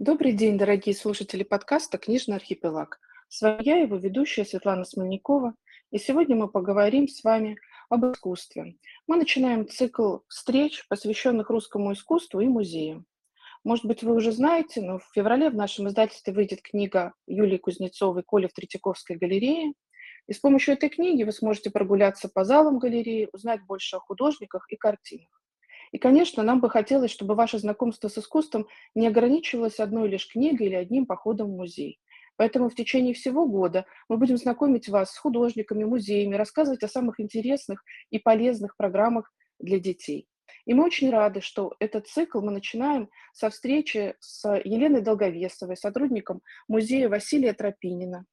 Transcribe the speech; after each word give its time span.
Добрый 0.00 0.32
день, 0.32 0.56
дорогие 0.56 0.94
слушатели 0.94 1.42
подкаста 1.42 1.98
«Книжный 1.98 2.36
архипелаг». 2.36 3.00
С 3.26 3.42
вами 3.42 3.64
я, 3.64 3.78
его 3.78 3.96
ведущая 3.96 4.44
Светлана 4.44 4.84
Смольникова, 4.84 5.54
и 5.90 5.98
сегодня 5.98 6.36
мы 6.36 6.46
поговорим 6.48 7.08
с 7.08 7.24
вами 7.24 7.58
об 7.88 8.06
искусстве. 8.06 8.76
Мы 9.08 9.16
начинаем 9.16 9.66
цикл 9.66 10.18
встреч, 10.28 10.86
посвященных 10.86 11.50
русскому 11.50 11.92
искусству 11.94 12.38
и 12.38 12.46
музеям. 12.46 13.06
Может 13.64 13.86
быть, 13.86 14.04
вы 14.04 14.14
уже 14.14 14.30
знаете, 14.30 14.82
но 14.82 15.00
в 15.00 15.04
феврале 15.12 15.50
в 15.50 15.56
нашем 15.56 15.88
издательстве 15.88 16.32
выйдет 16.32 16.62
книга 16.62 17.12
Юлии 17.26 17.58
Кузнецовой 17.58 18.22
«Коля 18.22 18.46
в 18.46 18.52
Третьяковской 18.52 19.16
галерее». 19.16 19.72
И 20.28 20.32
с 20.32 20.38
помощью 20.38 20.74
этой 20.74 20.90
книги 20.90 21.24
вы 21.24 21.32
сможете 21.32 21.70
прогуляться 21.70 22.28
по 22.28 22.44
залам 22.44 22.78
галереи, 22.78 23.28
узнать 23.32 23.66
больше 23.66 23.96
о 23.96 24.00
художниках 24.00 24.70
и 24.70 24.76
картинах. 24.76 25.37
И, 25.92 25.98
конечно, 25.98 26.42
нам 26.42 26.60
бы 26.60 26.70
хотелось, 26.70 27.10
чтобы 27.10 27.34
ваше 27.34 27.58
знакомство 27.58 28.08
с 28.08 28.18
искусством 28.18 28.66
не 28.94 29.06
ограничивалось 29.06 29.80
одной 29.80 30.08
лишь 30.08 30.28
книгой 30.28 30.66
или 30.66 30.74
одним 30.74 31.06
походом 31.06 31.48
в 31.52 31.56
музей. 31.56 31.98
Поэтому 32.36 32.68
в 32.68 32.74
течение 32.74 33.14
всего 33.14 33.46
года 33.46 33.84
мы 34.08 34.16
будем 34.16 34.36
знакомить 34.36 34.88
вас 34.88 35.12
с 35.12 35.18
художниками, 35.18 35.84
музеями, 35.84 36.36
рассказывать 36.36 36.84
о 36.84 36.88
самых 36.88 37.18
интересных 37.18 37.82
и 38.10 38.18
полезных 38.18 38.76
программах 38.76 39.32
для 39.58 39.80
детей. 39.80 40.28
И 40.64 40.74
мы 40.74 40.84
очень 40.84 41.10
рады, 41.10 41.40
что 41.40 41.74
этот 41.80 42.06
цикл 42.06 42.40
мы 42.40 42.52
начинаем 42.52 43.08
со 43.32 43.50
встречи 43.50 44.14
с 44.20 44.48
Еленой 44.64 45.00
Долговесовой, 45.00 45.76
сотрудником 45.76 46.42
музея 46.68 47.08
Василия 47.08 47.54
Тропинина. 47.54 48.24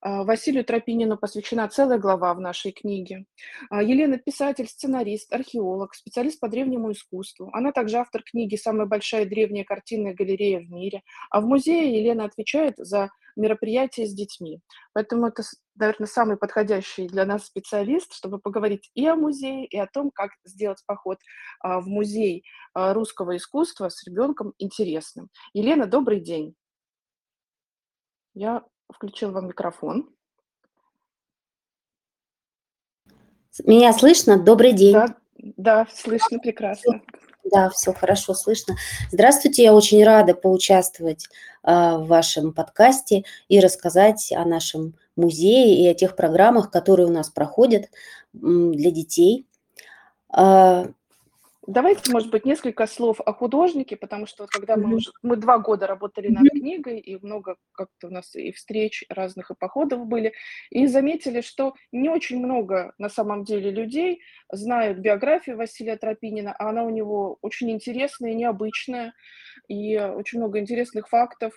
А, 0.00 0.24
Василию 0.24 0.64
Тропинину 0.64 1.16
посвящена 1.16 1.68
целая 1.68 1.98
глава 1.98 2.34
в 2.34 2.40
нашей 2.40 2.72
книге. 2.72 3.26
А, 3.70 3.82
Елена– 3.82 4.18
писатель, 4.24 4.66
сценарист, 4.66 5.32
археолог, 5.32 5.94
специалист 5.94 6.40
по 6.40 6.48
древнему 6.48 6.92
искусству. 6.92 7.50
Она 7.52 7.72
также 7.72 7.98
автор 7.98 8.22
книги 8.22 8.56
«Самая 8.56 8.86
большая 8.86 9.26
древняя 9.26 9.64
картинная 9.64 10.14
галерея 10.14 10.60
в 10.60 10.70
мире». 10.70 11.02
А 11.30 11.40
в 11.40 11.46
музее 11.46 11.98
Елена 11.98 12.24
отвечает 12.24 12.74
за 12.76 13.10
мероприятия 13.36 14.06
с 14.06 14.12
детьми. 14.12 14.60
Поэтому 14.92 15.28
это, 15.28 15.42
наверное, 15.76 16.08
самый 16.08 16.36
подходящий 16.36 17.06
для 17.06 17.24
нас 17.24 17.46
специалист, 17.46 18.12
чтобы 18.12 18.38
поговорить 18.38 18.90
и 18.94 19.06
о 19.06 19.14
музее, 19.16 19.66
и 19.66 19.78
о 19.78 19.86
том, 19.86 20.10
как 20.10 20.30
сделать 20.44 20.82
поход 20.86 21.18
а, 21.60 21.80
в 21.80 21.86
музей 21.86 22.44
русского 22.74 23.36
искусства 23.36 23.88
с 23.88 24.06
ребенком 24.06 24.54
интересным. 24.58 25.28
Елена, 25.52 25.86
добрый 25.86 26.20
день. 26.20 26.54
Я 28.34 28.62
включил 28.92 29.32
вам 29.32 29.48
микрофон. 29.48 30.08
Меня 33.64 33.92
слышно? 33.92 34.38
Добрый 34.38 34.72
день. 34.72 34.92
Да, 34.92 35.16
да, 35.36 35.86
слышно 35.92 36.38
прекрасно. 36.38 37.02
Да, 37.44 37.70
все 37.70 37.92
хорошо 37.92 38.34
слышно. 38.34 38.76
Здравствуйте, 39.10 39.64
я 39.64 39.74
очень 39.74 40.04
рада 40.04 40.34
поучаствовать 40.34 41.26
э, 41.64 41.70
в 41.72 42.06
вашем 42.06 42.52
подкасте 42.52 43.24
и 43.48 43.60
рассказать 43.60 44.30
о 44.32 44.44
нашем 44.44 44.94
музее 45.16 45.82
и 45.82 45.88
о 45.88 45.94
тех 45.94 46.16
программах, 46.16 46.70
которые 46.70 47.06
у 47.06 47.12
нас 47.12 47.30
проходят 47.30 47.86
для 48.32 48.90
детей. 48.90 49.46
А, 50.28 50.86
Давайте, 51.70 52.10
может 52.10 52.32
быть, 52.32 52.44
несколько 52.44 52.84
слов 52.88 53.20
о 53.24 53.32
художнике, 53.32 53.96
потому 53.96 54.26
что 54.26 54.42
вот 54.42 54.50
когда 54.50 54.76
мы 54.76 54.96
уже, 54.96 55.12
мы 55.22 55.36
два 55.36 55.58
года 55.58 55.86
работали 55.86 56.26
над 56.26 56.50
книгой, 56.50 56.98
и 56.98 57.16
много 57.24 57.58
как-то 57.70 58.08
у 58.08 58.10
нас 58.10 58.34
и 58.34 58.50
встреч 58.50 59.04
разных, 59.08 59.52
и 59.52 59.54
походов 59.54 60.04
были, 60.06 60.32
и 60.70 60.88
заметили, 60.88 61.42
что 61.42 61.74
не 61.92 62.08
очень 62.08 62.44
много 62.44 62.92
на 62.98 63.08
самом 63.08 63.44
деле 63.44 63.70
людей 63.70 64.20
знают 64.50 64.98
биографию 64.98 65.56
Василия 65.56 65.96
Тропинина, 65.96 66.52
а 66.58 66.70
она 66.70 66.82
у 66.82 66.90
него 66.90 67.38
очень 67.40 67.70
интересная 67.70 68.34
необычная, 68.34 69.12
и 69.68 69.96
очень 69.96 70.40
много 70.40 70.58
интересных 70.58 71.08
фактов. 71.08 71.54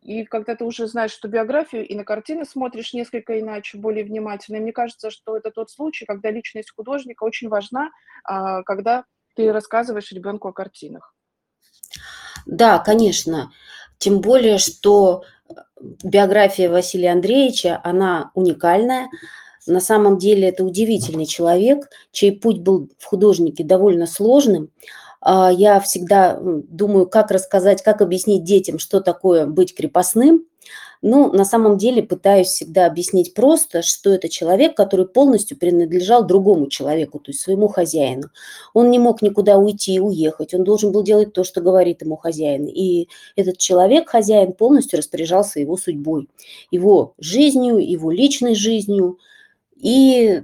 И 0.00 0.24
когда 0.24 0.56
ты 0.56 0.64
уже 0.64 0.86
знаешь 0.86 1.10
что 1.10 1.28
биографию, 1.28 1.86
и 1.86 1.94
на 1.94 2.04
картины 2.04 2.46
смотришь 2.46 2.94
несколько 2.94 3.38
иначе, 3.38 3.76
более 3.76 4.04
внимательно. 4.04 4.56
И 4.56 4.60
мне 4.60 4.72
кажется, 4.72 5.10
что 5.10 5.36
это 5.36 5.50
тот 5.50 5.70
случай, 5.70 6.06
когда 6.06 6.30
личность 6.30 6.72
художника 6.74 7.24
очень 7.24 7.50
важна, 7.50 7.90
а, 8.24 8.62
когда 8.62 9.04
ты 9.36 9.52
рассказываешь 9.52 10.12
ребенку 10.12 10.48
о 10.48 10.52
картинах. 10.52 11.14
Да, 12.46 12.78
конечно. 12.78 13.50
Тем 13.98 14.20
более, 14.20 14.58
что 14.58 15.24
э, 15.48 15.54
биография 16.02 16.70
Василия 16.70 17.12
Андреевича, 17.12 17.80
она 17.84 18.30
уникальная. 18.34 19.08
На 19.66 19.80
самом 19.80 20.18
деле 20.18 20.48
это 20.48 20.64
удивительный 20.64 21.26
человек, 21.26 21.90
чей 22.12 22.32
путь 22.32 22.60
был 22.60 22.88
в 22.98 23.04
художнике 23.04 23.62
довольно 23.62 24.06
сложным. 24.06 24.70
А, 25.20 25.52
я 25.52 25.80
всегда 25.80 26.38
думаю, 26.40 27.06
как 27.06 27.30
рассказать, 27.30 27.82
как 27.82 28.00
объяснить 28.00 28.44
детям, 28.44 28.78
что 28.78 29.00
такое 29.00 29.46
быть 29.46 29.74
крепостным. 29.74 30.46
Ну, 31.02 31.32
на 31.32 31.46
самом 31.46 31.78
деле 31.78 32.02
пытаюсь 32.02 32.48
всегда 32.48 32.84
объяснить 32.84 33.32
просто, 33.32 33.80
что 33.80 34.10
это 34.10 34.28
человек, 34.28 34.76
который 34.76 35.06
полностью 35.06 35.56
принадлежал 35.56 36.26
другому 36.26 36.68
человеку, 36.68 37.18
то 37.18 37.30
есть 37.30 37.40
своему 37.40 37.68
хозяину. 37.68 38.28
Он 38.74 38.90
не 38.90 38.98
мог 38.98 39.22
никуда 39.22 39.56
уйти 39.56 39.94
и 39.94 39.98
уехать, 39.98 40.52
он 40.52 40.62
должен 40.62 40.92
был 40.92 41.02
делать 41.02 41.32
то, 41.32 41.42
что 41.42 41.62
говорит 41.62 42.02
ему 42.02 42.16
хозяин. 42.16 42.66
И 42.66 43.08
этот 43.34 43.56
человек, 43.56 44.10
хозяин, 44.10 44.52
полностью 44.52 44.98
распоряжался 44.98 45.58
его 45.60 45.78
судьбой, 45.78 46.28
его 46.70 47.14
жизнью, 47.18 47.78
его 47.78 48.10
личной 48.10 48.54
жизнью. 48.54 49.18
И 49.76 50.42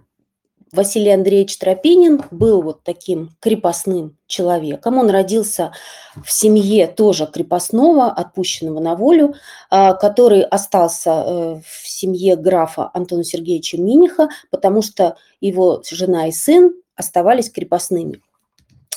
Василий 0.72 1.12
Андреевич 1.12 1.56
Тропинин 1.59 2.22
был 2.31 2.60
вот 2.60 2.82
таким 2.82 3.31
крепостным 3.41 4.16
человеком. 4.27 4.99
Он 4.99 5.09
родился 5.10 5.72
в 6.16 6.31
семье 6.31 6.88
тоже 6.88 7.27
крепостного, 7.27 8.10
отпущенного 8.10 8.81
на 8.81 8.97
волю, 8.97 9.34
а, 9.71 9.94
который 9.94 10.43
остался 10.43 11.10
э, 11.10 11.60
в 11.65 11.88
семье 11.88 12.37
графа 12.37 12.91
Антона 12.94 13.22
Сергеевича 13.22 13.81
Миниха, 13.81 14.28
потому 14.50 14.82
что 14.82 15.16
его 15.41 15.82
жена 15.88 16.28
и 16.28 16.32
сын 16.32 16.75
оставались 16.97 17.50
крепостными. 17.50 18.21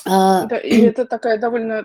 А, 0.04 0.46
да, 0.46 0.58
и 0.58 0.80
это 0.82 1.04
такая 1.04 1.38
довольно 1.38 1.84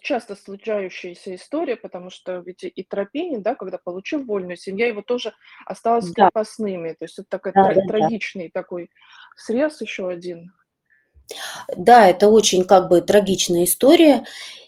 часто 0.00 0.36
случающаяся 0.36 1.34
история, 1.34 1.76
потому 1.76 2.10
что 2.10 2.38
ведь 2.38 2.64
и 2.64 2.82
Тропинин, 2.82 3.42
да, 3.42 3.54
когда 3.54 3.78
получил 3.78 4.24
вольную, 4.24 4.56
семья 4.56 4.88
его 4.88 5.02
тоже 5.02 5.34
осталась 5.66 6.10
да. 6.12 6.26
крепостными. 6.26 6.90
То 6.90 7.04
есть 7.04 7.18
это 7.18 7.28
такой 7.28 7.52
да, 7.52 7.70
тр- 7.70 7.74
да, 7.74 7.86
трагичный 7.86 8.50
да. 8.52 8.60
такой 8.60 8.90
срез 9.36 9.80
еще 9.80 10.08
один. 10.08 10.52
Да, 11.76 12.08
это 12.08 12.28
очень 12.28 12.64
как 12.64 12.88
бы 12.88 13.00
трагичная 13.00 13.64
история. 13.64 14.24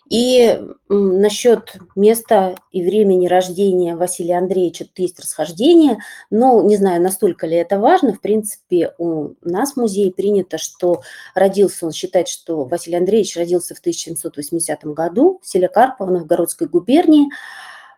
И 0.09 0.61
насчет 0.89 1.77
места 1.97 2.55
и 2.71 2.85
времени 2.85 3.27
рождения 3.27 3.97
Василия 3.97 4.39
Андреевича 4.39 4.87
есть 4.97 5.19
расхождение, 5.19 5.99
но 6.31 6.63
не 6.63 6.77
знаю, 6.77 7.03
настолько 7.03 7.49
ли 7.49 7.57
это 7.57 7.81
важно. 7.81 8.13
В 8.13 8.21
принципе, 8.21 8.95
у 8.99 9.31
нас 9.43 9.73
в 9.73 9.79
музее 9.79 10.13
принято, 10.13 10.59
что 10.59 11.03
родился, 11.35 11.87
он 11.87 11.93
считает, 11.93 12.29
что 12.29 12.65
Василий 12.65 12.99
Андреевич 12.99 13.37
родился 13.37 13.75
в 13.75 13.81
1780 13.81 14.85
году 14.85 15.41
в 15.43 15.49
селе 15.49 15.69
Карпово, 15.69 16.11
Новгородской 16.11 16.69
губернии. 16.69 17.29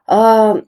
А, 0.06 0.62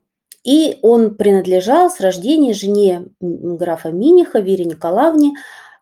и 0.45 0.79
он 0.83 1.15
принадлежал 1.15 1.91
с 1.91 2.01
рождения 2.01 2.53
жене 2.53 3.07
графа 3.21 3.89
Миниха, 3.89 4.41
Вере 4.41 4.67
Николаевне, 4.67 5.33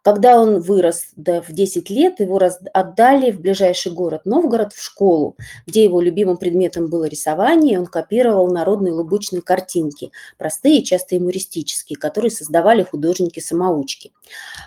когда 0.02 0.40
он 0.40 0.60
вырос 0.60 1.08
да, 1.16 1.42
в 1.42 1.52
10 1.52 1.90
лет, 1.90 2.20
его 2.20 2.38
раз, 2.38 2.58
отдали 2.72 3.30
в 3.30 3.40
ближайший 3.40 3.92
город 3.92 4.22
Новгород 4.24 4.72
в 4.72 4.82
школу, 4.82 5.36
где 5.66 5.84
его 5.84 6.00
любимым 6.00 6.36
предметом 6.36 6.88
было 6.88 7.04
рисование, 7.04 7.74
и 7.74 7.76
он 7.78 7.86
копировал 7.86 8.48
народные 8.50 8.92
лубочные 8.92 9.42
картинки, 9.42 10.12
простые, 10.36 10.82
часто 10.82 11.16
юмористические, 11.16 11.98
которые 11.98 12.30
создавали 12.30 12.84
художники-самоучки. 12.84 14.12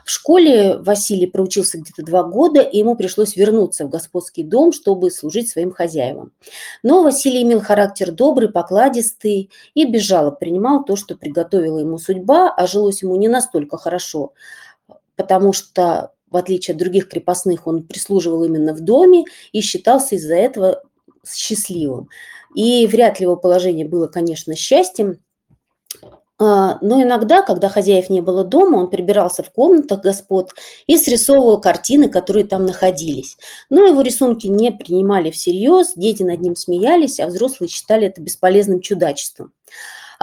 В 0.05 0.11
школе 0.11 0.77
Василий 0.77 1.27
проучился 1.27 1.77
где-то 1.77 2.03
два 2.03 2.23
года, 2.23 2.61
и 2.61 2.77
ему 2.79 2.95
пришлось 2.95 3.35
вернуться 3.35 3.85
в 3.85 3.89
господский 3.89 4.43
дом, 4.43 4.73
чтобы 4.73 5.11
служить 5.11 5.49
своим 5.49 5.71
хозяевам. 5.71 6.31
Но 6.83 7.03
Василий 7.03 7.43
имел 7.43 7.61
характер 7.61 8.11
добрый, 8.11 8.49
покладистый 8.49 9.49
и 9.73 9.85
без 9.85 10.01
жалоб 10.01 10.39
принимал 10.39 10.83
то, 10.83 10.95
что 10.95 11.15
приготовила 11.15 11.79
ему 11.79 11.97
судьба, 11.97 12.53
а 12.55 12.67
жилось 12.67 13.01
ему 13.01 13.15
не 13.15 13.27
настолько 13.27 13.77
хорошо, 13.77 14.33
потому 15.21 15.53
что, 15.53 16.13
в 16.31 16.37
отличие 16.37 16.73
от 16.73 16.79
других 16.79 17.07
крепостных, 17.07 17.67
он 17.67 17.83
прислуживал 17.83 18.43
именно 18.43 18.73
в 18.73 18.79
доме 18.79 19.25
и 19.51 19.61
считался 19.61 20.15
из-за 20.15 20.35
этого 20.35 20.83
счастливым. 21.31 22.09
И 22.55 22.87
вряд 22.87 23.19
ли 23.19 23.25
его 23.25 23.37
положение 23.37 23.87
было, 23.87 24.07
конечно, 24.07 24.55
счастьем, 24.55 25.19
а, 26.43 26.79
но 26.81 27.03
иногда, 27.03 27.43
когда 27.43 27.69
хозяев 27.69 28.09
не 28.09 28.19
было 28.19 28.43
дома, 28.43 28.77
он 28.77 28.89
прибирался 28.89 29.43
в 29.43 29.51
комнатах 29.51 30.01
господ 30.01 30.55
и 30.87 30.97
срисовывал 30.97 31.61
картины, 31.61 32.09
которые 32.09 32.45
там 32.45 32.65
находились. 32.65 33.37
Но 33.69 33.85
его 33.85 34.01
рисунки 34.01 34.47
не 34.47 34.71
принимали 34.71 35.29
всерьез, 35.29 35.93
дети 35.95 36.23
над 36.23 36.41
ним 36.41 36.55
смеялись, 36.55 37.19
а 37.19 37.27
взрослые 37.27 37.69
считали 37.69 38.07
это 38.07 38.21
бесполезным 38.21 38.81
чудачеством. 38.81 39.53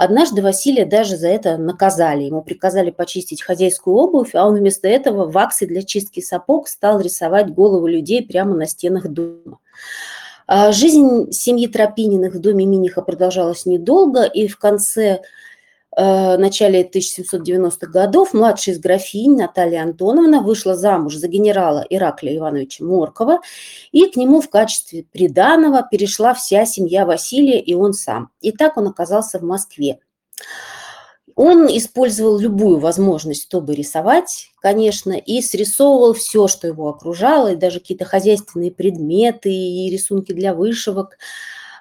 Однажды 0.01 0.41
Василия 0.41 0.85
даже 0.85 1.17
за 1.17 1.27
это 1.27 1.57
наказали. 1.57 2.23
Ему 2.23 2.41
приказали 2.41 2.89
почистить 2.89 3.41
хозяйскую 3.41 3.97
обувь, 3.97 4.33
а 4.33 4.47
он 4.47 4.55
вместо 4.55 4.87
этого 4.87 5.29
ваксы 5.29 5.67
для 5.67 5.83
чистки 5.83 6.21
сапог 6.21 6.69
стал 6.69 7.01
рисовать 7.01 7.53
головы 7.53 7.91
людей 7.91 8.25
прямо 8.25 8.55
на 8.55 8.65
стенах 8.65 9.09
дома. 9.09 9.59
А, 10.47 10.71
жизнь 10.71 11.33
семьи 11.33 11.67
Тропининых 11.67 12.35
в 12.35 12.39
доме 12.39 12.65
Миниха 12.65 13.01
продолжалась 13.01 13.65
недолго, 13.65 14.23
и 14.23 14.47
в 14.47 14.57
конце 14.57 15.19
э, 15.99 16.37
начале 16.37 16.83
1790-х 16.83 17.87
годов 17.87 18.33
младшая 18.33 18.75
из 18.75 18.79
графинь 18.79 19.35
Наталья 19.35 19.83
Антоновна 19.83 20.41
вышла 20.41 20.75
замуж 20.75 21.15
за 21.15 21.27
генерала 21.27 21.85
Ираклия 21.89 22.37
Ивановича 22.37 22.83
Моркова, 22.85 23.39
и 23.91 24.05
к 24.05 24.15
нему 24.15 24.41
в 24.41 24.49
качестве 24.49 25.03
приданого 25.03 25.85
перешла 25.89 26.33
вся 26.33 26.65
семья 26.65 27.05
Василия 27.05 27.59
и 27.59 27.73
он 27.73 27.93
сам. 27.93 28.29
И 28.41 28.51
так 28.51 28.77
он 28.77 28.87
оказался 28.87 29.39
в 29.39 29.43
Москве. 29.43 29.99
Он 31.35 31.67
использовал 31.67 32.37
любую 32.37 32.79
возможность, 32.79 33.43
чтобы 33.43 33.73
рисовать, 33.73 34.51
конечно, 34.61 35.13
и 35.13 35.41
срисовывал 35.41 36.13
все, 36.13 36.49
что 36.49 36.67
его 36.67 36.89
окружало, 36.89 37.53
и 37.53 37.55
даже 37.55 37.79
какие-то 37.79 38.03
хозяйственные 38.03 38.71
предметы 38.71 39.49
и 39.49 39.89
рисунки 39.89 40.33
для 40.33 40.53
вышивок. 40.53 41.17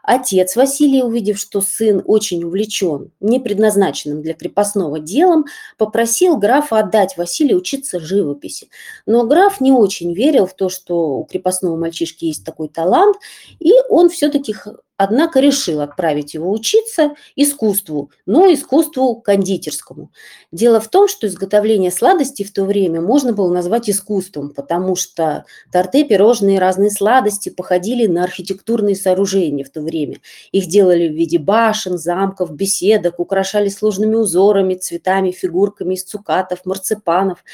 Отец 0.03 0.56
Василий, 0.56 1.03
увидев, 1.03 1.39
что 1.39 1.61
сын 1.61 2.03
очень 2.06 2.45
увлечен 2.45 3.11
непредназначенным 3.21 4.23
для 4.23 4.35
крепостного 4.35 5.00
делом, 5.00 5.47
попросил 5.77 6.37
графа 6.37 6.79
отдать 6.79 7.17
Василию 7.17 7.59
учиться 7.59 8.00
живописи. 8.00 8.69
Но 9.06 9.27
граф 9.27 9.61
не 9.61 9.73
очень 9.73 10.15
верил 10.15 10.47
в 10.47 10.55
то, 10.55 10.69
что 10.69 11.19
у 11.19 11.25
крепостного 11.25 11.77
мальчишки 11.77 12.25
есть 12.27 12.45
такой 12.45 12.69
талант, 12.69 13.17
и 13.59 13.73
он 13.89 14.09
все-таки 14.09 14.55
однако 14.99 15.39
решил 15.39 15.81
отправить 15.81 16.35
его 16.35 16.50
учиться 16.50 17.15
искусству, 17.37 18.11
но 18.27 18.53
искусству 18.53 19.15
кондитерскому. 19.15 20.11
Дело 20.50 20.81
в 20.81 20.89
том, 20.89 21.09
что 21.09 21.29
изготовление 21.29 21.93
сладостей 21.93 22.45
в 22.45 22.53
то 22.53 22.65
время 22.65 23.00
можно 23.00 23.33
было 23.33 23.50
назвать 23.53 23.89
искусством, 23.89 24.50
потому 24.50 24.97
что 24.97 25.45
торты, 25.73 26.05
пирожные 26.05 26.59
разные 26.59 26.91
сладости 26.91 27.49
походили 27.49 28.06
на 28.06 28.25
архитектурные 28.25 28.97
сооружения 28.97 29.65
в 29.65 29.71
то 29.71 29.81
время. 29.83 30.17
Их 30.50 30.67
делали 30.67 31.09
в 31.09 31.12
виде 31.12 31.39
башен, 31.39 31.97
замков, 31.97 32.50
беседок, 32.53 33.21
украшали 33.21 33.69
сложными 33.69 34.17
узорами, 34.17 34.75
цветами, 34.75 35.31
фигурками 35.31 35.95
из 35.95 36.03
цукатов, 36.03 36.65
марципанов. 36.65 37.45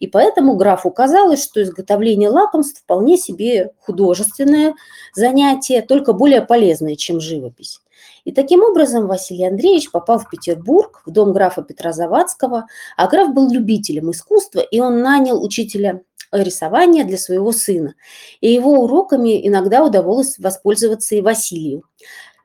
И 0.00 0.06
поэтому 0.06 0.56
графу 0.56 0.90
казалось, 0.90 1.44
что 1.44 1.62
изготовление 1.62 2.30
лакомств 2.30 2.80
вполне 2.80 3.18
себе 3.18 3.72
художественное 3.80 4.74
занятие, 5.14 5.82
только 5.82 6.14
более 6.14 6.40
полезное 6.40 6.85
серьезная, 6.86 6.96
чем 6.96 7.20
живопись. 7.20 7.80
И 8.24 8.32
таким 8.32 8.62
образом 8.62 9.06
Василий 9.06 9.46
Андреевич 9.46 9.90
попал 9.90 10.18
в 10.18 10.28
Петербург, 10.28 11.02
в 11.06 11.10
дом 11.10 11.32
графа 11.32 11.62
Петра 11.62 11.92
Завадского, 11.92 12.66
а 12.96 13.08
граф 13.08 13.32
был 13.34 13.50
любителем 13.50 14.10
искусства, 14.10 14.60
и 14.60 14.80
он 14.80 15.00
нанял 15.00 15.42
учителя 15.42 16.02
рисования 16.32 17.04
для 17.04 17.18
своего 17.18 17.52
сына. 17.52 17.94
И 18.40 18.52
его 18.52 18.80
уроками 18.80 19.46
иногда 19.46 19.84
удавалось 19.84 20.38
воспользоваться 20.38 21.14
и 21.14 21.22
Василию. 21.22 21.82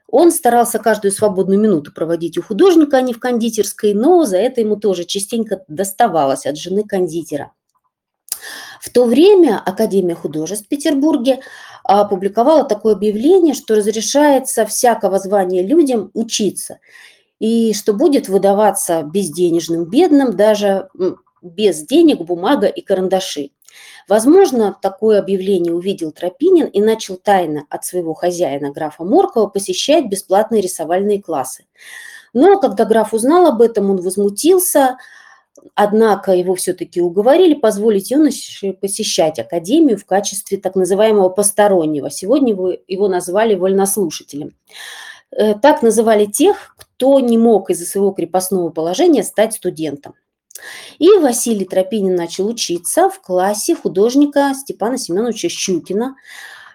Он 0.08 0.32
старался 0.32 0.78
каждую 0.78 1.12
свободную 1.12 1.60
минуту 1.60 1.94
проводить 1.94 2.38
у 2.38 2.42
художника, 2.42 2.98
а 2.98 3.02
не 3.02 3.14
в 3.14 3.20
кондитерской, 3.20 3.94
но 3.94 4.26
за 4.26 4.38
это 4.38 4.62
ему 4.62 4.76
тоже 4.76 5.06
частенько 5.06 5.64
доставалось 5.68 6.46
от 6.46 6.58
жены 6.58 6.84
кондитера. 6.84 7.52
В 8.82 8.90
то 8.90 9.06
время 9.06 9.62
Академия 9.64 10.16
художеств 10.16 10.66
в 10.66 10.68
Петербурге 10.68 11.42
опубликовала 11.84 12.64
такое 12.64 12.94
объявление, 12.94 13.54
что 13.54 13.76
разрешается 13.76 14.66
всякого 14.66 15.20
звания 15.20 15.66
людям 15.66 16.12
учиться, 16.14 16.80
и 17.40 17.74
что 17.74 17.94
будет 17.94 18.30
выдаваться 18.30 19.04
безденежным 19.04 19.86
бедным 19.86 20.36
даже 20.36 20.90
без 21.42 21.82
денег 21.82 22.20
бумага 22.20 22.68
и 22.68 22.82
карандаши. 22.82 23.52
Возможно, 24.08 24.78
такое 24.82 25.20
объявление 25.20 25.74
увидел 25.74 26.12
Тропинин 26.12 26.68
и 26.68 26.82
начал 26.82 27.16
тайно 27.18 27.66
от 27.70 27.86
своего 27.86 28.14
хозяина, 28.14 28.72
графа 28.72 29.04
Моркова, 29.04 29.48
посещать 29.48 30.08
бесплатные 30.08 30.62
рисовальные 30.62 31.22
классы. 31.22 31.66
Но 32.34 32.60
когда 32.60 32.86
граф 32.86 33.14
узнал 33.14 33.48
об 33.48 33.62
этом, 33.62 33.90
он 33.90 33.98
возмутился, 33.98 34.98
Однако 35.76 36.32
его 36.32 36.56
все-таки 36.56 37.02
уговорили 37.02 37.54
позволить 37.54 38.12
юноше 38.12 38.74
посещать 38.74 39.38
академию 39.38 39.98
в 39.98 40.06
качестве 40.06 40.58
так 40.58 40.76
называемого 40.76 41.30
постороннего. 41.30 42.10
Сегодня 42.10 42.54
его 42.88 43.08
назвали 43.08 43.56
вольнослушателем. 43.56 44.56
Э, 45.32 45.56
так 45.56 45.82
называли 45.82 46.26
тех, 46.26 46.76
кто 46.78 47.20
не 47.20 47.38
мог 47.38 47.70
из-за 47.70 47.86
своего 47.86 48.12
крепостного 48.12 48.70
положения 48.70 49.24
стать 49.24 49.54
студентом. 49.54 50.14
И 51.00 51.10
Василий 51.18 51.66
Тропинин 51.66 52.16
начал 52.16 52.48
учиться 52.48 53.10
в 53.10 53.22
классе 53.22 53.76
художника 53.76 54.54
Степана 54.56 54.98
Семеновича 54.98 55.50
Щукина. 55.50 56.16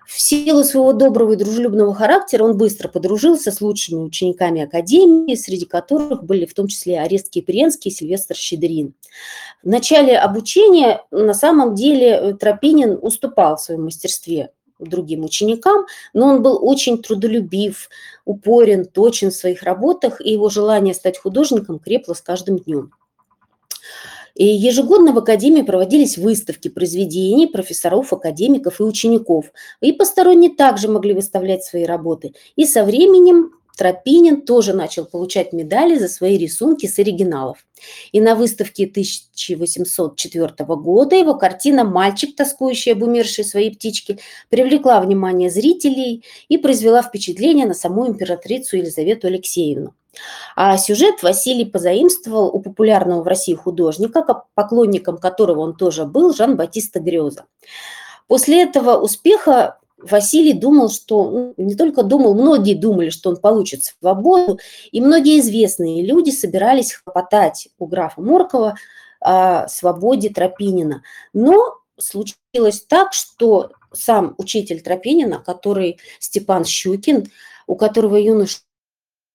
В 0.06 0.20
силу 0.20 0.62
своего 0.62 0.92
доброго 0.92 1.32
и 1.32 1.36
дружелюбного 1.36 1.92
характера 1.92 2.44
он 2.44 2.56
быстро 2.56 2.88
подружился 2.88 3.50
с 3.50 3.60
лучшими 3.60 3.98
учениками 3.98 4.62
Академии, 4.62 5.34
среди 5.34 5.64
которых 5.64 6.22
были 6.22 6.46
в 6.46 6.54
том 6.54 6.68
числе 6.68 7.00
Арест 7.00 7.28
Кипренский 7.28 7.90
и 7.90 7.94
Сильвестр 7.94 8.36
Щедрин. 8.36 8.94
В 9.64 9.68
начале 9.68 10.16
обучения 10.16 11.02
на 11.10 11.34
самом 11.34 11.74
деле 11.74 12.10
э, 12.10 12.34
Тропинин 12.34 12.96
уступал 13.02 13.56
в 13.56 13.60
своем 13.60 13.84
мастерстве 13.84 14.50
другим 14.78 15.24
ученикам, 15.24 15.86
но 16.12 16.28
он 16.28 16.42
был 16.42 16.58
очень 16.62 17.02
трудолюбив, 17.02 17.88
упорен, 18.24 18.84
точен 18.84 19.30
в 19.30 19.34
своих 19.34 19.64
работах, 19.64 20.20
и 20.20 20.32
его 20.32 20.50
желание 20.50 20.94
стать 20.94 21.18
художником 21.18 21.80
крепло 21.80 22.14
с 22.14 22.20
каждым 22.20 22.58
днем. 22.58 22.92
И 24.36 24.44
ежегодно 24.44 25.12
в 25.12 25.18
Академии 25.18 25.62
проводились 25.62 26.18
выставки 26.18 26.68
произведений 26.68 27.46
профессоров, 27.46 28.12
академиков 28.12 28.80
и 28.80 28.82
учеников. 28.82 29.46
И 29.80 29.92
посторонние 29.92 30.50
также 30.50 30.88
могли 30.88 31.14
выставлять 31.14 31.64
свои 31.64 31.84
работы. 31.84 32.34
И 32.54 32.66
со 32.66 32.84
временем 32.84 33.52
Тропинин 33.76 34.42
тоже 34.42 34.72
начал 34.72 35.04
получать 35.04 35.52
медали 35.52 35.98
за 35.98 36.08
свои 36.08 36.38
рисунки 36.38 36.86
с 36.86 36.98
оригиналов. 36.98 37.58
И 38.10 38.20
на 38.20 38.34
выставке 38.34 38.84
1804 38.84 40.54
года 40.76 41.14
его 41.14 41.34
картина 41.34 41.84
«Мальчик, 41.84 42.34
тоскующий 42.34 42.92
об 42.92 43.02
умершей 43.02 43.44
своей 43.44 43.70
птичке» 43.74 44.18
привлекла 44.48 45.00
внимание 45.00 45.50
зрителей 45.50 46.24
и 46.48 46.56
произвела 46.56 47.02
впечатление 47.02 47.66
на 47.66 47.74
саму 47.74 48.08
императрицу 48.08 48.78
Елизавету 48.78 49.26
Алексеевну. 49.26 49.94
А 50.56 50.78
сюжет 50.78 51.22
Василий 51.22 51.66
позаимствовал 51.66 52.48
у 52.48 52.60
популярного 52.60 53.22
в 53.22 53.26
России 53.26 53.52
художника, 53.52 54.44
поклонником 54.54 55.18
которого 55.18 55.60
он 55.60 55.76
тоже 55.76 56.06
был, 56.06 56.32
Жан-Батиста 56.32 57.00
Грёза. 57.00 57.44
После 58.26 58.62
этого 58.62 58.96
успеха 58.96 59.78
Василий 59.98 60.52
думал, 60.52 60.90
что, 60.90 61.30
ну, 61.30 61.54
не 61.56 61.74
только 61.74 62.02
думал, 62.02 62.34
многие 62.34 62.74
думали, 62.74 63.10
что 63.10 63.30
он 63.30 63.36
получит 63.36 63.84
свободу, 63.84 64.58
и 64.92 65.00
многие 65.00 65.40
известные 65.40 66.04
люди 66.04 66.30
собирались 66.30 66.92
хлопотать 66.92 67.68
у 67.78 67.86
графа 67.86 68.20
Моркова 68.20 68.76
о 69.20 69.68
свободе 69.68 70.28
Тропинина. 70.28 71.02
Но 71.32 71.78
случилось 71.98 72.82
так, 72.86 73.14
что 73.14 73.72
сам 73.92 74.34
учитель 74.36 74.82
Тропинина, 74.82 75.38
который 75.38 75.98
Степан 76.18 76.64
Щукин, 76.64 77.30
у 77.66 77.74
которого 77.74 78.16
юноша 78.16 78.58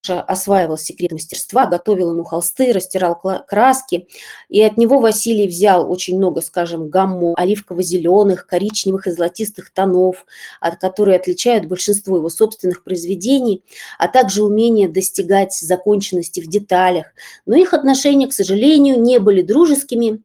осваивал 0.09 0.77
секреты 0.77 1.15
мастерства, 1.15 1.65
готовил 1.67 2.11
ему 2.11 2.23
холсты, 2.23 2.71
растирал 2.71 3.19
краски. 3.47 4.07
И 4.49 4.61
от 4.61 4.77
него 4.77 4.99
Василий 4.99 5.47
взял 5.47 5.89
очень 5.91 6.17
много, 6.17 6.41
скажем, 6.41 6.89
гамму 6.89 7.33
оливково-зеленых, 7.37 8.47
коричневых 8.47 9.07
и 9.07 9.11
золотистых 9.11 9.71
тонов, 9.71 10.25
от 10.59 10.79
которые 10.79 11.17
отличают 11.17 11.65
большинство 11.65 12.17
его 12.17 12.29
собственных 12.29 12.83
произведений, 12.83 13.63
а 13.99 14.07
также 14.07 14.43
умение 14.43 14.87
достигать 14.87 15.53
законченности 15.53 16.39
в 16.39 16.47
деталях. 16.47 17.07
Но 17.45 17.55
их 17.55 17.73
отношения, 17.73 18.27
к 18.27 18.33
сожалению, 18.33 18.99
не 18.99 19.19
были 19.19 19.41
дружескими. 19.41 20.21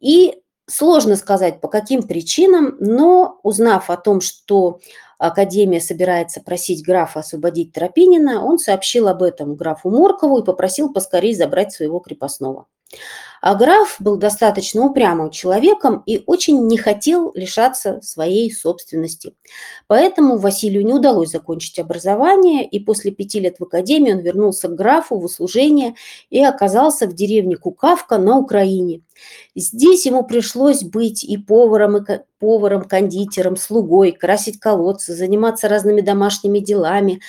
И 0.00 0.38
сложно 0.66 1.16
сказать, 1.16 1.60
по 1.60 1.68
каким 1.68 2.02
причинам, 2.02 2.76
но 2.80 3.38
узнав 3.42 3.90
о 3.90 3.96
том, 3.96 4.20
что 4.20 4.80
Академия 5.22 5.80
собирается 5.80 6.40
просить 6.40 6.84
графа 6.84 7.20
освободить 7.20 7.72
Тропинина, 7.72 8.44
он 8.44 8.58
сообщил 8.58 9.06
об 9.06 9.22
этом 9.22 9.54
графу 9.54 9.88
Моркову 9.88 10.40
и 10.40 10.44
попросил 10.44 10.92
поскорее 10.92 11.36
забрать 11.36 11.72
своего 11.72 12.00
крепостного. 12.00 12.66
А 13.42 13.56
граф 13.56 13.96
был 13.98 14.18
достаточно 14.18 14.84
упрямым 14.84 15.30
человеком 15.30 16.04
и 16.06 16.22
очень 16.26 16.64
не 16.68 16.78
хотел 16.78 17.32
лишаться 17.34 18.00
своей 18.00 18.52
собственности. 18.52 19.34
Поэтому 19.88 20.38
Василию 20.38 20.86
не 20.86 20.94
удалось 20.94 21.32
закончить 21.32 21.80
образование, 21.80 22.64
и 22.64 22.78
после 22.78 23.10
пяти 23.10 23.40
лет 23.40 23.56
в 23.58 23.64
академии 23.64 24.12
он 24.12 24.20
вернулся 24.20 24.68
к 24.68 24.76
графу 24.76 25.18
в 25.18 25.24
услужение 25.24 25.96
и 26.30 26.40
оказался 26.40 27.08
в 27.08 27.14
деревне 27.14 27.56
Кукавка 27.56 28.16
на 28.16 28.38
Украине. 28.38 29.02
Здесь 29.56 30.06
ему 30.06 30.22
пришлось 30.22 30.84
быть 30.84 31.24
и 31.24 31.36
поваром, 31.36 31.96
и 31.96 32.20
поваром, 32.38 32.84
кондитером, 32.84 33.56
слугой, 33.56 34.12
красить 34.12 34.60
колодцы, 34.60 35.16
заниматься 35.16 35.68
разными 35.68 36.00
домашними 36.00 36.60
делами. 36.60 37.20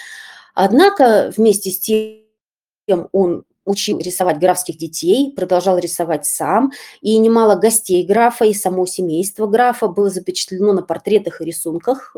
Однако 0.53 1.33
вместе 1.35 1.71
с 1.71 1.79
тем 1.79 3.09
он 3.11 3.45
учил 3.65 3.99
рисовать 3.99 4.39
графских 4.39 4.77
детей, 4.77 5.31
продолжал 5.35 5.77
рисовать 5.77 6.25
сам, 6.25 6.71
и 7.01 7.17
немало 7.17 7.55
гостей 7.55 8.05
графа 8.05 8.45
и 8.45 8.53
само 8.53 8.85
семейство 8.85 9.47
графа 9.47 9.87
было 9.87 10.09
запечатлено 10.09 10.73
на 10.73 10.81
портретах 10.81 11.41
и 11.41 11.45
рисунках 11.45 12.15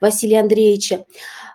Василия 0.00 0.40
Андреевича. 0.40 1.06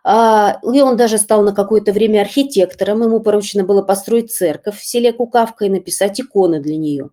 А, 0.03 0.59
и 0.63 0.81
он 0.81 0.97
даже 0.97 1.17
стал 1.17 1.43
на 1.43 1.53
какое-то 1.53 1.91
время 1.91 2.21
архитектором. 2.21 3.03
Ему 3.03 3.19
поручено 3.19 3.63
было 3.63 3.81
построить 3.81 4.31
церковь 4.31 4.79
в 4.79 4.85
селе 4.85 5.11
Кукавка 5.11 5.65
и 5.65 5.69
написать 5.69 6.19
иконы 6.19 6.59
для 6.59 6.77
нее. 6.77 7.09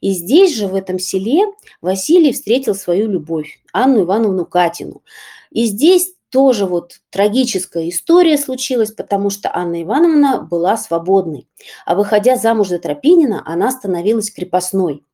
И 0.00 0.12
здесь 0.12 0.56
же, 0.56 0.66
в 0.66 0.74
этом 0.74 0.98
селе, 0.98 1.44
Василий 1.80 2.32
встретил 2.32 2.74
свою 2.74 3.08
любовь, 3.08 3.60
Анну 3.72 4.02
Ивановну 4.02 4.46
Катину. 4.46 5.02
И 5.50 5.66
здесь 5.66 6.14
тоже 6.32 6.64
вот 6.64 6.94
трагическая 7.10 7.88
история 7.90 8.38
случилась, 8.38 8.90
потому 8.90 9.28
что 9.28 9.54
Анна 9.54 9.82
Ивановна 9.82 10.40
была 10.40 10.76
свободной. 10.78 11.46
А 11.84 11.94
выходя 11.94 12.36
замуж 12.36 12.68
за 12.68 12.78
Тропинина, 12.78 13.42
она 13.44 13.70
становилась 13.70 14.30
крепостной. 14.30 15.04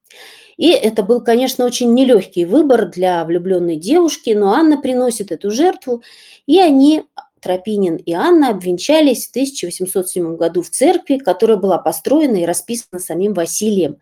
И 0.56 0.70
это 0.70 1.02
был, 1.02 1.20
конечно, 1.20 1.64
очень 1.64 1.92
нелегкий 1.92 2.44
выбор 2.44 2.88
для 2.88 3.24
влюбленной 3.24 3.76
девушки, 3.76 4.30
но 4.30 4.52
Анна 4.52 4.80
приносит 4.80 5.30
эту 5.32 5.50
жертву, 5.50 6.02
и 6.46 6.60
они, 6.60 7.04
Тропинин 7.40 7.96
и 7.96 8.12
Анна, 8.12 8.50
обвенчались 8.50 9.26
в 9.26 9.30
1807 9.30 10.36
году 10.36 10.62
в 10.62 10.70
церкви, 10.70 11.18
которая 11.18 11.56
была 11.56 11.78
построена 11.78 12.36
и 12.36 12.46
расписана 12.46 13.00
самим 13.00 13.34
Василием. 13.34 13.98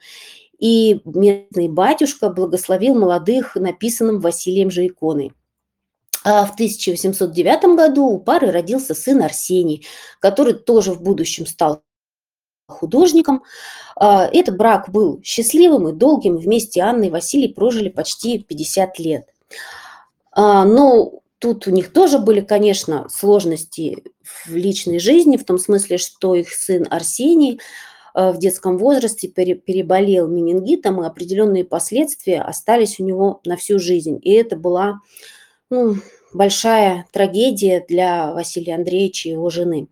И 0.59 1.01
местный 1.05 1.69
батюшка 1.69 2.31
благословил 2.31 2.95
молодых 2.95 3.57
написанным 3.57 4.21
Василием 4.21 4.71
же 4.71 4.87
иконой. 4.87 5.33
А 6.29 6.45
в 6.45 6.55
1809 6.55 7.77
году 7.77 8.07
у 8.07 8.19
пары 8.19 8.51
родился 8.51 8.97
сын 8.97 9.23
Арсений, 9.23 9.87
который 10.19 10.55
тоже 10.55 10.93
в 10.93 11.01
будущем 11.01 11.47
стал 11.47 11.85
художником. 12.67 13.45
А, 13.95 14.27
этот 14.27 14.57
брак 14.57 14.91
был 14.91 15.21
счастливым 15.23 15.89
и 15.89 15.93
долгим. 15.93 16.37
Вместе 16.37 16.81
Анна 16.81 17.05
и 17.05 17.11
Василий 17.11 17.47
прожили 17.47 17.91
почти 17.91 18.41
50 18.41 18.99
лет. 18.99 19.33
А, 20.33 20.65
но 20.65 21.21
тут 21.39 21.69
у 21.69 21.71
них 21.71 21.93
тоже 21.93 22.19
были, 22.19 22.41
конечно, 22.41 23.09
сложности 23.09 24.03
в 24.47 24.53
личной 24.53 24.99
жизни, 24.99 25.37
в 25.37 25.45
том 25.45 25.61
смысле, 25.61 25.97
что 25.97 26.35
их 26.35 26.53
сын 26.53 26.89
Арсений 26.91 27.61
в 28.15 28.37
детском 28.39 28.79
возрасте 28.79 29.29
переболел 29.29 30.27
менингитом, 30.27 31.01
и 31.01 31.07
определенные 31.07 31.65
последствия 31.65 32.41
остались 32.41 32.99
у 32.99 33.05
него 33.05 33.41
на 33.45 33.57
всю 33.57 33.79
жизнь. 33.79 34.19
И 34.23 34.33
это 34.33 34.57
была 34.57 35.03
ну, 35.71 35.97
большая 36.33 37.07
трагедия 37.13 37.85
для 37.87 38.33
Василия 38.33 38.75
Андреевича 38.75 39.29
и 39.29 39.33
его 39.33 39.51
жены. 39.51 39.89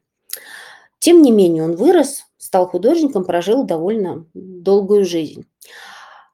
Тем 0.98 1.22
не 1.22 1.30
менее, 1.30 1.64
он 1.64 1.76
вырос, 1.76 2.24
стал 2.38 2.66
художником, 2.68 3.24
прожил 3.24 3.64
довольно 3.64 4.26
долгую 4.34 5.04
жизнь. 5.04 5.46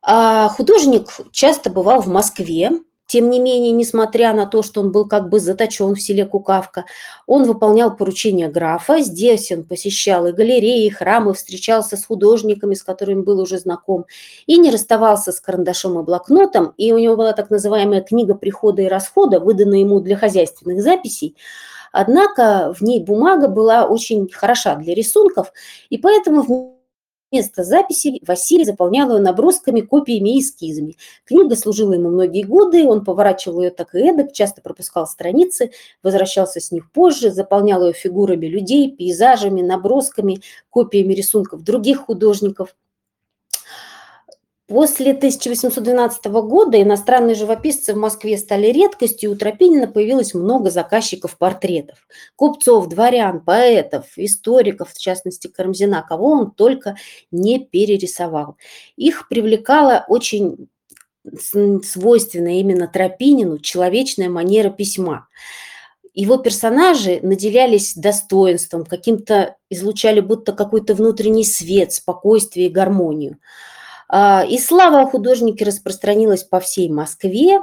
А 0.03 0.49
художник 0.49 1.09
часто 1.33 1.71
бывал 1.71 2.01
в 2.01 2.07
Москве, 2.07 2.71
тем 3.11 3.29
не 3.29 3.41
менее, 3.41 3.73
несмотря 3.73 4.33
на 4.33 4.47
то, 4.47 4.63
что 4.63 4.81
он 4.81 4.93
был 4.93 5.05
как 5.05 5.31
бы 5.31 5.41
заточен 5.41 5.97
в 5.97 6.01
селе 6.01 6.25
Кукавка, 6.25 6.85
он 7.27 7.43
выполнял 7.43 7.97
поручения 7.97 8.49
графа. 8.49 9.01
Здесь 9.01 9.51
он 9.51 9.65
посещал 9.65 10.29
и 10.29 10.33
галереи, 10.33 10.87
и 10.87 10.91
храмы, 10.91 11.35
встречался 11.35 11.97
с 11.97 12.05
художниками, 12.05 12.75
с 12.75 12.85
которыми 12.85 13.23
был 13.23 13.41
уже 13.41 13.59
знаком, 13.59 14.07
и 14.47 14.59
не 14.59 14.71
расставался 14.71 15.33
с 15.33 15.41
карандашом 15.41 15.99
и 15.99 16.05
блокнотом. 16.05 16.73
И 16.77 16.93
у 16.93 16.99
него 16.99 17.17
была 17.17 17.33
так 17.33 17.51
называемая 17.51 18.01
книга 18.01 18.37
прихода 18.37 18.83
и 18.83 18.87
расхода, 18.87 19.41
выданная 19.41 19.81
ему 19.81 19.99
для 19.99 20.17
хозяйственных 20.17 20.81
записей. 20.81 21.37
Однако 21.91 22.73
в 22.79 22.81
ней 22.81 23.01
бумага 23.01 23.49
была 23.49 23.87
очень 23.87 24.31
хороша 24.31 24.77
для 24.77 24.95
рисунков, 24.95 25.53
и 25.89 25.99
поэтому 25.99 26.80
Вместо 27.31 27.63
записи 27.63 28.21
Василий 28.27 28.65
заполнял 28.65 29.15
ее 29.15 29.21
набросками, 29.21 29.83
копиями 29.83 30.37
и 30.37 30.41
эскизами. 30.41 30.97
Книга 31.25 31.55
служила 31.55 31.93
ему 31.93 32.09
многие 32.09 32.43
годы, 32.43 32.85
он 32.85 33.05
поворачивал 33.05 33.63
ее 33.63 33.71
так 33.71 33.95
и 33.95 34.01
эдак, 34.01 34.33
часто 34.33 34.61
пропускал 34.63 35.07
страницы, 35.07 35.71
возвращался 36.03 36.61
с 36.61 36.73
них 36.73 36.91
позже, 36.91 37.31
заполнял 37.31 37.87
ее 37.87 37.93
фигурами 37.93 38.47
людей, 38.47 38.91
пейзажами, 38.91 39.63
набросками, 39.63 40.41
копиями 40.71 41.15
рисунков 41.15 41.63
других 41.63 41.99
художников– 41.99 42.75
После 44.71 45.11
1812 45.11 46.27
года 46.27 46.81
иностранные 46.81 47.35
живописцы 47.35 47.93
в 47.93 47.97
Москве 47.97 48.39
стали 48.39 48.69
редкостью, 48.69 49.33
у 49.33 49.35
Тропинина 49.35 49.89
появилось 49.89 50.33
много 50.33 50.71
заказчиков 50.71 51.37
портретов. 51.37 52.07
Купцов, 52.37 52.87
дворян, 52.87 53.41
поэтов, 53.41 54.07
историков, 54.15 54.93
в 54.93 54.99
частности 55.01 55.49
Карамзина, 55.49 56.07
кого 56.09 56.31
он 56.31 56.53
только 56.53 56.95
не 57.33 57.59
перерисовал. 57.59 58.59
Их 58.95 59.27
привлекала 59.27 60.05
очень 60.07 60.69
свойственная 61.83 62.61
именно 62.61 62.87
Тропинину 62.87 63.59
человечная 63.59 64.29
манера 64.29 64.71
письма. 64.71 65.27
Его 66.15 66.37
персонажи 66.37 67.19
наделялись 67.23 67.97
достоинством, 67.97 68.85
каким-то 68.85 69.57
излучали 69.69 70.21
будто 70.21 70.53
какой-то 70.53 70.95
внутренний 70.95 71.45
свет, 71.45 71.93
спокойствие 71.93 72.69
и 72.69 72.73
гармонию. 72.73 73.39
А, 74.13 74.45
и 74.45 74.59
слава 74.59 75.03
о 75.03 75.07
художнике 75.07 75.65
распространилась 75.65 76.43
по 76.43 76.59
всей 76.59 76.89
Москве. 76.89 77.61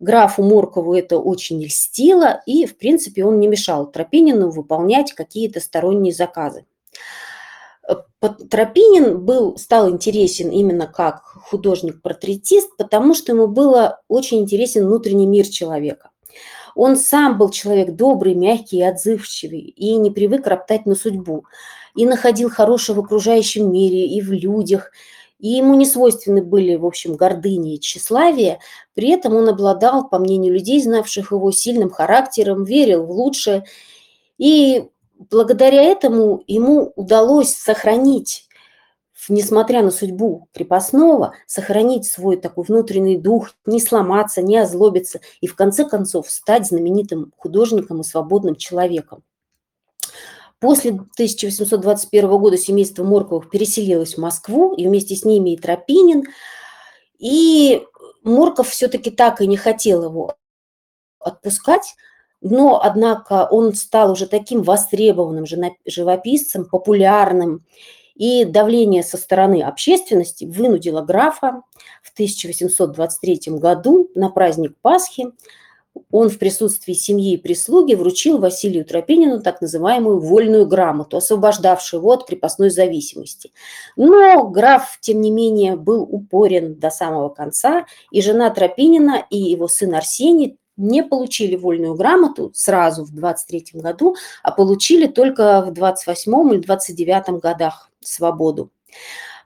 Графу 0.00 0.42
Моркову 0.42 0.92
это 0.92 1.18
очень 1.18 1.62
льстило, 1.62 2.42
и, 2.46 2.66
в 2.66 2.76
принципе, 2.76 3.24
он 3.24 3.38
не 3.38 3.46
мешал 3.46 3.86
Тропинину 3.86 4.50
выполнять 4.50 5.12
какие-то 5.12 5.60
сторонние 5.60 6.12
заказы. 6.12 6.66
Тропинин 8.50 9.24
был, 9.24 9.56
стал 9.56 9.88
интересен 9.88 10.50
именно 10.50 10.88
как 10.88 11.22
художник-портретист, 11.22 12.76
потому 12.76 13.14
что 13.14 13.30
ему 13.30 13.46
было 13.46 14.00
очень 14.08 14.40
интересен 14.40 14.86
внутренний 14.86 15.26
мир 15.26 15.46
человека. 15.46 16.10
Он 16.74 16.96
сам 16.96 17.38
был 17.38 17.50
человек 17.50 17.92
добрый, 17.92 18.34
мягкий 18.34 18.78
и 18.78 18.82
отзывчивый, 18.82 19.60
и 19.60 19.94
не 19.94 20.10
привык 20.10 20.44
роптать 20.48 20.86
на 20.86 20.96
судьбу, 20.96 21.44
и 21.94 22.04
находил 22.04 22.50
хорошее 22.50 22.96
в 22.96 23.00
окружающем 23.04 23.70
мире 23.70 24.08
и 24.08 24.20
в 24.20 24.32
людях– 24.32 24.90
и 25.44 25.48
ему 25.48 25.74
не 25.74 25.84
свойственны 25.84 26.42
были, 26.42 26.74
в 26.74 26.86
общем, 26.86 27.16
гордыни 27.16 27.74
и 27.74 27.78
тщеславие, 27.78 28.60
при 28.94 29.10
этом 29.10 29.36
он 29.36 29.46
обладал, 29.46 30.08
по 30.08 30.18
мнению 30.18 30.54
людей, 30.54 30.82
знавших 30.82 31.32
его, 31.32 31.50
сильным 31.50 31.90
характером, 31.90 32.64
верил 32.64 33.04
в 33.04 33.10
лучшее, 33.10 33.66
и 34.38 34.86
благодаря 35.18 35.82
этому 35.82 36.42
ему 36.46 36.94
удалось 36.96 37.54
сохранить, 37.54 38.48
несмотря 39.28 39.82
на 39.82 39.90
судьбу 39.90 40.48
крепостного, 40.54 41.34
сохранить 41.46 42.06
свой 42.06 42.38
такой 42.38 42.64
внутренний 42.64 43.18
дух, 43.18 43.50
не 43.66 43.82
сломаться, 43.82 44.40
не 44.40 44.56
озлобиться 44.56 45.20
и 45.42 45.46
в 45.46 45.54
конце 45.54 45.84
концов 45.84 46.30
стать 46.30 46.68
знаменитым 46.68 47.34
художником 47.36 48.00
и 48.00 48.04
свободным 48.04 48.56
человеком. 48.56 49.22
После 50.60 50.90
1821 50.92 52.28
года 52.38 52.56
семейство 52.56 53.04
Морковых 53.04 53.50
переселилось 53.50 54.14
в 54.14 54.20
Москву, 54.20 54.74
и 54.74 54.86
вместе 54.86 55.14
с 55.14 55.24
ними 55.24 55.50
и 55.50 55.56
Тропинин. 55.58 56.24
И 57.18 57.84
Морков 58.22 58.70
все-таки 58.70 59.10
так 59.10 59.40
и 59.40 59.46
не 59.46 59.56
хотел 59.56 60.04
его 60.04 60.36
отпускать, 61.18 61.94
но, 62.40 62.82
однако, 62.82 63.46
он 63.50 63.74
стал 63.74 64.12
уже 64.12 64.26
таким 64.26 64.62
востребованным 64.62 65.46
живописцем, 65.86 66.66
популярным, 66.66 67.64
и 68.14 68.44
давление 68.44 69.02
со 69.02 69.16
стороны 69.16 69.62
общественности 69.62 70.44
вынудило 70.44 71.02
графа 71.02 71.62
в 72.02 72.12
1823 72.12 73.54
году 73.58 74.10
на 74.14 74.30
праздник 74.30 74.76
Пасхи 74.80 75.32
он 76.10 76.28
в 76.28 76.38
присутствии 76.38 76.92
семьи 76.92 77.34
и 77.34 77.36
прислуги 77.36 77.94
вручил 77.94 78.38
Василию 78.38 78.84
Тропинину 78.84 79.40
так 79.40 79.60
называемую 79.60 80.20
вольную 80.20 80.66
грамоту, 80.66 81.16
освобождавшую 81.16 82.00
его 82.00 82.12
от 82.12 82.26
крепостной 82.26 82.70
зависимости. 82.70 83.52
Но 83.96 84.48
граф, 84.48 84.98
тем 85.00 85.20
не 85.20 85.30
менее, 85.30 85.76
был 85.76 86.02
упорен 86.02 86.76
до 86.76 86.90
самого 86.90 87.28
конца, 87.28 87.86
и 88.10 88.22
жена 88.22 88.50
Тропинина 88.50 89.24
и 89.30 89.38
его 89.38 89.68
сын 89.68 89.94
Арсений 89.94 90.58
не 90.76 91.02
получили 91.02 91.56
вольную 91.56 91.94
грамоту 91.94 92.50
сразу 92.54 93.04
в 93.04 93.14
23 93.14 93.80
году, 93.80 94.16
а 94.42 94.50
получили 94.50 95.06
только 95.06 95.62
в 95.62 95.72
28 95.72 96.54
или 96.54 96.60
29 96.60 97.40
годах 97.40 97.90
свободу. 98.00 98.70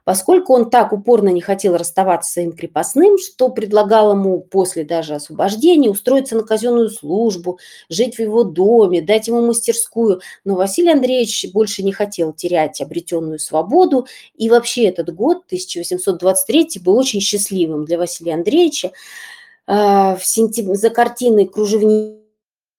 Поскольку 0.09 0.55
он 0.55 0.71
так 0.71 0.91
упорно 0.91 1.29
не 1.29 1.39
хотел 1.39 1.77
расставаться 1.77 2.31
с 2.31 2.33
своим 2.33 2.51
крепостным, 2.53 3.19
что 3.19 3.49
предлагал 3.49 4.13
ему 4.13 4.39
после 4.39 4.83
даже 4.83 5.13
освобождения 5.13 5.87
устроиться 5.87 6.35
на 6.35 6.41
казенную 6.41 6.89
службу, 6.89 7.59
жить 7.89 8.15
в 8.15 8.19
его 8.19 8.43
доме, 8.43 9.03
дать 9.03 9.27
ему 9.27 9.45
мастерскую, 9.45 10.21
но 10.43 10.55
Василий 10.55 10.91
Андреевич 10.91 11.51
больше 11.53 11.83
не 11.83 11.91
хотел 11.91 12.33
терять 12.33 12.81
обретенную 12.81 13.37
свободу, 13.37 14.07
и 14.35 14.49
вообще 14.49 14.85
этот 14.85 15.13
год, 15.13 15.43
1823, 15.45 16.81
был 16.83 16.97
очень 16.97 17.21
счастливым 17.21 17.85
для 17.85 17.99
Василия 17.99 18.33
Андреевича. 18.33 18.91
А, 19.67 20.15
в 20.15 20.25
сентябре, 20.25 20.73
за 20.73 20.89
картиной 20.89 21.45
«Кружевник» 21.45 22.18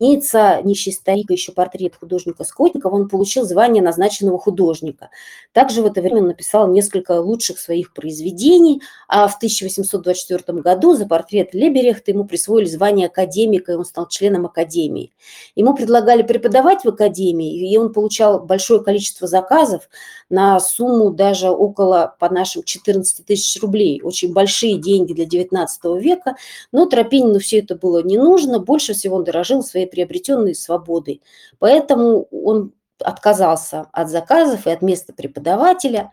имеется 0.00 0.60
нищий 0.64 0.92
старик, 0.92 1.30
еще 1.30 1.52
портрет 1.52 1.94
художника 1.94 2.44
Скотникова, 2.44 2.94
он 2.94 3.08
получил 3.08 3.44
звание 3.44 3.82
назначенного 3.82 4.38
художника. 4.38 5.10
Также 5.52 5.82
в 5.82 5.86
это 5.86 6.00
время 6.00 6.22
он 6.22 6.28
написал 6.28 6.68
несколько 6.68 7.20
лучших 7.20 7.58
своих 7.58 7.92
произведений, 7.92 8.82
а 9.08 9.28
в 9.28 9.36
1824 9.36 10.60
году 10.60 10.94
за 10.94 11.06
портрет 11.06 11.54
Леберехта 11.54 12.12
ему 12.12 12.24
присвоили 12.24 12.66
звание 12.66 13.08
академика, 13.08 13.72
и 13.72 13.74
он 13.76 13.84
стал 13.84 14.08
членом 14.08 14.46
академии. 14.46 15.12
Ему 15.54 15.74
предлагали 15.74 16.22
преподавать 16.22 16.84
в 16.84 16.88
академии, 16.88 17.70
и 17.70 17.76
он 17.76 17.92
получал 17.92 18.40
большое 18.40 18.82
количество 18.82 19.28
заказов 19.28 19.88
на 20.30 20.58
сумму 20.60 21.10
даже 21.10 21.50
около, 21.50 22.14
по 22.18 22.32
нашим, 22.32 22.62
14 22.62 23.26
тысяч 23.26 23.60
рублей. 23.60 24.00
Очень 24.02 24.32
большие 24.32 24.78
деньги 24.78 25.12
для 25.12 25.26
19 25.26 26.00
века, 26.00 26.36
но 26.72 26.86
Тропинину 26.86 27.38
все 27.38 27.58
это 27.58 27.74
было 27.74 28.02
не 28.02 28.16
нужно, 28.16 28.60
больше 28.60 28.94
всего 28.94 29.16
он 29.16 29.24
дорожил 29.24 29.62
своей 29.62 29.89
приобретенной 29.90 30.54
свободой. 30.54 31.22
Поэтому 31.58 32.28
он 32.30 32.72
отказался 33.02 33.88
от 33.92 34.08
заказов 34.08 34.66
и 34.66 34.70
от 34.70 34.82
места 34.82 35.12
преподавателя. 35.12 36.12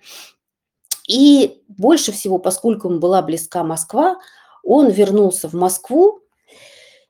И 1.07 1.63
больше 1.67 2.11
всего, 2.11 2.37
поскольку 2.37 2.89
ему 2.89 2.99
была 2.99 3.21
близка 3.21 3.63
Москва, 3.63 4.17
он 4.63 4.89
вернулся 4.89 5.47
в 5.47 5.53
Москву. 5.53 6.19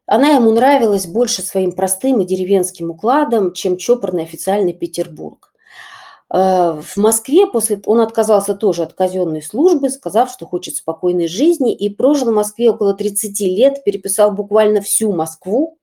Она 0.05 0.29
ему 0.29 0.51
нравилась 0.51 1.05
больше 1.05 1.41
своим 1.41 1.73
простым 1.73 2.21
и 2.21 2.25
деревенским 2.25 2.91
укладом, 2.91 3.53
чем 3.53 3.77
чопорный 3.77 4.23
официальный 4.23 4.73
Петербург. 4.73 5.51
Э, 6.29 6.79
в 6.81 6.97
Москве 6.97 7.47
после 7.47 7.81
он 7.85 8.01
отказался 8.01 8.53
тоже 8.53 8.83
от 8.83 8.93
казенной 8.93 9.41
службы, 9.41 9.89
сказав, 9.89 10.31
что 10.31 10.45
хочет 10.45 10.75
спокойной 10.75 11.27
жизни, 11.27 11.73
и 11.73 11.89
прожил 11.89 12.31
в 12.31 12.35
Москве 12.35 12.69
около 12.69 12.93
30 12.93 13.39
лет, 13.41 13.83
переписал 13.83 14.31
буквально 14.31 14.81
всю 14.81 15.11
Москву, 15.11 15.77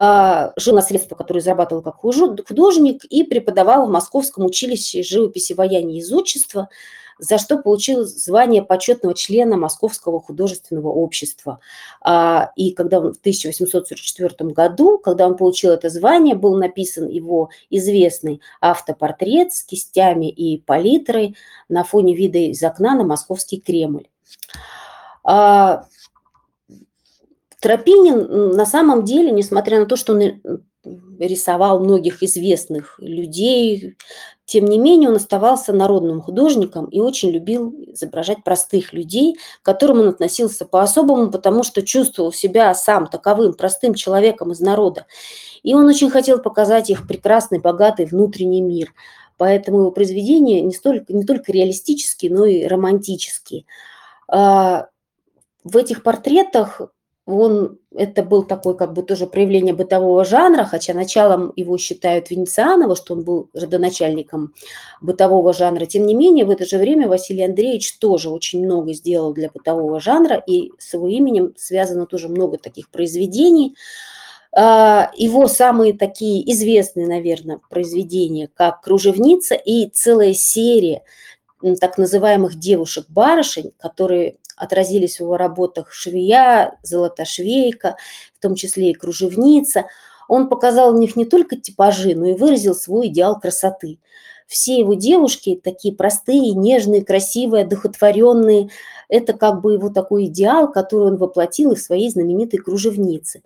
жил 0.00 0.74
на 0.74 0.82
средства, 0.82 1.16
которые 1.16 1.42
зарабатывал 1.42 1.82
как 1.82 1.96
художник, 1.96 3.04
и 3.04 3.24
преподавал 3.24 3.86
в 3.86 3.90
Московском 3.90 4.44
училище 4.44 5.02
живописи, 5.02 5.54
ваяния 5.54 5.96
и 5.96 6.00
изучества, 6.00 6.68
за 7.18 7.38
что 7.38 7.58
получил 7.58 8.04
звание 8.04 8.62
почетного 8.62 9.14
члена 9.14 9.56
Московского 9.56 10.20
художественного 10.20 10.88
общества. 10.88 11.58
А, 12.00 12.52
и 12.56 12.72
когда 12.72 13.00
он 13.00 13.14
в 13.14 13.18
1844 13.18 14.50
году, 14.50 14.98
когда 14.98 15.26
он 15.26 15.36
получил 15.36 15.72
это 15.72 15.90
звание, 15.90 16.34
был 16.34 16.56
написан 16.56 17.08
его 17.08 17.50
известный 17.70 18.40
автопортрет 18.60 19.52
с 19.52 19.64
кистями 19.64 20.30
и 20.30 20.58
палитрой 20.58 21.36
на 21.68 21.84
фоне 21.84 22.14
вида 22.14 22.38
из 22.38 22.62
окна 22.62 22.94
на 22.94 23.04
Московский 23.04 23.60
Кремль. 23.60 24.08
Тропинин 27.60 28.50
на 28.56 28.66
самом 28.66 29.04
деле, 29.04 29.30
несмотря 29.30 29.80
на 29.80 29.86
то, 29.86 29.96
что 29.96 30.12
он 30.12 30.62
рисовал 31.18 31.80
многих 31.80 32.22
известных 32.22 32.98
людей, 33.00 33.96
тем 34.44 34.64
не 34.64 34.78
менее 34.78 35.10
он 35.10 35.16
оставался 35.16 35.72
народным 35.72 36.22
художником 36.22 36.86
и 36.86 37.00
очень 37.00 37.30
любил 37.30 37.74
изображать 37.88 38.44
простых 38.44 38.92
людей, 38.92 39.36
к 39.60 39.64
которым 39.64 40.00
он 40.00 40.08
относился 40.08 40.64
по-особому, 40.64 41.30
потому 41.30 41.64
что 41.64 41.82
чувствовал 41.82 42.32
себя 42.32 42.74
сам 42.74 43.08
таковым 43.08 43.54
простым 43.54 43.94
человеком 43.94 44.52
из 44.52 44.60
народа. 44.60 45.06
И 45.62 45.74
он 45.74 45.86
очень 45.86 46.10
хотел 46.10 46.40
показать 46.40 46.88
их 46.88 47.06
прекрасный, 47.06 47.58
богатый 47.58 48.06
внутренний 48.06 48.62
мир. 48.62 48.94
Поэтому 49.36 49.80
его 49.80 49.90
произведения 49.90 50.62
не, 50.62 50.72
столько, 50.72 51.12
не 51.12 51.24
только 51.24 51.52
реалистические, 51.52 52.32
но 52.32 52.46
и 52.46 52.64
романтические. 52.64 53.66
А, 54.28 54.88
в 55.62 55.76
этих 55.76 56.02
портретах 56.02 56.80
он, 57.28 57.78
это 57.94 58.22
был 58.22 58.42
такой 58.42 58.74
как 58.74 58.94
бы 58.94 59.02
тоже 59.02 59.26
проявление 59.26 59.74
бытового 59.74 60.24
жанра, 60.24 60.64
хотя 60.64 60.94
началом 60.94 61.52
его 61.56 61.76
считают 61.76 62.30
Венецианова, 62.30 62.96
что 62.96 63.14
он 63.14 63.22
был 63.22 63.50
родоначальником 63.52 64.54
бытового 65.02 65.52
жанра. 65.52 65.84
Тем 65.84 66.06
не 66.06 66.14
менее, 66.14 66.46
в 66.46 66.50
это 66.50 66.64
же 66.64 66.78
время 66.78 67.06
Василий 67.06 67.44
Андреевич 67.44 67.98
тоже 67.98 68.30
очень 68.30 68.64
много 68.64 68.94
сделал 68.94 69.34
для 69.34 69.50
бытового 69.50 70.00
жанра, 70.00 70.42
и 70.46 70.72
с 70.78 70.94
его 70.94 71.06
именем 71.08 71.52
связано 71.58 72.06
тоже 72.06 72.28
много 72.28 72.56
таких 72.56 72.88
произведений. 72.88 73.76
А, 74.50 75.10
его 75.14 75.48
самые 75.48 75.92
такие 75.92 76.50
известные, 76.50 77.06
наверное, 77.06 77.60
произведения, 77.68 78.48
как 78.54 78.80
«Кружевница» 78.80 79.54
и 79.54 79.90
целая 79.90 80.32
серия 80.32 81.02
так 81.80 81.98
называемых 81.98 82.54
девушек-барышень, 82.54 83.72
которые 83.78 84.36
отразились 84.58 85.16
в 85.16 85.20
его 85.20 85.36
работах 85.36 85.92
«Швея», 85.92 86.78
«Золотошвейка», 86.82 87.96
в 88.36 88.42
том 88.42 88.54
числе 88.54 88.90
и 88.90 88.94
«Кружевница». 88.94 89.86
Он 90.28 90.48
показал 90.48 90.92
в 90.92 90.98
них 90.98 91.16
не 91.16 91.24
только 91.24 91.56
типажи, 91.56 92.14
но 92.14 92.26
и 92.26 92.34
выразил 92.34 92.74
свой 92.74 93.08
идеал 93.08 93.40
красоты. 93.40 93.98
Все 94.46 94.78
его 94.78 94.94
девушки 94.94 95.60
такие 95.62 95.94
простые, 95.94 96.52
нежные, 96.52 97.04
красивые, 97.04 97.64
одухотворенные. 97.64 98.70
Это 99.08 99.34
как 99.34 99.60
бы 99.60 99.74
его 99.74 99.90
такой 99.90 100.26
идеал, 100.26 100.72
который 100.72 101.08
он 101.08 101.16
воплотил 101.16 101.74
в 101.74 101.80
своей 101.80 102.10
знаменитой 102.10 102.58
кружевнице. 102.58 103.42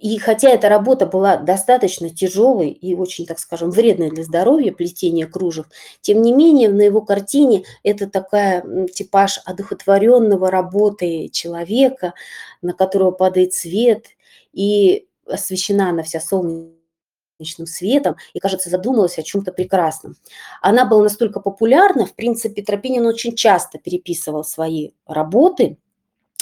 И 0.00 0.16
хотя 0.16 0.48
эта 0.48 0.70
работа 0.70 1.04
была 1.04 1.36
достаточно 1.36 2.08
тяжелой 2.08 2.70
и 2.70 2.94
очень, 2.94 3.26
так 3.26 3.38
скажем, 3.38 3.70
вредной 3.70 4.10
для 4.10 4.24
здоровья, 4.24 4.72
плетение 4.72 5.26
кружев, 5.26 5.66
тем 6.00 6.22
не 6.22 6.32
менее 6.32 6.70
на 6.70 6.80
его 6.80 7.02
картине 7.02 7.64
это 7.82 8.08
такая 8.08 8.86
типаж 8.86 9.40
одухотворенного 9.44 10.50
работы 10.50 11.28
человека, 11.28 12.14
на 12.62 12.72
которого 12.72 13.10
падает 13.10 13.52
свет, 13.52 14.06
и 14.54 15.06
освещена 15.26 15.90
она 15.90 16.02
вся 16.02 16.20
солнечным 16.20 17.66
светом 17.66 18.16
и, 18.32 18.38
кажется, 18.38 18.70
задумалась 18.70 19.18
о 19.18 19.22
чем-то 19.22 19.52
прекрасном. 19.52 20.16
Она 20.62 20.86
была 20.86 21.02
настолько 21.02 21.40
популярна, 21.40 22.06
в 22.06 22.14
принципе, 22.14 22.62
Тропинин 22.62 23.04
очень 23.04 23.36
часто 23.36 23.78
переписывал 23.78 24.44
свои 24.44 24.92
работы– 25.04 25.76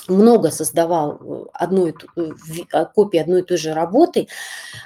много 0.08 0.50
создавал 0.50 1.18
э, 1.20 1.44
одной, 1.52 1.94
э, 2.16 2.30
а, 2.72 2.84
копии 2.86 3.18
одной 3.18 3.40
и 3.40 3.44
той 3.44 3.56
же 3.56 3.74
работы, 3.74 4.28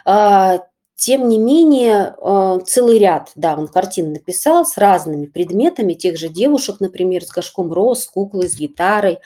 а, 0.05 0.59
тем 0.95 1.29
не 1.29 1.39
менее, 1.39 2.15
а, 2.21 2.61
целый 2.61 2.99
ряд, 2.99 3.31
да, 3.35 3.57
он 3.57 3.69
картин 3.69 4.13
написал 4.13 4.65
с 4.65 4.77
разными 4.77 5.27
предметами 5.27 5.95
тех 5.95 6.19
же 6.19 6.29
девушек, 6.29 6.77
например, 6.81 7.25
с 7.25 7.31
горшком 7.31 7.73
роз, 7.73 8.05
с 8.05 8.07
куклой, 8.09 8.49
с 8.49 8.57
гитарой. 8.57 9.19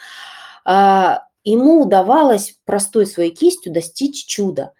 Ему 0.64 1.82
удавалось 1.82 2.56
простой 2.64 3.06
своей 3.06 3.30
кистью 3.30 3.72
достичь 3.72 4.26
чуда. 4.26 4.72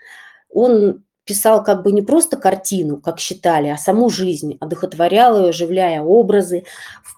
Он 0.50 1.05
писал 1.27 1.62
как 1.62 1.83
бы 1.83 1.93
не 1.93 2.03
просто 2.03 2.37
картину, 2.37 2.99
как 2.99 3.19
считали, 3.19 3.69
а 3.69 3.77
саму 3.77 4.09
жизнь, 4.09 4.57
одухотворял 4.61 5.39
ее, 5.39 5.49
оживляя 5.51 6.01
образы. 6.01 6.65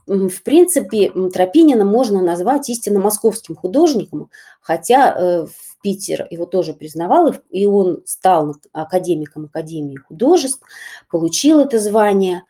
В, 0.06 0.28
в 0.28 0.42
принципе, 0.42 1.12
Тропинина 1.32 1.84
можно 1.84 2.22
назвать 2.22 2.70
истинно 2.70 3.00
московским 3.00 3.54
художником, 3.54 4.30
хотя 4.62 5.12
э, 5.12 5.46
в 5.46 5.80
Питер 5.82 6.26
его 6.30 6.46
тоже 6.46 6.72
признавал, 6.72 7.34
и 7.50 7.66
он 7.66 8.02
стал 8.06 8.56
академиком 8.72 9.44
Академии 9.44 9.96
художеств, 9.96 10.62
получил 11.10 11.60
это 11.60 11.78
звание. 11.78 12.42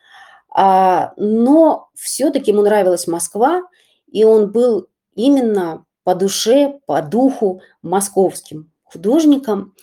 А, 0.51 1.12
но 1.16 1.88
все-таки 1.94 2.53
ему 2.53 2.62
нравилась 2.62 3.09
Москва, 3.09 3.62
и 4.07 4.25
он 4.25 4.51
был 4.53 4.87
именно 5.14 5.85
по 6.05 6.14
душе, 6.14 6.79
по 6.87 7.03
духу 7.03 7.61
московским 7.83 8.71
художником. 8.85 9.75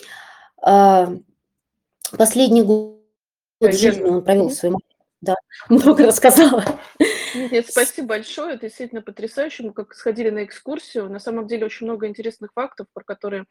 Последний 2.18 2.64
год 2.64 3.02
жизни 3.62 4.04
он 4.04 4.24
провел 4.24 4.50
в 4.50 4.54
своем... 4.54 4.78
Да, 5.22 5.34
много 5.70 6.06
рассказала. 6.06 6.64
Нет, 7.34 7.66
спасибо 7.68 8.10
большое. 8.10 8.56
Это 8.56 8.68
действительно 8.68 9.02
потрясающе. 9.02 9.64
Мы 9.64 9.74
как 9.74 9.96
сходили 9.96 10.30
на 10.30 10.44
экскурсию. 10.44 11.10
На 11.10 11.20
самом 11.20 11.48
деле 11.48 11.66
очень 11.66 11.88
много 11.88 12.06
интересных 12.06 12.52
фактов, 12.54 12.86
про 12.94 13.04
которые 13.04 13.46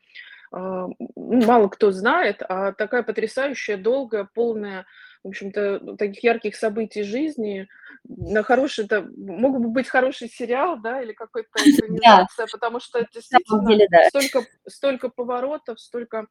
э, 0.53 0.87
мало 1.17 1.69
кто 1.69 1.91
знает, 1.91 2.43
а 2.49 2.73
такая 2.73 3.03
потрясающая, 3.03 3.77
долгая, 3.77 4.29
полная, 4.35 4.87
в 5.25 5.29
общем-то, 5.29 5.97
таких 5.97 6.23
ярких 6.23 6.55
событий 6.55 7.03
жизни. 7.03 7.67
На 8.05 8.45
хороший, 8.45 8.85
это 8.85 9.09
мог 9.17 9.59
бы 9.59 9.69
быть 9.69 9.89
хороший 9.89 10.29
сериал, 10.29 10.79
да, 10.79 11.03
или 11.03 11.13
какой-то 11.13 11.49
экранизация, 11.57 12.47
потому 12.53 12.79
что 12.79 13.05
действительно 13.13 13.67
деле, 13.67 13.89
да. 13.91 14.09
столько, 14.11 14.47
столько 14.69 15.09
поворотов, 15.09 15.81
столько 15.81 16.29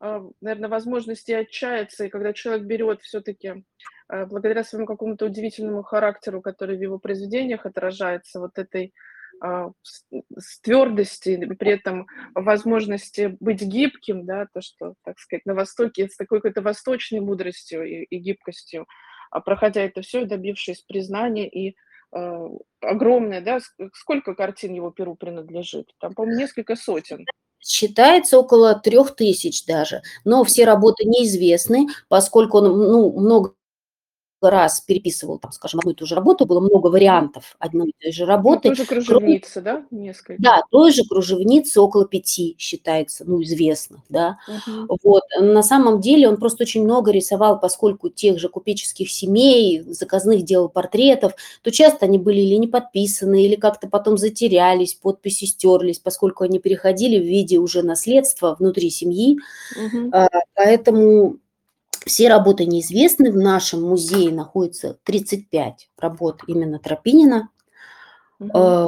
наверное, 0.00 0.68
возможности 0.68 1.32
отчаяться, 1.32 2.04
и 2.04 2.08
когда 2.08 2.32
человек 2.32 2.66
берет 2.66 3.02
все-таки, 3.02 3.64
а, 4.08 4.26
благодаря 4.26 4.64
своему 4.64 4.86
какому-то 4.86 5.26
удивительному 5.26 5.82
характеру, 5.82 6.42
который 6.42 6.76
в 6.76 6.82
его 6.82 6.98
произведениях 6.98 7.66
отражается, 7.66 8.40
вот 8.40 8.58
этой 8.58 8.92
а, 9.40 9.70
с 10.36 10.60
твердости, 10.60 11.36
при 11.58 11.72
этом 11.72 12.06
возможности 12.34 13.36
быть 13.40 13.62
гибким, 13.62 14.26
да, 14.26 14.46
то, 14.52 14.60
что, 14.60 14.94
так 15.04 15.18
сказать, 15.18 15.46
на 15.46 15.54
Востоке 15.54 16.08
с 16.08 16.16
такой 16.16 16.38
какой-то 16.38 16.62
восточной 16.62 17.20
мудростью 17.20 17.84
и, 17.84 18.04
и 18.04 18.18
гибкостью, 18.18 18.86
а 19.30 19.40
проходя 19.40 19.82
это 19.82 20.02
все, 20.02 20.24
добившись 20.24 20.82
признания 20.82 21.48
и 21.48 21.76
огромное, 22.80 23.40
да, 23.40 23.58
сколько 23.92 24.36
картин 24.36 24.72
его 24.72 24.92
перу 24.92 25.16
принадлежит? 25.16 25.92
Там, 25.98 26.14
по-моему, 26.14 26.38
несколько 26.38 26.76
сотен. 26.76 27.26
Считается 27.64 28.38
около 28.38 28.74
трех 28.74 29.16
тысяч 29.16 29.64
даже, 29.64 30.02
но 30.24 30.44
все 30.44 30.66
работы 30.66 31.04
неизвестны, 31.04 31.86
поскольку 32.08 32.58
он 32.58 32.78
ну, 32.78 33.18
много 33.18 33.54
раз 34.50 34.80
переписывал, 34.80 35.38
там, 35.38 35.52
скажем, 35.52 35.80
одну 35.80 35.92
и 35.92 35.94
ту 35.94 36.06
же 36.06 36.14
работу, 36.14 36.46
было 36.46 36.60
много 36.60 36.88
вариантов 36.88 37.56
одной 37.58 37.90
и 37.90 37.94
той 38.00 38.12
же 38.12 38.22
Ну, 38.22 38.28
работы. 38.28 38.68
тоже 38.70 38.84
кружевницы, 38.86 39.60
да, 39.60 39.84
несколько? 39.90 40.40
Да, 40.42 40.62
той 40.70 40.92
же 40.92 41.04
кружевницы 41.04 41.80
около 41.80 42.06
пяти 42.06 42.56
считается, 42.58 43.24
ну, 43.26 43.42
известных, 43.42 44.00
да. 44.08 44.38
Мгм. 44.66 44.88
Вот. 45.02 45.22
На 45.40 45.62
самом 45.62 46.00
деле 46.00 46.28
он 46.28 46.36
просто 46.36 46.64
очень 46.64 46.84
много 46.84 47.10
рисовал, 47.12 47.60
поскольку 47.60 48.08
тех 48.08 48.38
же 48.38 48.48
купеческих 48.48 49.10
семей, 49.10 49.82
заказных 49.82 50.42
делал 50.44 50.68
портретов, 50.68 51.32
то 51.62 51.70
часто 51.70 52.06
они 52.06 52.18
были 52.18 52.40
или 52.40 52.56
не 52.56 52.66
подписаны, 52.68 53.44
или 53.44 53.56
как-то 53.56 53.88
потом 53.88 54.18
затерялись, 54.18 54.94
подписи 54.94 55.44
стерлись, 55.46 55.98
поскольку 55.98 56.44
они 56.44 56.58
переходили 56.58 57.18
в 57.18 57.24
виде 57.24 57.58
уже 57.58 57.82
наследства 57.82 58.56
внутри 58.58 58.90
семьи. 58.90 59.38
А, 60.12 60.28
Поэтому 60.54 61.36
все 62.04 62.28
работы 62.28 62.66
неизвестны. 62.66 63.32
В 63.32 63.36
нашем 63.36 63.82
музее 63.82 64.32
находится 64.32 64.98
35 65.04 65.88
работ 65.98 66.42
именно 66.46 66.78
Тропинина. 66.78 67.48
Э, 68.40 68.86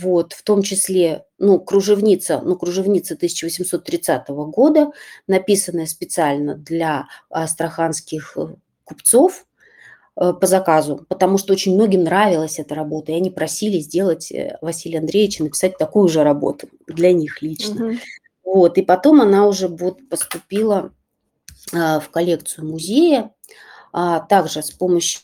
Вот, 0.00 0.32
в 0.32 0.44
том 0.44 0.62
числе, 0.62 1.24
ну, 1.38 1.58
кружевница, 1.58 2.40
ну, 2.40 2.56
кружевница 2.56 3.14
1830 3.14 4.28
года, 4.28 4.92
написанная 5.26 5.86
специально 5.86 6.54
для 6.54 7.08
астраханских 7.30 8.36
э, 8.36 8.54
купцов 8.84 9.44
э, 10.14 10.32
по 10.40 10.46
заказу, 10.46 11.04
потому 11.08 11.36
что 11.36 11.52
очень 11.52 11.74
многим 11.74 12.04
нравилась 12.04 12.60
эта 12.60 12.76
работа, 12.76 13.10
и 13.10 13.16
они 13.16 13.30
просили 13.30 13.80
сделать 13.80 14.32
Василия 14.60 15.00
Андреевича 15.00 15.42
написать 15.42 15.76
такую 15.78 16.08
же 16.08 16.22
работу 16.22 16.68
для 16.86 17.12
них 17.12 17.42
лично. 17.42 17.86
Мгм. 17.86 17.98
Вот, 18.44 18.78
и 18.78 18.82
потом 18.82 19.20
она 19.20 19.48
уже 19.48 19.66
вот 19.66 20.08
поступила 20.08 20.92
в 21.72 22.08
коллекцию 22.10 22.66
музея, 22.66 23.34
а, 23.92 24.20
также 24.20 24.62
с 24.62 24.70
помощью 24.70 25.22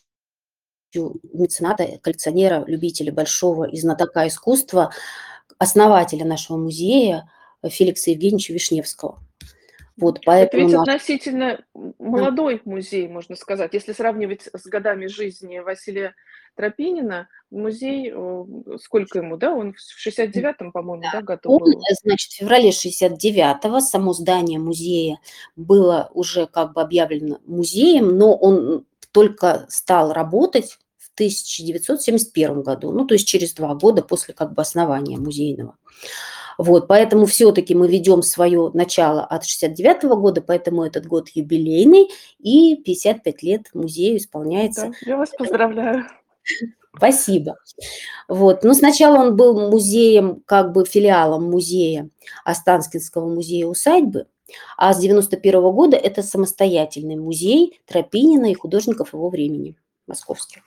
мецената, 1.33 1.98
коллекционера, 2.02 2.64
любителя 2.66 3.12
большого 3.12 3.64
и 3.64 3.78
знатока 3.78 4.26
искусства, 4.28 4.92
основателя 5.59 6.24
нашего 6.24 6.57
музея 6.57 7.30
Феликса 7.64 8.11
Евгеньевича 8.11 8.52
Вишневского. 8.52 9.20
Вот, 9.96 10.16
Это 10.16 10.26
поэтому 10.26 10.64
ведь 10.64 10.72
наш 10.76 10.88
относительно 10.88 11.64
молодой 11.98 12.61
музей, 12.64 13.07
можно 13.09 13.37
сказать. 13.37 13.74
Если 13.74 13.92
сравнивать 13.92 14.48
с 14.52 14.66
годами 14.66 15.07
жизни 15.07 15.61
Василия 15.61 16.14
Тропинина, 16.57 17.28
музей, 17.50 18.12
э, 18.12 18.44
сколько 18.83 19.18
ему, 19.18 19.37
да? 19.37 19.54
Он 19.54 19.74
в 19.74 20.07
69-м, 20.09 20.72
по-моему, 20.72 21.04
да, 21.12 21.20
году 21.22 21.50
Он, 21.50 21.59
был? 21.59 21.70
э, 21.70 21.94
значит, 22.02 22.33
в 22.33 22.37
феврале 22.37 22.70
69-го 22.70 23.80
само 23.80 24.12
здание 24.12 24.59
музея 24.59 25.18
было 25.54 26.11
уже 26.12 26.46
как 26.46 26.72
бы 26.74 26.83
объявлено 26.83 27.38
музеем, 27.46 28.16
но 28.18 28.35
он 28.35 28.87
только 29.12 29.66
стал 29.68 30.12
работать 30.12 30.78
в 30.96 31.12
1971 31.14 32.62
году, 32.62 32.90
ну, 32.90 33.04
то 33.07 33.14
есть 33.14 33.28
через 33.28 33.54
2 33.54 33.74
года 33.76 34.02
после 34.02 34.35
как 34.35 34.54
бы 34.54 34.62
основания 34.62 35.18
музейного. 35.18 35.76
Вот, 36.59 36.88
поэтому 36.88 37.27
все-таки 37.27 37.75
мы 37.75 37.88
ведем 37.88 38.23
свое 38.23 38.71
начало 38.75 39.25
от 39.25 39.45
69 39.45 40.05
года, 40.05 40.43
поэтому 40.43 40.85
этот 40.85 41.07
год 41.07 41.29
юбилейный, 41.31 42.09
и 42.38 42.77
55 42.77 43.43
лет 43.43 43.71
музею 43.75 44.19
исполняется. 44.19 44.88
Да, 44.88 45.11
я 45.11 45.17
вас 45.17 45.31
поздравляю. 45.31 46.05
Спасибо. 46.97 47.57
Вот. 48.29 48.62
Но 48.62 48.75
сначала 48.75 49.19
он 49.19 49.37
был 49.37 49.69
музеем, 49.71 50.43
как 50.47 50.73
бы 50.73 50.85
филиалом 50.85 51.51
музея, 51.51 52.09
Останкинского 52.45 53.29
музея-усадьбы, 53.29 54.27
а 54.77 54.93
с 54.93 54.99
91 54.99 55.61
года 55.73 55.97
это 55.97 56.23
самостоятельный 56.23 57.17
музей 57.17 57.81
Тропинина 57.87 58.51
и 58.51 58.55
художников 58.55 59.12
его 59.12 59.29
времени 59.29 59.77
московских. 60.07 60.62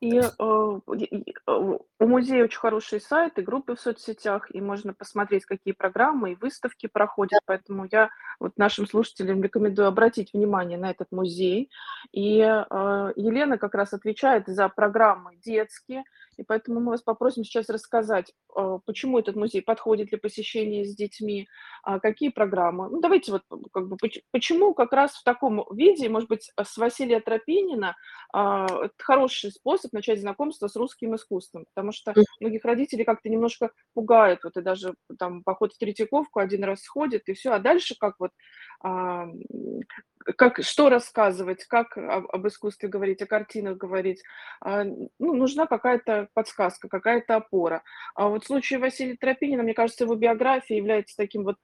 И, 0.00 0.16
э, 0.20 0.80
и, 0.96 1.34
э, 1.46 1.52
у 2.00 2.06
музея 2.06 2.44
очень 2.44 2.58
хороший 2.58 3.00
сайт 3.00 3.38
и 3.38 3.42
группы 3.42 3.74
в 3.74 3.80
соцсетях, 3.80 4.46
и 4.54 4.60
можно 4.60 4.94
посмотреть, 4.94 5.44
какие 5.44 5.74
программы 5.74 6.32
и 6.32 6.36
выставки 6.36 6.86
проходят. 6.86 7.40
Поэтому 7.46 7.86
я 7.90 8.10
вот 8.38 8.56
нашим 8.56 8.86
слушателям 8.86 9.42
рекомендую 9.42 9.88
обратить 9.88 10.32
внимание 10.32 10.78
на 10.78 10.90
этот 10.90 11.10
музей. 11.10 11.70
И, 12.12 12.40
э, 12.40 13.12
Елена 13.16 13.58
как 13.58 13.74
раз 13.74 13.92
отвечает 13.92 14.46
за 14.46 14.68
программы 14.68 15.36
детские, 15.36 16.04
и 16.38 16.44
поэтому 16.44 16.80
мы 16.80 16.92
вас 16.92 17.02
попросим 17.02 17.44
сейчас 17.44 17.68
рассказать, 17.68 18.32
э, 18.56 18.78
почему 18.86 19.18
этот 19.18 19.36
музей 19.36 19.60
подходит 19.60 20.08
для 20.08 20.18
посещения 20.18 20.84
с 20.84 20.94
детьми, 20.94 21.48
а, 21.82 21.98
какие 22.00 22.28
программы. 22.28 22.88
Ну, 22.88 23.00
давайте 23.00 23.32
вот 23.32 23.42
как 23.72 23.88
бы 23.88 23.96
поч 23.96 24.20
почему 24.30 24.74
как 24.74 24.92
раз 24.92 25.16
в 25.16 25.24
таком 25.24 25.64
виде, 25.72 26.08
может 26.08 26.28
быть, 26.28 26.50
с 26.56 26.76
Василия 26.76 27.20
Тропинина, 27.20 27.96
а, 28.32 28.66
это 28.66 28.94
хороший 28.98 29.50
способ 29.50 29.92
начать 29.92 30.20
знакомство 30.20 30.68
с 30.68 30.76
русским 30.76 31.16
искусством, 31.16 31.66
потому 31.74 31.92
что 31.92 32.14
многих 32.40 32.64
родителей 32.64 33.04
как-то 33.04 33.28
немножко 33.28 33.70
пугает, 33.94 34.44
вот 34.44 34.56
и 34.56 34.62
даже 34.62 34.94
там 35.18 35.42
поход 35.42 35.72
в 35.72 35.78
Третьяковку 35.78 36.38
один 36.38 36.62
раз 36.64 36.82
сходит, 36.82 37.28
и 37.28 37.32
все, 37.32 37.50
а 37.50 37.58
дальше 37.58 37.96
как 37.98 38.14
вот, 38.20 38.30
а, 38.30 38.67
как, 38.80 40.62
что 40.62 40.88
рассказывать, 40.88 41.64
как 41.64 41.96
об, 41.96 42.26
об 42.30 42.46
искусстве 42.46 42.88
говорить, 42.88 43.22
о 43.22 43.26
картинах 43.26 43.76
говорить, 43.76 44.22
а, 44.60 44.84
ну, 44.84 45.34
нужна 45.34 45.66
какая-то 45.66 46.28
подсказка, 46.34 46.88
какая-то 46.88 47.36
опора. 47.36 47.82
А 48.14 48.28
вот 48.28 48.44
в 48.44 48.46
случае 48.46 48.78
Василия 48.78 49.16
Тропинина, 49.16 49.62
мне 49.62 49.74
кажется, 49.74 50.04
его 50.04 50.14
биография 50.14 50.76
является 50.76 51.16
таким 51.16 51.44
вот, 51.44 51.56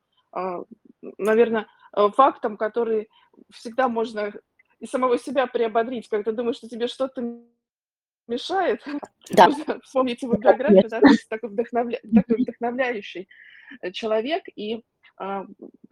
наверное, 1.18 1.66
фактом, 2.16 2.56
который 2.56 3.08
всегда 3.52 3.88
можно 3.88 4.32
и 4.80 4.86
самого 4.86 5.18
себя 5.18 5.46
приободрить, 5.46 6.08
когда 6.08 6.32
думаешь, 6.32 6.56
что 6.56 6.68
тебе 6.68 6.88
что-то 6.88 7.22
мешает, 8.26 8.82
Да. 9.30 9.48
можно 9.48 9.80
вспомнить 9.80 10.22
его 10.22 10.34
биографию, 10.34 10.88
да, 10.88 11.00
такой 11.28 11.50
вдохновля 11.50 12.00
такой 12.14 12.36
вдохновляющий, 12.38 13.28
э, 13.82 13.90
человек. 13.92 14.44
И, 14.56 14.76
а, 14.76 14.80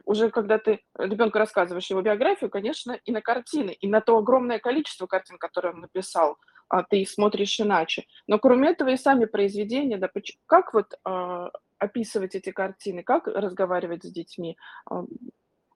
уже 0.04 0.30
когда 0.30 0.58
ты 0.58 0.80
ребенку 0.98 1.38
рассказываешь 1.38 1.88
его 1.90 2.02
биографию, 2.02 2.50
конечно, 2.50 2.92
и 2.92 3.12
на 3.12 3.20
картины, 3.20 3.70
и 3.70 3.87
на 3.88 4.00
то 4.00 4.18
огромное 4.18 4.58
количество 4.58 5.06
картин, 5.06 5.38
которые 5.38 5.74
он 5.74 5.80
написал, 5.80 6.38
а, 6.68 6.82
ты 6.82 7.04
смотришь 7.06 7.61
иначе. 7.61 8.06
Но 8.26 8.38
кроме 8.38 8.70
этого 8.70 8.88
и 8.88 8.96
сами 8.96 9.26
произведения, 9.26 9.98
да, 9.98 10.11
как 10.46 10.74
вот, 10.74 10.94
а, 11.04 11.50
описывать 11.78 12.35
эти 12.35 12.50
картины, 12.50 13.02
как 13.02 13.26
разговаривать 13.26 14.04
с 14.04 14.11
детьми? 14.11 14.56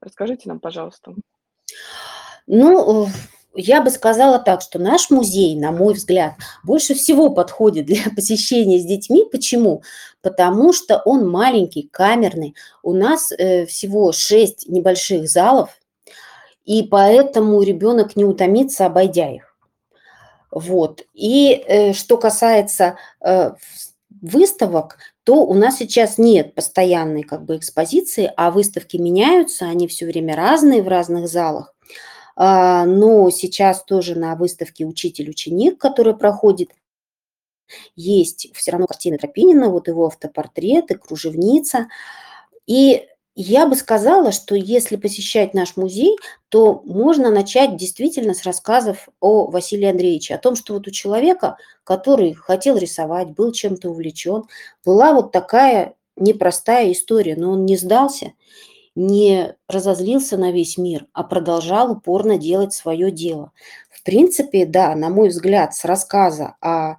Расскажите 0.00 0.48
нам, 0.48 0.60
пожалуйста. 0.60 1.14
Ну, 2.46 3.08
я 3.56 3.80
бы 3.80 3.90
сказала 3.90 4.38
так, 4.38 4.60
что 4.62 4.78
наш 4.78 5.10
музей, 5.10 5.56
на 5.56 5.72
мой 5.72 5.94
взгляд, 5.94 6.34
больше 6.62 6.94
всего 6.94 7.30
подходит 7.30 7.86
для 7.86 8.02
посещения 8.14 8.78
с 8.78 8.84
детьми. 8.84 9.24
Почему? 9.30 9.82
Потому 10.22 10.72
что 10.72 11.00
он 11.04 11.28
маленький, 11.28 11.88
камерный. 11.90 12.54
У 12.82 12.92
нас, 12.92 13.32
э, 13.32 13.66
всего 13.66 14.12
6 14.12 14.68
небольших 14.68 15.28
залов, 15.28 15.70
и 16.64 16.82
поэтому 16.82 17.62
ребенок 17.62 18.16
не 18.16 18.24
утомится, 18.24 18.86
обойдя 18.86 19.30
их. 19.30 19.56
Вот. 20.50 21.02
И, 21.14 21.62
э, 21.66 21.92
что 21.92 22.16
касается, 22.16 22.96
э, 23.20 23.52
выставок, 24.22 24.98
то 25.24 25.44
у 25.44 25.54
нас 25.54 25.78
сейчас 25.78 26.18
нет 26.18 26.54
постоянной 26.54 27.22
как 27.22 27.44
бы 27.44 27.56
экспозиции, 27.56 28.32
а 28.36 28.50
выставки 28.50 28.96
меняются, 28.96 29.66
они 29.66 29.88
всё 29.88 30.06
время 30.06 30.34
разные 30.36 30.82
в 30.82 30.88
разных 30.88 31.28
залах. 31.28 31.75
А, 32.36 32.84
но 32.84 33.30
сейчас 33.30 33.82
тоже 33.82 34.14
на 34.14 34.36
выставке 34.36 34.84
"Учитель-ученик", 34.84 35.78
которая 35.78 36.14
проходит 36.14 36.70
есть 37.96 38.48
всё 38.54 38.72
равно 38.72 38.86
картины 38.86 39.16
Тропинина, 39.18 39.70
вот 39.70 39.88
его 39.88 40.06
автопортреты, 40.06 40.96
кружевница. 40.96 41.88
И 42.66 43.06
я 43.36 43.66
бы 43.66 43.76
сказала, 43.76 44.32
что 44.32 44.54
если 44.56 44.96
посещать 44.96 45.54
наш 45.54 45.76
музей, 45.76 46.16
то 46.50 46.82
можно 46.86 47.30
начать 47.30 47.76
действительно 47.76 48.34
с 48.34 48.44
рассказов 48.44 49.08
о 49.20 49.46
Василии 49.50 49.88
Андреевиче, 49.90 50.34
о 50.34 50.38
том, 50.38 50.56
что 50.56 50.74
вот 50.74 50.88
у 50.88 50.92
человека, 50.92 51.56
который 51.84 52.34
хотел 52.34 52.76
рисовать, 52.78 53.30
был 53.30 53.52
чем-то 53.52 53.90
увлечен, 53.90 54.44
была 54.84 55.12
вот 55.14 55.32
такая 55.32 55.94
непростая 56.16 56.92
история, 56.92 57.36
но 57.36 57.52
он 57.52 57.66
не 57.66 57.76
сдался, 57.78 58.32
не 58.96 59.54
разозлился 59.68 60.36
на 60.36 60.50
весь 60.50 60.78
мир, 60.78 61.06
а 61.12 61.22
продолжал 61.22 61.92
упорно 61.92 62.38
делать 62.38 62.72
свое 62.72 63.12
дело. 63.12 63.52
В 63.90 64.02
принципе, 64.02 64.66
да, 64.66 64.94
на 64.96 65.10
мой 65.10 65.28
взгляд, 65.28 65.74
с 65.74 65.84
рассказа 65.84 66.56
о 66.60 66.96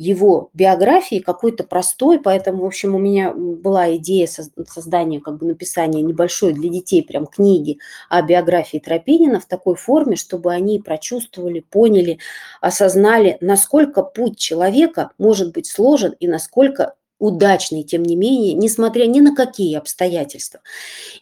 его 0.00 0.48
биографии, 0.54 1.18
какой-то 1.18 1.62
простой, 1.62 2.18
поэтому, 2.18 2.62
в 2.62 2.66
общем, 2.66 2.94
у 2.94 2.98
меня, 2.98 3.34
была 3.34 3.94
идея 3.96 4.26
соз 4.26 4.48
создания, 4.66 5.20
как 5.20 5.36
бы 5.36 5.44
написания 5.44 6.00
небольшой 6.00 6.54
для 6.54 6.70
детей 6.70 7.02
прям 7.02 7.26
книги 7.26 7.78
о 8.08 8.22
биографии 8.22 8.78
Тропинина 8.78 9.40
в 9.40 9.44
такой 9.44 9.74
форме, 9.74 10.16
чтобы 10.16 10.52
они 10.52 10.78
прочувствовали, 10.78 11.60
поняли, 11.60 12.18
осознали, 12.62 13.36
насколько 13.42 14.02
путь 14.02 14.38
человека 14.38 15.10
может 15.18 15.52
быть 15.52 15.66
сложен 15.66 16.14
и 16.18 16.26
насколько 16.26 16.94
удачный, 17.20 17.84
тем 17.84 18.02
не 18.02 18.16
менее, 18.16 18.54
несмотря 18.54 19.06
ни 19.06 19.20
на 19.20 19.34
какие 19.36 19.76
обстоятельства. 19.76 20.60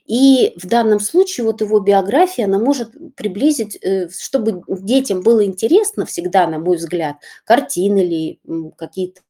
И 0.07 0.55
в 0.57 0.67
данном 0.67 1.01
случае 1.01 1.45
вот 1.45 1.61
его 1.61 1.81
биография, 1.81 2.47
она 2.47 2.59
может 2.59 2.93
приблизить, 3.17 3.77
э, 3.83 4.09
чтобы 4.09 4.63
детям 4.69 5.21
было 5.23 5.45
интересно 5.45 6.07
всегда, 6.07 6.47
на 6.47 6.59
мой 6.59 6.77
взгляд, 6.77 7.17
картины 7.45 7.99
или 7.99 8.41
какие-то 8.77 9.21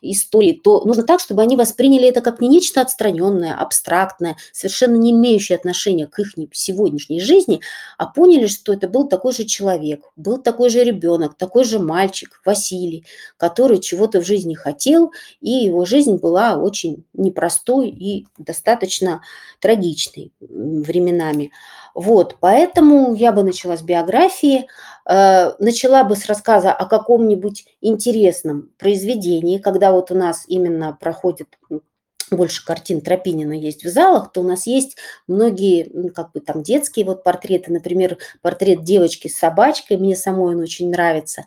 истории, 0.00 0.52
то 0.52 0.84
нужно 0.84 1.02
так, 1.04 1.20
чтобы 1.20 1.42
они 1.42 1.56
восприняли 1.56 2.08
это 2.08 2.20
как 2.20 2.40
не 2.40 2.48
нечто 2.48 2.80
отстраненное, 2.80 3.54
абстрактное, 3.54 4.36
совершенно 4.52 4.96
не 4.96 5.12
имеющее 5.12 5.56
отношения 5.56 6.06
к 6.06 6.18
их 6.18 6.34
сегодняшней 6.52 7.20
жизни, 7.20 7.60
а 7.98 8.06
поняли, 8.06 8.46
что 8.46 8.72
это 8.72 8.88
был 8.88 9.08
такой 9.08 9.32
же 9.32 9.44
человек, 9.44 10.04
был 10.16 10.38
такой 10.38 10.70
же 10.70 10.82
ребенок, 10.84 11.36
такой 11.36 11.64
же 11.64 11.78
мальчик, 11.78 12.40
Василий, 12.44 13.04
который 13.36 13.78
чего-то 13.78 14.20
в 14.20 14.26
жизни 14.26 14.54
хотел, 14.54 15.12
и 15.40 15.50
его 15.50 15.84
жизнь 15.84 16.16
была 16.16 16.56
очень 16.56 17.04
непростой 17.12 17.88
и 17.88 18.26
достаточно 18.38 19.22
трагичной 19.60 20.32
временами. 20.40 21.52
Вот, 21.94 22.36
поэтому 22.40 23.14
я 23.14 23.32
бы 23.32 23.42
начала 23.42 23.76
с 23.76 23.82
биографии, 23.82 24.66
начала 25.06 26.04
бы 26.04 26.16
с 26.16 26.26
рассказа 26.26 26.72
о 26.72 26.86
каком-нибудь 26.86 27.64
интересном 27.80 28.70
произведении, 28.76 29.58
когда 29.58 29.92
вот 29.92 30.10
у 30.10 30.14
нас 30.14 30.44
именно 30.48 30.96
проходит 31.00 31.48
больше 32.30 32.64
картин 32.64 33.00
Тропинина 33.00 33.52
есть 33.52 33.84
в 33.84 33.88
залах, 33.88 34.32
то 34.32 34.40
у 34.40 34.44
нас 34.44 34.66
есть 34.66 34.96
многие, 35.28 36.10
как 36.10 36.32
бы 36.32 36.40
там 36.40 36.62
детские 36.62 37.06
вот 37.06 37.22
портреты, 37.22 37.72
например, 37.72 38.18
портрет 38.42 38.82
девочки 38.82 39.28
с 39.28 39.38
собачкой, 39.38 39.96
мне 39.98 40.16
самой 40.16 40.56
он 40.56 40.60
очень 40.60 40.90
нравится. 40.90 41.44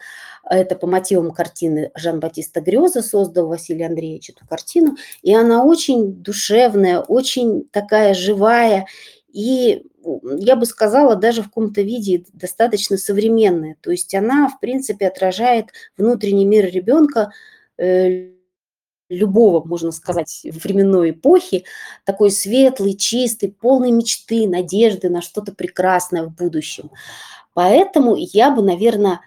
Это 0.50 0.76
по 0.76 0.88
мотивам 0.88 1.32
картины 1.32 1.92
Жан-Батиста 1.96 2.62
Грёза 2.62 3.02
создал 3.02 3.48
Василий 3.48 3.84
Андреевич 3.84 4.30
эту 4.30 4.48
картину, 4.48 4.96
и 5.22 5.36
она 5.36 5.66
очень 5.66 6.14
душевная, 6.14 7.02
очень 7.02 7.68
такая 7.72 8.14
живая, 8.14 8.88
и 9.32 9.84
я 10.38 10.56
бы 10.56 10.66
сказала, 10.66 11.16
даже 11.16 11.42
в 11.42 11.46
каком-то 11.46 11.82
виде 11.82 12.26
достаточно 12.34 12.98
современная. 12.98 13.76
То 13.82 13.92
есть 13.92 14.14
она, 14.16 14.50
в 14.50 14.60
принципе, 14.60 15.08
отражает 15.08 15.68
внутренний 15.98 16.46
мир 16.46 16.66
ребенка 16.66 17.32
э, 17.78 18.30
любого, 19.10 19.66
можно 19.66 19.92
сказать, 19.92 20.42
временной 20.44 21.12
эпохи, 21.12 21.66
такой 22.06 22.32
светлый, 22.32 22.96
чистый, 22.96 23.52
полный 23.52 23.92
мечты, 23.92 24.48
надежды 24.48 25.10
на 25.10 25.22
что-то 25.22 25.54
прекрасное 25.54 26.24
в 26.24 26.34
будущем. 26.34 26.92
Поэтому 27.54 28.16
я 28.16 28.52
бы, 28.52 28.62
наверное, 28.62 29.22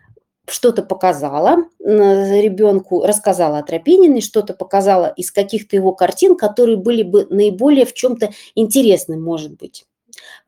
что-то 0.49 0.83
показала 0.83 1.65
ребенку, 1.79 3.05
рассказала 3.05 3.59
о 3.59 3.63
Тропининой, 3.63 4.21
что-то 4.21 4.55
показала 4.55 5.13
из 5.17 5.31
каких-то 5.31 5.77
его 5.77 5.93
картин, 5.93 6.37
которые 6.37 6.77
были 6.77 7.03
бы 7.03 7.27
наиболее 7.31 7.87
в 7.87 7.95
чем-то 7.95 8.31
интересным, 8.55 9.23
может 9.23 9.57
быть 9.57 9.85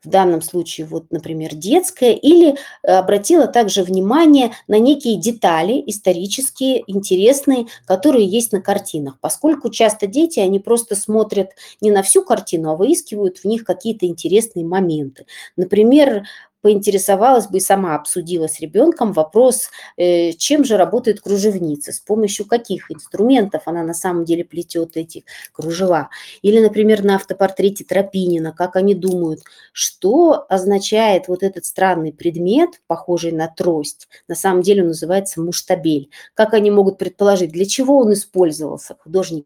в 0.04 0.08
данном 0.08 0.42
случае, 0.42 0.86
вот, 0.86 1.06
например, 1.10 1.54
детская, 1.54 2.12
или 2.12 2.56
э, 2.82 2.92
обратила 2.92 3.46
также 3.46 3.82
внимание 3.82 4.52
на 4.68 4.78
некие 4.78 5.16
детали 5.16 5.82
исторические, 5.86 6.84
интересные, 6.86 7.66
которые 7.86 8.26
есть 8.26 8.52
на 8.52 8.60
картинах, 8.60 9.18
поскольку 9.20 9.70
часто 9.70 10.06
дети, 10.06 10.40
они 10.40 10.60
просто 10.60 10.96
смотрят 10.96 11.50
не 11.80 11.90
на 11.90 12.02
всю 12.02 12.22
картину, 12.22 12.70
а 12.70 12.76
выискивают 12.76 13.38
в 13.38 13.44
них 13.44 13.64
какие-то 13.64 14.06
интересные 14.06 14.64
моменты. 14.64 15.26
Например, 15.56 16.24
поинтересовалась 16.64 17.46
бы 17.46 17.58
и 17.58 17.60
сама 17.60 17.94
обсудила 17.94 18.46
с 18.48 18.58
ребенком 18.58 19.12
вопрос, 19.12 19.68
э, 19.98 20.32
чем 20.32 20.64
же 20.64 20.78
работает 20.78 21.20
кружевница, 21.20 21.92
с 21.92 22.00
помощью 22.00 22.46
каких 22.46 22.90
инструментов 22.90 23.64
она 23.66 23.82
на 23.82 23.92
самом 23.92 24.24
деле 24.24 24.46
плетет 24.46 24.96
эти 24.96 25.26
кружева. 25.52 26.08
Или, 26.40 26.60
например, 26.60 27.04
на 27.04 27.16
автопортрете 27.16 27.84
Тропинина, 27.84 28.52
как 28.52 28.76
они 28.76 28.94
думают, 28.94 29.40
что 29.72 30.46
означает 30.48 31.28
вот 31.28 31.42
этот 31.42 31.66
странный 31.66 32.14
предмет, 32.14 32.80
похожий 32.86 33.32
на 33.32 33.48
трость, 33.48 34.08
на 34.26 34.34
самом 34.34 34.62
деле 34.62 34.80
он 34.80 34.88
называется 34.88 35.42
муштабель. 35.42 36.08
Как 36.32 36.54
они 36.54 36.70
могут 36.70 36.96
предположить, 36.96 37.52
для 37.52 37.66
чего 37.66 37.98
он 37.98 38.14
использовался? 38.14 38.96
Художник 38.98 39.44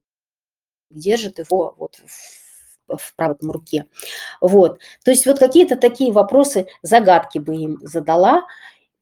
держит 0.88 1.40
его 1.40 1.74
вот 1.76 1.96
в 2.06 2.47
в 2.88 3.14
правой 3.14 3.36
руке. 3.42 3.86
Вот. 4.40 4.78
То 5.04 5.10
есть 5.10 5.26
вот 5.26 5.38
какие-то 5.38 5.76
такие 5.76 6.12
вопросы, 6.12 6.66
загадки 6.82 7.38
бы 7.38 7.56
им 7.56 7.78
задала. 7.82 8.44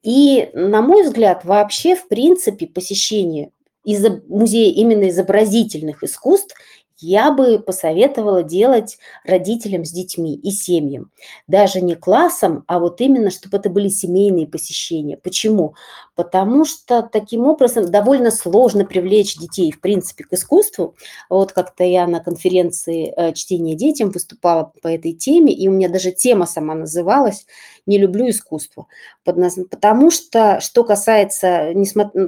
И, 0.03 0.51
на 0.53 0.83
мой 0.83 1.03
взгляд, 1.03 1.45
вообще, 1.45 1.97
в 1.97 2.09
принципе, 2.09 2.67
посещение 2.67 3.51
из 3.85 4.05
музея 4.29 4.73
именно 4.73 5.09
изобразительных 5.09 6.03
искусств 6.03 6.57
я 6.99 7.31
бы 7.31 7.59
посоветовала 7.59 8.43
делать 8.43 8.99
родителям 9.25 9.85
с 9.85 9.91
детьми 9.91 10.35
и 10.35 10.51
семьям. 10.51 11.11
Даже 11.47 11.81
не 11.81 11.95
классом, 11.95 12.65
а 12.67 12.79
вот 12.79 13.01
именно, 13.01 13.31
чтобы 13.31 13.59
это 13.59 13.69
были 13.69 13.89
семейные 13.89 14.47
посещения. 14.47 15.17
Почему? 15.17 15.75
Потому 16.15 16.65
что 16.65 17.03
таким 17.03 17.47
образом 17.47 17.91
довольно 17.91 18.31
сложно 18.31 18.85
привлечь 18.85 19.37
детей, 19.37 19.71
в 19.71 19.81
принципе, 19.81 20.25
к 20.25 20.33
искусству. 20.33 20.95
Вот 21.29 21.53
как-то 21.53 21.85
я 21.85 22.07
на 22.07 22.21
конференции 22.21 23.13
э, 23.17 23.33
чтения 23.35 23.75
детям 23.75 24.11
выступала 24.11 24.73
по 24.83 24.89
этой 24.89 25.13
теме, 25.13 25.53
и 25.53 25.69
у 25.69 25.73
меня 25.73 25.89
даже 25.89 26.13
тема 26.13 26.47
сама 26.47 26.75
называлась 26.75 27.47
«Не 27.87 27.99
люблю 27.99 28.29
искусство». 28.29 28.87
Потому 29.25 30.11
что, 30.11 30.61
что 30.61 30.85
касается 30.85 31.73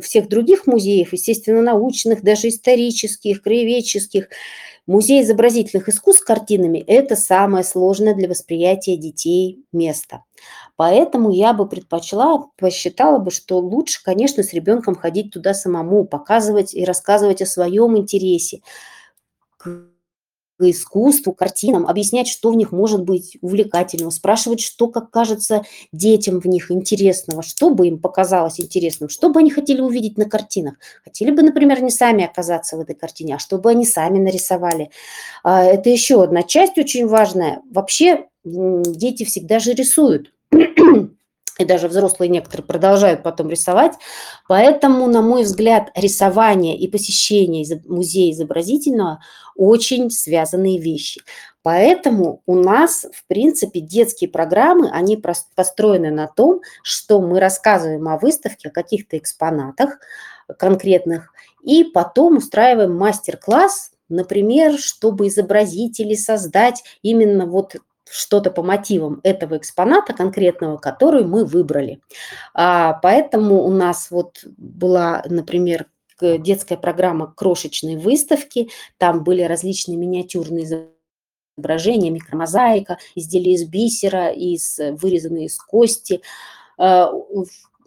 всех 0.03 0.29
других 0.29 0.67
музеев, 0.67 1.13
естественно, 1.13 1.63
научных, 1.63 2.23
даже 2.23 2.49
исторических, 2.49 3.43
краеведческих, 3.43 4.29
Музей 4.89 5.21
изобразительных 5.21 5.91
искусств 5.91 6.23
с 6.23 6.25
картинами– 6.25 6.79
это 6.87 7.15
самое 7.15 7.63
сложное 7.63 8.15
для 8.15 8.27
восприятия 8.27 8.97
детей 8.97 9.63
место. 9.71 10.25
Поэтому 10.77 11.31
я 11.31 11.53
бы 11.53 11.69
предпочла, 11.69 12.47
посчитала 12.57 13.19
бы, 13.19 13.31
что 13.31 13.59
лучше, 13.59 14.03
конечно, 14.03 14.43
с 14.43 14.55
ребенком 14.55 14.95
ходить 14.95 15.31
туда 15.31 15.53
самому, 15.53 16.07
показывать 16.07 16.73
и 16.73 16.87
рассказывать 16.87 17.43
о 17.43 17.47
своем 17.47 17.99
интересе 17.99 18.63
искусству, 20.61 21.33
картинам, 21.33 21.87
объяснять, 21.87 22.29
что 22.29 22.51
в 22.51 22.57
них 22.57 22.73
может 22.73 23.03
быть 23.03 23.37
увлекательного, 23.41 24.11
спрашивать, 24.11 24.61
что, 24.61 24.89
как 24.89 25.11
кажется, 25.11 25.63
детям 25.93 26.41
в 26.41 26.47
них 26.47 26.71
интересного, 26.71 27.43
что 27.43 27.71
бы 27.71 27.89
им 27.89 27.99
показалось 27.99 28.61
интересным, 28.61 29.09
что 29.09 29.29
бы 29.31 29.41
они 29.41 29.51
хотели 29.51 29.81
увидеть 29.81 30.19
на 30.19 30.25
картинах. 30.25 30.75
Хотели 31.05 31.31
бы, 31.31 31.43
например, 31.43 31.83
не 31.83 31.91
сами 31.91 32.25
оказаться 32.25 32.77
в 32.77 32.81
этой 32.81 32.95
картине, 32.95 33.37
а 33.37 33.39
чтобы 33.39 33.71
они 33.71 33.87
сами 33.87 34.19
нарисовали. 34.19 34.91
А, 35.45 35.65
это 35.65 35.91
еще 35.91 36.23
одна 36.23 36.43
часть 36.43 36.79
очень 36.79 37.07
важная. 37.07 37.61
Вообще 37.71 38.27
дети 38.45 39.25
всегда 39.25 39.59
же 39.59 39.75
рисуют 39.75 40.33
и 41.59 41.65
даже 41.65 41.89
взрослые 41.89 42.29
некоторые 42.31 42.65
продолжают 42.65 43.23
потом 43.23 43.51
рисовать. 43.51 43.95
Поэтому, 44.47 45.07
на 45.09 45.21
мой 45.23 45.43
взгляд, 45.43 45.91
рисование 45.95 46.79
и 46.79 46.89
посещение 46.89 47.83
музея 47.87 48.33
изобразительного 48.33 49.21
очень 49.59 50.11
связанные 50.11 50.81
вещи. 50.81 51.21
Поэтому 51.63 52.41
у 52.47 52.55
нас, 52.55 53.05
в 53.13 53.27
принципе, 53.27 53.81
детские 53.81 54.31
программы, 54.31 54.89
они 54.91 55.23
построены 55.55 56.11
на 56.11 56.29
том, 56.29 56.63
что 56.83 57.21
мы 57.21 57.41
рассказываем 57.41 58.09
о 58.09 58.17
выставке, 58.17 58.69
о 58.69 58.73
каких-то 58.73 59.19
экспонатах 59.19 59.99
конкретных, 60.59 61.35
и 61.63 61.85
потом 61.85 62.39
устраиваем 62.39 62.97
мастер-класс, 62.97 63.91
например, 64.09 64.79
чтобы 64.79 65.27
изобразить 65.27 66.01
или 66.01 66.15
создать 66.15 66.85
именно 67.03 67.45
вот 67.45 67.77
что-то 68.11 68.51
по 68.51 68.63
мотивам 68.63 69.21
этого 69.23 69.59
экспоната 69.59 70.15
конкретного, 70.15 70.79
который 70.79 71.25
мы 71.25 71.45
выбрали. 71.45 72.01
А, 72.55 72.95
поэтому 72.95 73.63
у 73.65 73.71
нас 73.71 74.11
вот 74.11 74.45
была, 74.57 75.23
например, 75.29 75.87
детская 76.21 76.77
программа 76.77 77.33
крошечной 77.33 77.97
выставки, 77.97 78.71
там 78.97 79.25
были 79.25 79.43
различные 79.43 79.97
миниатюрные 79.97 80.67
изображения, 81.57 82.11
микромозаика, 82.11 82.99
изделия 83.15 83.55
из 83.55 83.65
бисера, 83.65 84.31
из, 84.31 84.79
вырезанные 84.79 85.47
из 85.47 85.57
кости, 85.59 86.21
а, 86.77 87.13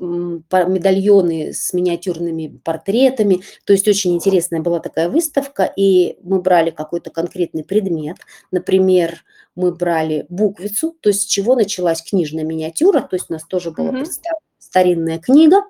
медальоны 0.02 1.54
с 1.54 1.74
миниатюрными 1.74 2.60
портретами. 2.64 3.42
То 3.66 3.74
есть 3.74 3.88
очень 3.88 4.16
интересная 4.16 4.60
была 4.60 4.80
такая 4.80 5.10
выставка, 5.10 5.72
и 5.76 6.18
мы 6.24 6.42
брали 6.42 6.72
какой-то 6.72 7.12
конкретный 7.12 7.64
предмет. 7.64 8.18
Например, 8.50 9.24
мы 9.56 9.72
брали 9.72 10.26
буквицу, 10.30 10.96
то 11.00 11.10
есть 11.10 11.22
с 11.22 11.26
чего 11.26 11.56
началась 11.56 12.02
книжная 12.02 12.44
миниатюра, 12.44 13.02
то 13.02 13.16
есть 13.16 13.28
у 13.30 13.34
нас 13.34 13.44
тоже 13.44 13.72
была 13.72 13.92
mm-hmm. 13.92 14.12
старинная 14.58 15.20
книга, 15.20 15.64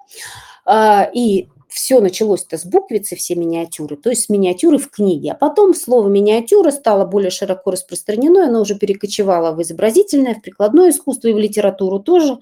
а, 0.66 1.10
и 1.14 1.50
все 1.72 2.02
началось-то 2.02 2.58
с 2.58 2.66
буквицы, 2.66 3.16
все 3.16 3.36
миниатюры, 3.36 3.96
то 3.96 4.10
есть 4.10 4.26
с 4.26 4.30
миниатюры 4.30 4.78
в 4.78 4.90
книге. 4.90 5.32
А 5.32 5.36
потом 5.36 5.74
слово 5.74 6.10
миниатюра 6.10 6.72
стало 6.72 7.06
более 7.06 7.32
широко 7.32 7.72
распространено, 7.72 8.46
оно 8.46 8.62
уже 8.62 8.76
перекочевало 8.76 9.56
в 9.56 9.62
изобразительное, 9.62 10.36
в 10.36 10.42
прикладное 10.42 10.90
искусство 10.90 11.30
и 11.30 11.34
в 11.34 11.40
литературу 11.40 12.00
тоже. 12.00 12.38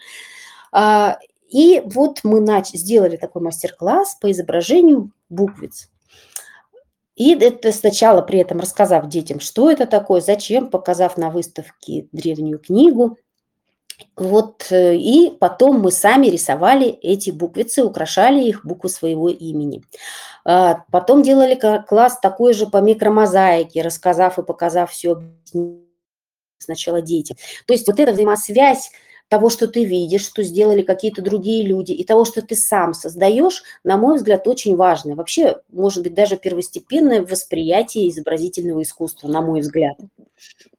А, 0.71 1.19
и 1.47 1.81
вот 1.85 2.21
мы 2.23 2.39
нач- 2.39 2.75
сделали 2.75 3.17
такой 3.17 3.41
мастер-класс 3.43 4.17
по 4.19 4.31
изображению 4.31 5.11
буквиц. 5.29 5.89
И 7.15 7.35
это 7.35 7.71
сначала 7.71 8.21
при 8.21 8.39
этом 8.39 8.59
рассказав 8.59 9.07
детям, 9.09 9.39
что 9.39 9.69
это 9.69 9.85
такое, 9.85 10.21
зачем, 10.21 10.69
показав 10.69 11.17
на 11.17 11.29
выставке 11.29 12.07
древнюю 12.11 12.59
книгу. 12.59 13.17
Вот, 14.19 14.67
э, 14.69 14.95
и 14.95 15.31
потом 15.39 15.79
мы 15.79 15.91
сами 15.91 16.27
рисовали 16.27 16.87
эти 16.87 17.29
буквицы, 17.29 17.83
украшали 17.83 18.43
их 18.43 18.65
буквы 18.65 18.89
своего 18.89 19.29
имени. 19.29 19.81
А, 20.43 20.83
потом 20.91 21.23
делали 21.23 21.55
класс 21.87 22.19
такой 22.19 22.53
же 22.53 22.67
по 22.67 22.77
микромозаике, 22.77 23.81
рассказав 23.81 24.37
и 24.37 24.43
показав 24.43 24.91
все 24.91 25.21
сначала 26.57 27.01
детям. 27.01 27.37
То 27.65 27.73
есть 27.73 27.87
вот 27.87 27.97
эта 27.99 28.11
взаимосвязь 28.11 28.91
того, 29.29 29.49
что 29.49 29.67
ты 29.67 29.85
видишь, 29.85 30.25
что 30.25 30.43
сделали 30.43 30.81
какие-то 30.81 31.21
другие 31.21 31.65
люди, 31.65 31.91
и 31.91 32.03
того, 32.03 32.25
что 32.25 32.41
ты 32.41 32.55
сам 32.55 32.93
создаешь, 32.93 33.63
на 33.83 33.95
мой 33.97 34.17
взгляд, 34.17 34.47
очень 34.47 34.75
важно. 34.75 35.15
Вообще, 35.15 35.61
может 35.69 36.03
быть, 36.03 36.15
даже 36.15 36.35
первостепенное 36.35 37.21
восприятие 37.21 38.09
изобразительного 38.09 38.81
искусства, 38.81 39.27
на 39.27 39.41
мой 39.41 39.61
взгляд. 39.61 39.97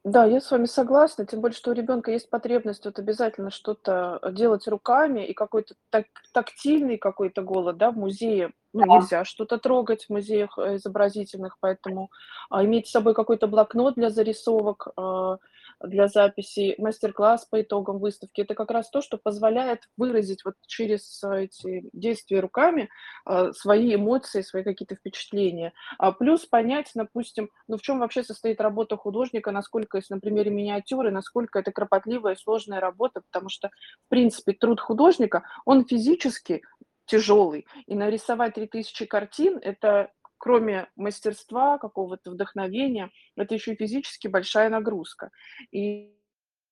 Да, 0.03 0.25
я 0.25 0.41
с 0.41 0.51
вами 0.51 0.65
согласна, 0.65 1.25
тем 1.25 1.41
более, 1.41 1.55
что 1.55 1.71
у 1.71 1.73
ребенка 1.73 2.11
есть 2.11 2.29
потребность 2.29 2.83
вот 2.85 2.99
обязательно 2.99 3.51
что-то 3.51 4.19
делать 4.31 4.67
руками 4.67 5.25
и 5.25 5.33
какой-то 5.33 5.75
так, 5.89 6.05
тактильный 6.33 6.97
какой-то 6.97 7.43
голод, 7.43 7.77
да, 7.77 7.91
в 7.91 7.97
музее 7.97 8.51
ну, 8.73 8.85
Да. 8.85 8.97
нельзя 8.97 9.25
что-то 9.25 9.57
трогать 9.57 10.05
в 10.05 10.09
музеях 10.09 10.57
э, 10.57 10.77
изобразительных, 10.77 11.57
поэтому 11.59 12.09
а, 12.49 12.63
иметь 12.65 12.87
с 12.87 12.91
собой 12.91 13.13
какой-то 13.13 13.47
блокнот 13.47 13.95
для 13.95 14.09
зарисовок, 14.09 14.87
а, 14.95 15.37
для 15.83 16.07
записи, 16.07 16.75
мастер-класс 16.77 17.45
по 17.45 17.61
итогам 17.61 17.99
выставки. 17.99 18.41
Это 18.41 18.55
как 18.55 18.71
раз 18.71 18.89
то, 18.89 19.01
что 19.01 19.17
позволяет 19.17 19.87
выразить 19.97 20.43
вот 20.45 20.55
через 20.67 21.23
а, 21.23 21.41
эти 21.41 21.89
действия 21.93 22.39
руками 22.39 22.89
а, 23.25 23.51
свои 23.53 23.95
эмоции, 23.95 24.41
свои 24.41 24.63
какие-то 24.63 24.95
впечатления. 24.95 25.73
А 25.97 26.11
плюс 26.11 26.45
понять, 26.45 26.91
допустим, 26.95 27.49
ну 27.67 27.77
в 27.77 27.81
чем 27.81 27.99
вообще 27.99 28.23
состоит 28.23 28.61
работа 28.61 28.97
художника, 28.97 29.51
насколько, 29.51 29.97
если 29.97 30.13
на 30.13 30.19
миниатюры, 30.21 31.11
насколько 31.11 31.59
это 31.59 31.71
кропотливая 31.71 32.33
и 32.33 32.39
сложная 32.39 32.79
работа, 32.79 33.21
потому 33.31 33.49
что, 33.49 33.69
в 34.05 34.09
принципе, 34.09 34.53
труд 34.53 34.79
художника, 34.79 35.43
он 35.65 35.85
физически 35.85 36.61
тяжелый, 37.05 37.67
и 37.87 37.95
нарисовать 37.95 38.53
3000 38.53 39.05
картин– 39.05 39.59
это 39.61 40.11
кроме 40.41 40.87
мастерства, 40.95 41.77
какого-то 41.77 42.31
вдохновения, 42.31 43.11
это 43.35 43.53
еще 43.53 43.73
и 43.73 43.75
физически 43.75 44.27
большая 44.27 44.69
нагрузка. 44.69 45.29
И, 45.71 46.17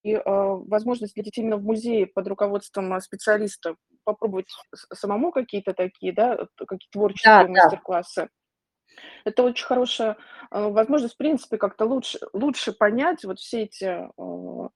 и 0.02 0.14
э, 0.14 0.22
возможность 0.26 1.14
для 1.14 1.24
детей 1.24 1.42
именно 1.42 1.58
в 1.58 1.64
музее 1.64 2.08
под 2.08 2.28
руководством 2.28 2.92
а, 2.94 3.00
специалиста 3.00 3.76
попробовать 4.06 4.48
самому 4.92 5.32
какие-то 5.32 5.74
такие, 5.74 6.14
да, 6.14 6.48
какие 6.56 6.90
творческие 6.92 7.46
да, 7.46 7.48
мастер-классы. 7.48 8.22
Да. 8.24 9.02
Это 9.24 9.44
очень 9.44 9.68
хорошая 9.68 10.18
э, 10.50 10.68
возможность, 10.68 11.14
в 11.14 11.18
принципе, 11.18 11.58
как-то 11.58 11.86
лучше, 11.86 12.18
лучше 12.34 12.74
понять 12.74 13.24
вот 13.24 13.38
все 13.38 13.66
эти 13.66 13.86
э, 13.86 14.10
Э, 14.20 14.68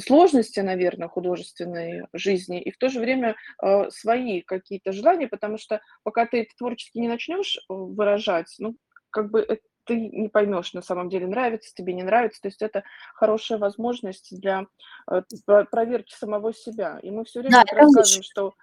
сложности, 0.00 0.60
наверное, 0.60 1.08
художественной 1.08 2.06
жизни, 2.12 2.60
и 2.60 2.70
в 2.70 2.78
то 2.78 2.88
же 2.88 3.00
время 3.00 3.36
э, 3.62 3.90
свои 3.90 4.40
какие-то 4.42 4.92
желания, 4.92 5.28
потому 5.28 5.58
что 5.58 5.80
пока 6.02 6.26
ты 6.26 6.42
это 6.42 6.50
творчески 6.56 6.98
не 6.98 7.08
начнешь 7.08 7.56
э, 7.56 7.60
выражать, 7.68 8.54
ну, 8.58 8.76
как 9.10 9.30
бы 9.30 9.40
это 9.40 9.62
ты 9.88 10.08
не 10.10 10.28
поймешь 10.28 10.74
на 10.74 10.82
самом 10.82 11.08
деле, 11.08 11.26
нравится 11.26 11.74
тебе, 11.74 11.94
не 11.94 12.02
нравится. 12.02 12.42
То 12.42 12.48
есть 12.48 12.60
это 12.60 12.84
хорошая 13.14 13.58
возможность 13.58 14.38
для 14.38 14.66
э, 15.10 15.22
проверки 15.70 16.14
самого 16.14 16.52
себя. 16.52 16.98
И 17.02 17.10
мы 17.10 17.24
все 17.24 17.40
время 17.40 17.64
да, 17.64 17.74
рассказываем, 17.74 18.22
что 18.22 18.54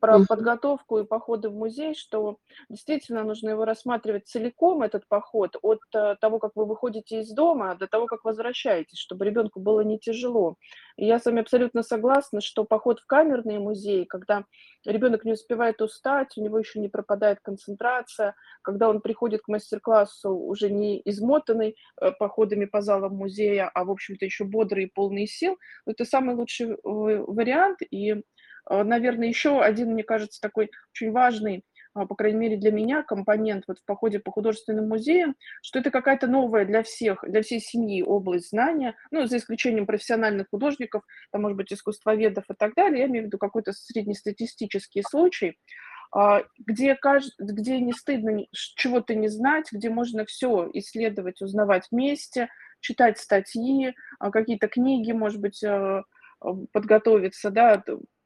про 0.00 0.22
подготовку 0.26 0.98
и 0.98 1.06
походы 1.06 1.48
в 1.48 1.54
музей, 1.54 1.94
что 1.94 2.36
действительно 2.68 3.24
нужно 3.24 3.50
его 3.50 3.64
рассматривать 3.64 4.28
целиком, 4.28 4.82
этот 4.82 5.08
поход, 5.08 5.56
от 5.62 5.80
э, 5.94 6.16
того, 6.20 6.38
как 6.38 6.52
вы 6.54 6.66
выходите 6.66 7.20
из 7.20 7.32
дома, 7.32 7.74
до 7.74 7.86
того, 7.86 8.06
как 8.06 8.24
возвращаетесь, 8.24 8.98
чтобы 8.98 9.24
ребенку 9.24 9.60
было 9.60 9.80
не 9.80 9.98
тяжело. 9.98 10.56
И 10.96 11.06
я 11.06 11.18
с 11.18 11.24
вами 11.24 11.40
абсолютно 11.40 11.82
согласна, 11.82 12.42
что 12.42 12.64
поход 12.64 13.00
в 13.00 13.06
камерные 13.06 13.58
музеи, 13.58 14.04
когда 14.04 14.44
ребенок 14.84 15.24
не 15.24 15.32
успевает 15.32 15.80
устать, 15.80 16.36
у 16.36 16.42
него 16.42 16.58
еще 16.58 16.78
не 16.80 16.88
пропадает 16.88 17.40
концентрация, 17.40 18.34
когда 18.62 18.90
он 18.90 19.00
приходит 19.00 19.40
к 19.40 19.48
мастер-классу 19.48 20.49
уже 20.50 20.70
не 20.70 21.00
измотанный 21.04 21.76
э, 22.00 22.10
походами 22.18 22.64
по 22.64 22.80
залам 22.80 23.16
музея, 23.16 23.70
а, 23.72 23.84
в 23.84 23.90
общем-то, 23.90 24.24
еще 24.24 24.44
бодрый 24.44 24.84
и 24.84 24.90
полный 24.92 25.26
сил, 25.26 25.56
это 25.86 26.04
самый 26.04 26.34
лучший 26.34 26.76
вариант. 26.82 27.78
И, 27.90 28.10
э, 28.12 28.82
наверное, 28.82 29.28
еще 29.28 29.60
один, 29.62 29.92
мне 29.92 30.04
кажется, 30.04 30.40
такой 30.40 30.70
очень 30.94 31.12
важный 31.12 31.64
а, 31.92 32.06
по 32.06 32.14
крайней 32.14 32.38
мере 32.38 32.56
для 32.56 32.70
меня, 32.70 33.02
компонент 33.02 33.64
вот 33.66 33.78
в 33.80 33.84
походе 33.84 34.20
по 34.20 34.30
художественным 34.30 34.88
музеям, 34.88 35.34
что 35.62 35.80
это 35.80 35.90
какая-то 35.90 36.28
новая 36.28 36.64
для 36.64 36.82
всех, 36.82 37.24
для 37.26 37.42
всей 37.42 37.60
семьи 37.60 38.02
область 38.02 38.50
знания, 38.50 38.94
ну, 39.10 39.26
за 39.26 39.38
исключением 39.38 39.86
профессиональных 39.86 40.48
художников, 40.50 41.02
там, 41.32 41.42
может 41.42 41.56
быть, 41.56 41.72
искусствоведов 41.72 42.44
и 42.48 42.54
так 42.56 42.74
далее, 42.74 43.00
я 43.00 43.06
имею 43.06 43.24
в 43.24 43.26
виду 43.26 43.38
какой-то 43.38 43.72
среднестатистический 43.72 45.02
случай, 45.02 45.58
а, 46.12 46.42
где, 46.58 46.98
где 47.38 47.80
не 47.80 47.92
стыдно 47.92 48.44
чего-то 48.52 49.14
не 49.14 49.28
знать, 49.28 49.68
где 49.72 49.90
можно 49.90 50.24
все 50.24 50.68
исследовать, 50.74 51.42
узнавать 51.42 51.86
вместе, 51.90 52.48
читать 52.80 53.18
статьи, 53.18 53.94
а, 54.18 54.30
какие-то 54.30 54.68
книги, 54.68 55.12
может 55.12 55.40
быть, 55.40 55.62
подготовиться, 56.72 57.50
да, 57.50 57.82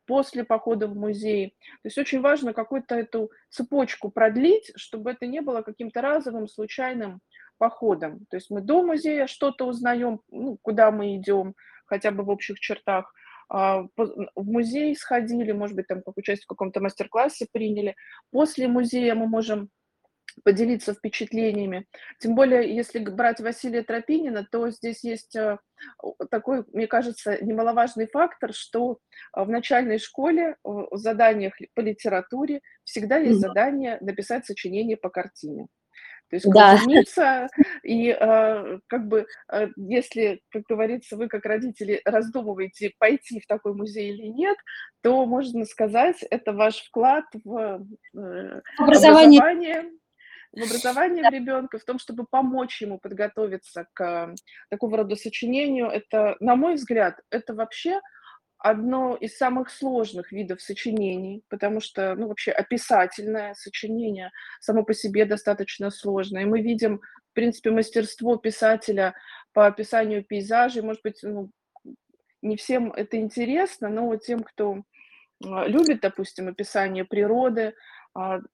после 0.06 0.44
похода 0.44 0.86
в 0.86 0.96
музей. 0.96 1.56
То 1.82 1.86
есть 1.86 1.98
очень 1.98 2.20
важно 2.20 2.52
какую-то 2.52 2.94
эту 2.94 3.30
цепочку 3.50 4.10
продлить, 4.10 4.72
чтобы 4.76 5.10
это 5.10 5.26
не 5.26 5.40
было 5.40 5.62
каким-то 5.62 6.00
разовым, 6.00 6.48
случайным 6.48 7.20
походом. 7.58 8.26
То 8.30 8.36
есть 8.36 8.50
мы 8.50 8.60
до 8.60 8.82
музея 8.82 9.26
что-то 9.26 9.66
узнаем, 9.66 10.20
ну, 10.30 10.58
куда 10.60 10.90
мы 10.90 11.16
идем, 11.16 11.54
хотя 11.86 12.10
бы 12.10 12.22
в 12.22 12.30
общих 12.30 12.58
чертах, 12.60 13.06
а, 13.06 13.12
в 13.48 13.88
музей 14.36 14.94
сходили, 14.96 15.52
может 15.52 15.76
быть, 15.76 15.86
там 15.86 16.02
как 16.02 16.16
участие 16.16 16.44
в 16.44 16.48
каком-то 16.48 16.80
мастер-классе 16.80 17.46
приняли. 17.52 17.94
После 18.30 18.68
музея 18.68 19.14
мы 19.14 19.26
можем 19.26 19.70
поделиться 20.42 20.94
впечатлениями. 20.94 21.86
Тем 22.18 22.34
более, 22.34 22.74
если 22.74 22.98
брать 22.98 23.40
Василия 23.40 23.82
Тропинина, 23.82 24.46
то 24.50 24.68
здесь 24.70 25.04
есть 25.04 25.36
э, 25.36 25.58
такой, 26.30 26.64
мне 26.72 26.86
кажется, 26.86 27.42
немаловажный 27.44 28.08
фактор, 28.08 28.52
что 28.52 28.98
э, 29.36 29.44
в 29.44 29.48
начальной 29.48 29.98
школе 29.98 30.56
в 30.64 30.96
заданиях 30.96 31.54
по 31.74 31.80
литературе 31.80 32.60
всегда 32.82 33.18
есть 33.18 33.40
задание 33.40 33.98
написать 34.00 34.46
сочинение 34.46 34.96
по 34.96 35.08
картине. 35.08 35.66
То 36.30 36.36
есть 36.36 36.46
да. 36.50 36.76
клубница, 36.82 37.48
и 37.82 38.08
э, 38.08 38.78
как 38.86 39.06
бы, 39.06 39.26
э, 39.52 39.68
если, 39.76 40.40
как 40.50 40.62
говорится, 40.68 41.16
вы 41.16 41.28
как 41.28 41.44
родители 41.44 42.00
раздумываете, 42.04 42.92
пойти 42.98 43.40
в 43.40 43.46
такой 43.46 43.74
музей 43.74 44.12
или 44.12 44.26
нет, 44.26 44.56
то 45.02 45.26
можно 45.26 45.64
сказать, 45.64 46.22
это 46.30 46.52
ваш 46.52 46.82
вклад 46.86 47.24
в 47.44 47.86
э, 48.16 48.60
образование. 48.78 49.40
образование 49.40 49.90
в 50.54 50.62
образовании 50.62 51.22
да. 51.22 51.30
ребенка, 51.30 51.78
в 51.78 51.84
том, 51.84 51.98
чтобы 51.98 52.24
помочь 52.24 52.80
ему 52.80 52.98
подготовиться 52.98 53.86
к 53.92 54.34
такого 54.70 54.98
рода 54.98 55.16
сочинению, 55.16 55.86
это, 55.88 56.36
на 56.40 56.54
мой 56.54 56.74
взгляд, 56.74 57.18
это 57.30 57.54
вообще 57.54 58.00
одно 58.64 59.14
из 59.14 59.36
самых 59.36 59.68
сложных 59.68 60.32
видов 60.32 60.62
сочинений, 60.62 61.44
потому 61.50 61.80
что, 61.80 62.14
ну, 62.14 62.28
вообще 62.28 62.50
описательное 62.50 63.52
сочинение 63.52 64.30
само 64.58 64.84
по 64.84 64.94
себе 64.94 65.26
достаточно 65.26 65.90
сложное. 65.90 66.42
И 66.42 66.46
мы 66.46 66.62
видим, 66.62 67.02
в 67.30 67.34
принципе, 67.34 67.70
мастерство 67.72 68.36
писателя 68.36 69.14
по 69.52 69.66
описанию 69.66 70.24
пейзажей. 70.24 70.80
Может 70.80 71.02
быть, 71.02 71.18
ну, 71.22 71.50
не 72.40 72.56
всем 72.56 72.90
это 72.90 73.18
интересно, 73.18 73.90
но 73.90 74.06
вот 74.06 74.24
тем, 74.24 74.42
кто 74.42 74.82
а, 75.44 75.66
любит, 75.66 76.00
допустим, 76.00 76.48
описание 76.48 77.04
природы, 77.04 77.74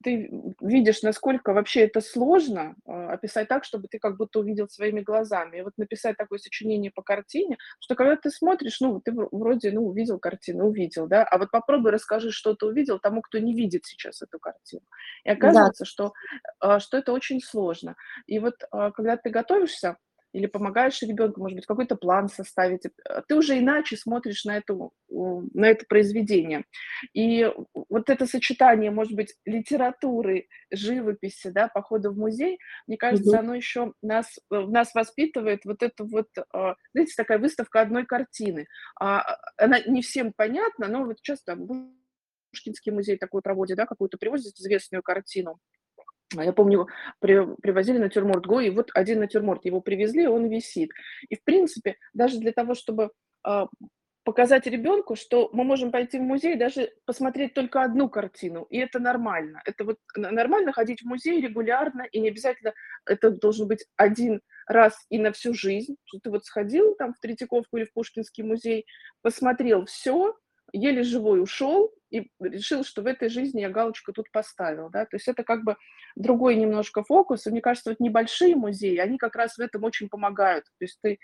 ты 0.03 0.31
видишь, 0.61 1.03
насколько 1.03 1.53
вообще 1.53 1.83
это 1.83 2.01
сложно 2.01 2.77
а, 2.87 3.13
описать 3.13 3.49
так, 3.49 3.65
чтобы 3.65 3.89
ты 3.89 3.99
как 3.99 4.17
будто 4.17 4.41
увидел 4.41 4.69
своими 4.69 5.01
глазами. 5.01 5.59
И 5.59 5.63
вот 5.63 5.77
написать 5.77 6.17
такое 6.17 6.39
сочинение 6.39 6.91
по 6.91 7.03
картине, 7.03 7.59
что 7.79 7.95
когда 7.95 8.17
ты 8.17 8.31
смотришь, 8.31 8.81
ну, 8.81 9.01
ты 9.01 9.13
вроде, 9.13 9.71
ну, 9.73 9.87
увидел 9.87 10.19
картину, 10.19 10.67
увидел, 10.67 11.07
да, 11.07 11.25
а 11.25 11.37
вот 11.37 11.51
попробуй 11.51 11.91
расскажи, 11.91 12.31
что 12.31 12.55
ты 12.55 12.65
увидел 12.67 12.99
тому, 12.99 13.21
кто 13.21 13.39
не 13.39 13.55
видит 13.55 13.85
сейчас 13.85 14.23
эту 14.23 14.39
картину. 14.39 14.83
И 15.25 15.31
оказывается, 15.31 15.85
да. 15.85 15.89
что, 15.89 16.13
а, 16.59 16.81
что 16.81 16.97
это 16.97 17.13
очень 17.13 17.43
сложно. 17.43 17.97
И 18.27 18.39
вот 18.39 18.55
когда 18.95 19.19
ты 19.19 19.29
готовишься, 19.29 19.99
или 20.33 20.47
помогаешь 20.47 21.03
ребенку, 21.03 21.41
может 21.41 21.57
быть, 21.57 21.67
какой-то 21.67 21.97
план 21.97 22.29
составить, 22.29 22.87
э, 22.87 23.23
ты 23.27 23.35
уже 23.35 23.59
иначе 23.59 23.97
смотришь 23.97 24.45
на, 24.45 24.57
эту, 24.57 24.93
на 25.09 25.67
это 25.67 25.85
произведение. 25.89 26.65
И 27.15 27.51
вот 27.75 28.11
это 28.11 28.27
сочетание, 28.27 28.91
может 28.91 29.13
быть, 29.15 29.35
литературы, 29.45 30.47
живописи, 30.71 31.51
да, 31.51 31.69
похода 31.69 32.11
в 32.11 32.17
музей, 32.17 32.59
мне 32.87 32.97
кажется, 32.97 33.37
mm-hmm. 33.37 33.41
оно 33.41 33.55
еще 33.55 33.93
нас, 34.03 34.39
э, 34.51 34.61
нас 34.61 34.95
воспитывает 34.95 35.65
вот 35.65 35.83
эту 35.83 36.07
вот, 36.07 36.29
э, 36.37 36.75
знаете, 36.93 37.15
такая 37.17 37.39
выставка 37.39 37.81
одной 37.81 38.07
картины. 38.07 38.67
А, 39.01 39.37
она 39.57 39.81
не 39.81 40.03
всем 40.03 40.33
понятна, 40.33 40.89
но 40.89 41.05
вот 41.05 41.21
часто 41.23 41.57
Пушкинский 42.51 42.93
музей 42.93 43.17
такой 43.17 43.43
проводит, 43.43 43.77
да, 43.77 43.87
какую-то 43.87 44.19
привозит 44.19 44.57
известную 44.57 45.03
картину, 45.03 45.53
А 45.53 45.80
я 46.35 46.53
помню, 46.53 46.87
при 47.19 47.57
привозили 47.57 47.99
натюрморт 47.99 48.47
Гои, 48.47 48.69
и 48.69 48.71
вот 48.71 48.91
один 48.95 49.21
натюрморт, 49.21 49.65
его 49.65 49.81
привезли, 49.81 50.27
он 50.27 50.49
висит. 50.49 50.91
И, 51.29 51.37
в 51.37 51.43
принципе, 51.43 51.97
даже 52.13 52.39
для 52.39 52.53
того, 52.53 52.75
чтобы, 52.75 53.11
а, 53.43 53.67
показать 54.23 54.67
ребенку, 54.67 55.17
что 55.17 55.51
мы 55.53 55.65
можем 55.65 55.91
пойти 55.91 56.19
в 56.19 56.23
музей, 56.23 56.55
даже 56.55 56.93
посмотреть 57.05 57.55
только 57.55 57.83
одну 57.83 58.09
картину, 58.09 58.65
и 58.71 58.79
это 58.79 59.01
нормально. 59.01 59.61
Это 59.65 59.85
вот 59.85 59.97
нормально 60.15 60.73
ходить 60.73 61.03
в 61.03 61.07
музей 61.07 61.41
регулярно, 61.41 62.03
и 62.03 62.21
не 62.21 62.29
обязательно 62.29 62.75
это 63.07 63.31
должен 63.31 63.67
быть 63.67 63.87
один 63.97 64.41
раз 64.67 64.95
и 65.09 65.19
на 65.19 65.33
всю 65.33 65.55
жизнь, 65.55 65.97
что 66.05 66.21
ты 66.23 66.31
вот 66.31 66.45
сходил 66.45 66.95
там 66.97 67.15
в 67.15 67.19
Третьяковку 67.19 67.79
или 67.79 67.87
в 67.87 67.93
Пушкинский 67.93 68.45
музей, 68.45 68.87
посмотрел 69.23 69.87
все, 69.87 70.37
еле 70.73 71.03
живой 71.03 71.43
ушел 71.43 71.93
и 72.11 72.31
решил, 72.41 72.85
что 72.85 73.03
в 73.03 73.07
этой 73.07 73.29
жизни 73.29 73.61
я 73.61 73.71
галочку 73.71 74.13
тут 74.13 74.31
поставил, 74.33 74.91
да. 74.91 75.05
То 75.05 75.17
есть 75.17 75.29
это 75.29 75.45
как 75.45 75.65
бы 75.65 75.77
другой 76.17 76.57
немножко 76.57 77.03
фокус. 77.03 77.47
И 77.47 77.51
мне 77.51 77.61
кажется, 77.61 77.91
вот 77.91 78.01
небольшие 78.01 78.57
музеи, 78.57 78.97
они 78.97 79.19
как 79.19 79.37
раз 79.37 79.57
в 79.57 79.61
этом 79.61 79.85
очень 79.85 80.09
помогают. 80.09 80.65
То 80.79 80.85
есть 80.85 80.99
ты 81.03 81.19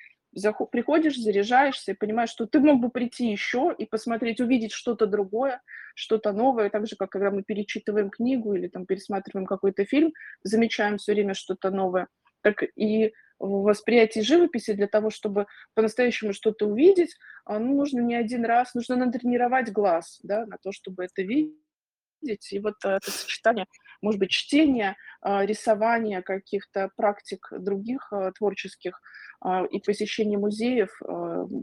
приходишь, 0.70 1.16
заряжаешься 1.16 1.92
и 1.92 1.96
понимаешь, 1.96 2.30
что 2.30 2.46
ты 2.46 2.60
мог 2.60 2.80
бы 2.80 2.90
прийти 2.90 3.30
еще 3.30 3.74
и 3.76 3.86
посмотреть, 3.86 4.40
увидеть 4.40 4.72
что-то 4.72 5.06
другое, 5.06 5.60
что-то 5.94 6.32
новое. 6.32 6.70
Так 6.70 6.86
же, 6.86 6.96
как 6.96 7.10
когда 7.10 7.30
мы 7.30 7.42
перечитываем 7.42 8.10
книгу 8.10 8.54
или 8.54 8.68
там 8.68 8.86
пересматриваем 8.86 9.46
какой-то 9.46 9.84
фильм, 9.84 10.12
замечаем 10.42 10.98
все 10.98 11.14
время 11.14 11.34
что-то 11.34 11.70
новое. 11.70 12.08
Так 12.42 12.62
и 12.76 13.12
в 13.38 13.62
восприятии 13.62 14.20
живописи 14.20 14.72
для 14.72 14.86
того, 14.86 15.10
чтобы 15.10 15.46
по-настоящему 15.74 16.32
что-то 16.32 16.66
увидеть, 16.66 17.16
а, 17.44 17.58
ну, 17.58 17.74
нужно 17.74 18.00
не 18.00 18.14
один 18.14 18.44
раз, 18.44 18.74
нужно 18.74 18.96
натренировать 18.96 19.72
глаз, 19.72 20.18
да, 20.22 20.46
на 20.46 20.56
то, 20.58 20.72
чтобы 20.72 21.04
это 21.04 21.22
видеть. 21.22 21.56
И 22.50 22.58
вот 22.58 22.74
э, 22.84 22.96
это 22.96 23.10
сочетание, 23.10 23.66
может 24.00 24.18
быть, 24.18 24.30
чтения, 24.30 24.96
а, 25.20 25.44
рисования 25.44 26.22
каких-то 26.22 26.90
практик 26.96 27.48
других 27.52 28.12
а, 28.12 28.32
творческих 28.32 29.00
и 29.70 29.80
посещения 29.80 30.38
музеев 30.38 30.98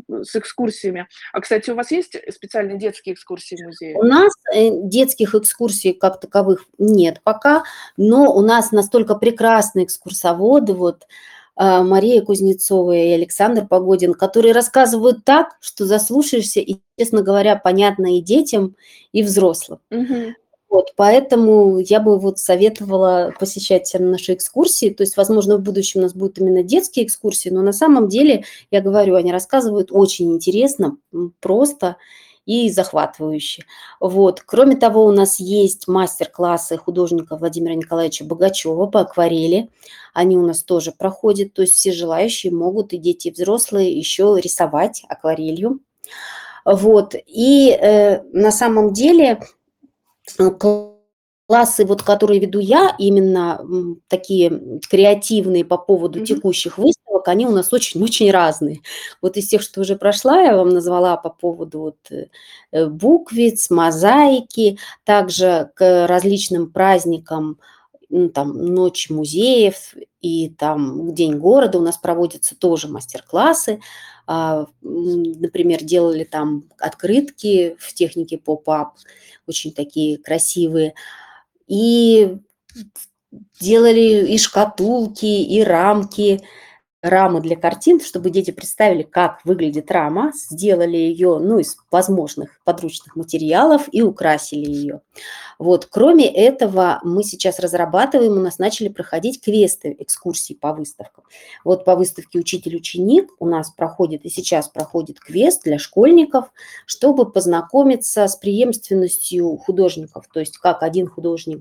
с 0.07 0.35
экскурсиями. 0.35 1.07
А, 1.33 1.41
кстати, 1.41 1.71
у 1.71 1.75
вас 1.75 1.89
есть 1.89 2.15
специальные 2.31 2.77
детские 2.77 3.15
экскурсии 3.15 3.55
в 3.55 3.65
музее? 3.65 3.97
У 3.97 4.03
нас 4.03 4.31
э, 4.53 4.69
детских 4.83 5.33
экскурсий 5.33 5.93
как 5.93 6.19
таковых 6.19 6.65
нет 6.77 7.21
пока, 7.23 7.63
но 7.97 8.31
у 8.31 8.41
нас 8.41 8.71
настолько 8.71 9.15
прекрасные 9.15 9.85
экскурсоводы, 9.85 10.75
вот, 10.75 11.03
а, 11.03 11.07
Мария 11.55 12.21
Кузнецова 12.21 12.95
и 12.95 13.11
Александр 13.11 13.67
Погодин, 13.67 14.13
которые 14.13 14.53
рассказывают 14.53 15.23
так, 15.23 15.57
что 15.61 15.85
заслушаешься, 15.85 16.59
и, 16.59 16.77
честно 16.97 17.21
говоря, 17.21 17.55
понятно 17.55 18.17
и 18.17 18.21
детям, 18.21 18.75
и 19.11 19.23
взрослым. 19.23 19.79
Мгм. 19.89 20.35
Вот, 20.69 20.93
поэтому 20.95 21.77
я 21.77 21.99
бы 21.99 22.17
вот 22.17 22.39
советовала 22.39 23.31
посещать 23.39 23.93
наши 23.99 24.33
экскурсии. 24.33 24.89
То 24.89 25.03
есть, 25.03 25.17
возможно, 25.17 25.57
в 25.57 25.61
будущем 25.61 25.99
у 25.99 26.03
нас 26.03 26.15
будут 26.15 26.39
именно 26.39 26.63
детские 26.63 27.05
экскурсии, 27.05 27.49
но 27.49 27.61
на 27.61 27.73
самом 27.73 28.07
деле, 28.07 28.43
я 28.71 28.81
говорю, 28.81 29.13
они 29.13 29.31
рассказывают 29.31 29.89
очень 29.91 30.33
интересно, 30.33 30.97
просто 31.41 31.97
и 32.45 32.69
захватывающе. 32.69 33.63
Вот. 33.99 34.41
Кроме 34.45 34.75
того, 34.75 35.05
у 35.05 35.11
нас 35.11 35.39
есть 35.39 35.87
мастер-классы 35.87 36.77
художника 36.77 37.37
Владимира 37.37 37.75
Николаевича 37.75 38.25
Богачева 38.25 38.87
по 38.87 39.01
акварели. 39.01 39.69
Они 40.13 40.37
у 40.37 40.45
нас 40.45 40.63
тоже 40.63 40.91
проходят, 40.91 41.53
то 41.53 41.61
есть 41.61 41.73
все 41.73 41.91
желающие 41.91 42.51
могут, 42.51 42.93
и 42.93 42.97
дети, 42.97 43.29
и 43.29 43.31
взрослые, 43.31 43.97
еще 43.97 44.37
рисовать 44.41 45.03
акварелью. 45.07 45.79
Вот. 46.65 47.15
И 47.27 47.69
э, 47.69 48.21
на 48.31 48.51
самом 48.51 48.93
деле 48.93 49.41
э, 50.37 50.49
классы, 51.47 51.85
вот, 51.85 52.03
которые 52.03 52.39
веду 52.39 52.59
я, 52.59 52.95
именно 52.99 53.61
такие 54.07 54.79
креативные 54.89 55.65
по 55.65 55.77
поводу 55.77 56.19
Мгм. 56.19 56.25
текущих 56.25 56.77
выставок, 56.77 57.27
они 57.27 57.45
у 57.45 57.51
нас 57.51 57.71
очень-очень 57.73 58.31
разные. 58.31 58.79
Вот 59.21 59.37
из 59.37 59.47
тех, 59.47 59.61
что 59.61 59.81
уже 59.81 59.95
прошла, 59.97 60.41
я 60.41 60.55
вам 60.57 60.69
назвала 60.69 61.17
по 61.17 61.29
поводу 61.29 61.79
вот 61.79 61.97
э, 62.11 62.87
буквиц, 62.87 63.69
мозаики, 63.69 64.77
также 65.05 65.71
к 65.75 66.07
различным 66.07 66.71
праздникам, 66.71 67.59
ну, 68.09 68.29
там, 68.29 68.53
Ночь 68.75 69.09
музеев 69.09 69.95
и 70.21 70.49
там 70.49 71.13
День 71.15 71.37
города 71.39 71.79
у 71.79 71.81
нас 71.81 71.97
проводятся 71.97 72.55
тоже 72.55 72.87
мастер-классы. 72.87 73.79
А, 74.27 74.67
например, 74.81 75.83
делали 75.83 76.23
там 76.23 76.63
открытки 76.79 77.75
в 77.79 77.93
технике 77.93 78.37
поп-ап, 78.37 78.93
очень 79.47 79.73
такие 79.73 80.17
красивые. 80.17 80.93
И 81.67 82.37
делали 83.59 84.27
и 84.33 84.37
шкатулки, 84.37 85.25
и 85.25 85.63
рамки, 85.63 86.41
рамы 87.03 87.41
для 87.41 87.57
картин, 87.57 87.99
чтобы 87.99 88.29
дети 88.29 88.51
представили, 88.51 89.03
как 89.03 89.41
выглядит 89.43 89.91
рама, 89.91 90.31
сделали 90.33 90.95
ее, 90.95 91.37
ну, 91.37 91.59
из 91.59 91.75
возможных 91.91 92.61
подручных 92.63 93.17
материалов 93.17 93.89
и 93.91 94.01
украсили 94.01 94.71
ее. 94.71 95.01
Вот. 95.59 95.85
Кроме 95.85 96.33
этого, 96.33 97.01
мы 97.03 97.23
сейчас 97.23 97.59
разрабатываем, 97.59 98.31
у 98.33 98.39
нас 98.39 98.57
начали 98.57 98.87
проходить 98.87 99.41
квесты, 99.41 99.95
экскурсии 99.99 100.53
по 100.53 100.73
выставкам. 100.73 101.25
Вот 101.65 101.83
по 101.83 101.95
выставке 101.95 102.39
«Учитель-ученик» 102.39 103.31
у 103.39 103.47
нас 103.47 103.69
проходит, 103.71 104.23
и 104.23 104.29
сейчас 104.29 104.69
проходит 104.69 105.19
квест 105.19 105.63
для 105.63 105.79
школьников, 105.79 106.51
чтобы 106.85 107.29
познакомиться 107.29 108.27
с 108.27 108.37
преемственностью 108.37 109.57
художников, 109.57 110.27
то 110.33 110.39
есть 110.39 110.57
как 110.57 110.83
один 110.83 111.07
художник 111.07 111.59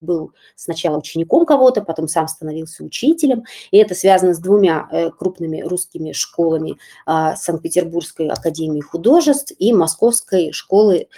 был 0.00 0.32
сначала 0.54 0.98
учеником 0.98 1.46
кого-то, 1.46 1.82
потом 1.82 2.08
сам 2.08 2.28
становился 2.28 2.84
учителем. 2.84 3.44
И 3.70 3.78
это 3.78 3.94
связано 3.94 4.34
с 4.34 4.38
двумя 4.38 4.88
э, 4.90 5.10
крупными 5.10 5.62
русскими 5.62 6.12
школами 6.12 6.76
а, 7.06 7.36
Санкт-Петербургской 7.36 8.28
академии 8.28 8.80
художеств 8.80 9.52
и 9.58 9.72
Московской 9.72 10.52
школы 10.52 11.08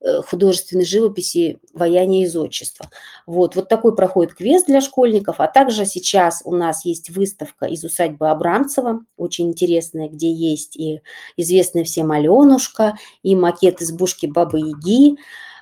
э, 0.00 0.22
художественной 0.22 0.84
живописи 0.84 1.58
«Вояние 1.72 2.24
из 2.24 2.36
отчества». 2.36 2.90
Вот, 3.26 3.56
вот 3.56 3.68
такой 3.68 3.94
проходит 3.94 4.34
квест 4.34 4.66
для 4.66 4.80
школьников, 4.80 5.36
а 5.38 5.46
также 5.46 5.86
сейчас 5.86 6.42
у 6.44 6.54
нас 6.54 6.84
есть 6.84 7.10
выставка 7.10 7.66
из 7.66 7.84
усадьбы 7.84 8.30
Абрамцева, 8.30 9.04
очень 9.16 9.48
интересная, 9.48 10.08
где 10.08 10.32
есть 10.32 10.76
и 10.76 11.00
известная 11.36 11.84
всем 11.84 12.12
Аленушка, 12.12 12.96
и 13.22 13.34
макет 13.36 13.82
избушки 13.82 14.26
Бабы-Яги, 14.26 15.16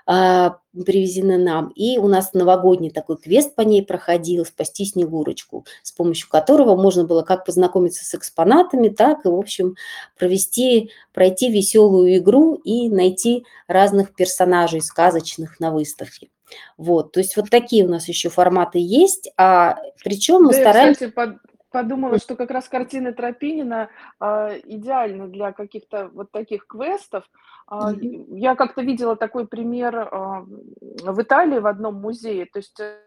привезены 0.07 1.39
нам. 1.39 1.69
И 1.71 1.99
у 1.99 2.09
нас 2.09 2.33
новогодний 2.35 2.91
такой 2.91 3.17
квест 3.17 3.55
по 3.55 3.63
ней 3.63 3.83
проходил 3.83 4.45
«Спасти 4.45 4.85
Снегурочку», 4.85 5.65
с 5.83 5.93
помощью 5.93 6.29
которого 6.29 6.77
можно 6.77 7.05
было 7.05 7.23
как 7.23 7.45
познакомиться 7.45 8.05
с 8.05 8.15
экспонатами, 8.15 8.89
так 8.89 9.25
и, 9.25 9.29
в 9.29 9.35
общем, 9.35 9.77
провести, 10.19 10.91
пройти 11.13 11.51
веселую 11.51 12.17
игру 12.19 12.55
и 12.55 12.89
найти 12.89 13.47
разных 13.67 14.15
персонажей 14.15 14.83
сказочных 14.83 15.61
на 15.61 15.71
выставке. 15.71 16.29
Вот, 16.77 17.13
то 17.13 17.21
есть 17.21 17.37
вот 17.37 17.51
такие 17.51 17.85
у 17.85 17.89
нас 17.89 18.07
еще 18.09 18.29
форматы 18.29 18.79
есть, 18.79 19.33
а 19.37 19.77
причем 20.03 20.43
мы 20.43 20.53
Да, 20.53 20.61
стараемся... 20.61 21.09
кстати, 21.09 21.13
под 21.13 21.39
подумала, 21.75 22.19
что 22.19 22.37
как 22.37 22.53
раз 22.53 22.69
картины 22.69 23.13
Тропинина, 23.13 23.91
а, 24.21 24.57
идеальны 24.65 25.27
для 25.27 25.51
каких-то 25.53 26.09
вот 26.15 26.31
таких 26.31 26.69
квестов. 26.69 27.25
Мгм. 27.69 28.37
я 28.37 28.55
как-то 28.55 28.83
видела 28.83 29.17
такой 29.17 29.49
пример, 29.49 29.97
а, 29.97 30.45
в 30.45 31.23
Италии 31.23 31.59
в 31.59 31.67
одном 31.67 31.95
музее. 31.95 32.47
То 32.47 32.59
есть, 32.59 32.79
э, 32.79 32.99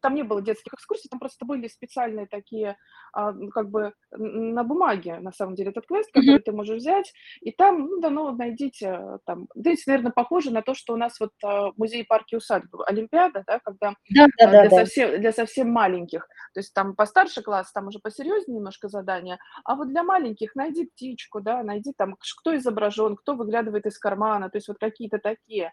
там 0.00 0.14
не 0.14 0.22
было 0.22 0.42
детских 0.42 0.74
экскурсий, 0.74 1.08
там 1.10 1.18
просто 1.18 1.44
были 1.44 1.68
специальные 1.68 2.26
такие, 2.26 2.76
а, 3.12 3.32
ну, 3.32 3.50
как 3.50 3.70
бы 3.70 3.92
на 4.12 4.64
бумаге, 4.64 5.18
на 5.20 5.32
самом 5.32 5.54
деле, 5.54 5.70
этот 5.70 5.86
квест, 5.86 6.10
который 6.12 6.40
ты 6.40 6.52
можешь 6.52 6.78
взять, 6.78 7.12
и 7.40 7.52
там, 7.52 7.86
ну, 7.86 8.00
дано 8.00 8.32
найдите 8.32 8.86
э, 8.86 9.18
там. 9.24 9.48
Здесь, 9.54 9.86
наверно, 9.86 10.10
похоже 10.10 10.50
на 10.50 10.62
то, 10.62 10.74
что 10.74 10.94
у 10.94 10.96
нас 10.96 11.18
вот, 11.20 11.32
а, 11.44 11.70
в 11.72 11.78
музее 11.78 12.04
парке 12.04 12.36
усадьбы 12.36 12.84
Олимпиада, 12.86 13.44
да, 13.46 13.60
когда, 13.60 13.94
Да, 14.10 14.26
да, 14.38 14.48
а, 14.48 14.50
да, 14.50 14.60
для 14.62 14.70
да. 14.70 14.76
совсем 14.76 15.20
для 15.20 15.32
совсем 15.32 15.70
маленьких. 15.70 16.28
То 16.54 16.60
есть 16.60 16.74
там 16.74 16.94
постарше 16.94 17.42
класс, 17.42 17.72
там 17.72 17.88
уже 17.88 17.98
посерьезнее 17.98 18.56
немножко 18.56 18.88
задание, 18.88 19.38
а 19.64 19.74
вот 19.74 19.88
для 19.88 20.02
маленьких 20.02 20.54
найди 20.54 20.86
птичку, 20.86 21.40
да, 21.40 21.62
найди 21.62 21.92
там, 21.96 22.16
кто 22.38 22.56
изображен, 22.56 23.16
кто 23.16 23.34
выглядывает 23.34 23.86
из 23.86 23.98
кармана. 23.98 24.50
То 24.50 24.58
есть 24.58 24.68
вот 24.68 24.78
какие-то 24.78 25.18
такие, 25.18 25.66
а, 25.66 25.72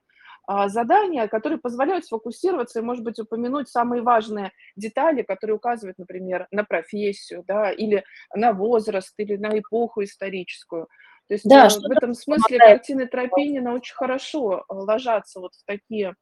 задания, 0.68 1.28
которые 1.28 1.60
позволяют 1.60 2.06
сфокусироваться 2.06 2.80
и, 2.80 2.82
может 2.82 3.04
быть, 3.04 3.20
упомянуть 3.20 3.70
самые 3.70 4.02
важные 4.02 4.52
детали, 4.76 5.22
которые 5.22 5.58
указывают, 5.58 6.00
например, 6.00 6.48
на 6.52 6.64
профессию, 6.64 7.44
да, 7.48 7.72
или 7.72 8.04
на 8.34 8.52
возраст, 8.54 9.14
или 9.18 9.38
на 9.38 9.60
эпоху 9.60 10.04
историческую. 10.04 10.88
То 11.28 11.34
есть, 11.36 11.48
Да, 11.48 11.68
э, 11.68 11.70
в 11.70 11.92
этом 11.92 12.16
смысле 12.16 12.58
помогает. 12.58 12.80
картины 12.80 13.06
Тропинина 13.06 13.74
очень 13.76 13.94
хорошо, 13.94 14.66
э, 14.68 14.74
ложатся 14.74 15.40
вот 15.40 15.54
в 15.54 15.64
такие, 15.66 16.16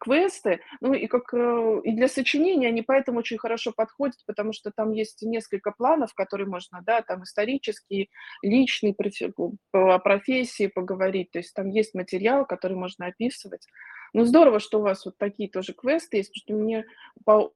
квесты. 0.00 0.60
Ну 0.80 0.94
и 0.94 1.06
как, 1.06 1.32
э, 1.34 1.80
и 1.84 1.92
для 1.92 2.08
сочинения 2.08 2.68
они 2.68 2.82
поэтому 2.82 3.18
очень 3.18 3.38
хорошо 3.38 3.72
подходят, 3.72 4.18
потому 4.26 4.52
что 4.52 4.70
там 4.70 4.92
есть 4.92 5.22
несколько 5.22 5.72
планов, 5.72 6.14
которые 6.14 6.46
можно, 6.46 6.82
да, 6.84 7.02
там 7.02 7.24
исторический, 7.24 8.10
личный, 8.42 8.94
профи 8.94 9.32
по 9.70 9.98
профессии 9.98 10.66
поговорить. 10.66 11.30
То 11.30 11.38
есть 11.38 11.54
там 11.54 11.68
есть 11.68 11.94
материал, 11.94 12.44
который 12.46 12.76
можно 12.76 13.06
описывать. 13.06 13.66
Ну, 14.14 14.24
здорово, 14.24 14.60
что 14.60 14.78
у 14.78 14.82
вас 14.82 15.04
вот 15.04 15.16
такие 15.18 15.48
тоже 15.48 15.72
квесты 15.72 16.18
есть, 16.18 16.32
потому 16.32 16.58
что 16.58 16.64
мне 16.64 16.84
по 17.24 17.52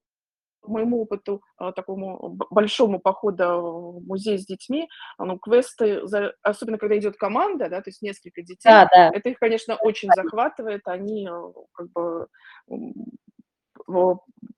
моему 0.69 1.03
опыту, 1.03 1.43
а, 1.57 1.73
такому 1.73 2.37
большому 2.51 3.01
похода 3.01 3.57
в 3.57 4.01
музей 4.07 4.39
с 4.39 4.47
детьми, 4.47 4.89
а, 5.19 5.25
ну, 5.25 5.39
квесты, 5.39 6.03
особенно 6.43 6.79
когда 6.79 6.97
идет 6.99 7.17
команда, 7.17 7.69
да, 7.69 7.81
то 7.81 7.91
есть 7.91 8.03
несколько 8.03 8.43
детей, 8.43 8.69
Да, 8.71 8.89
да. 8.93 9.11
это 9.13 9.29
их, 9.31 9.39
конечно, 9.39 9.77
очень 9.77 10.11
захватывает. 10.15 10.83
Они, 10.87 11.29
э, 11.29 11.53
как 11.73 11.91
бы, 11.93 12.27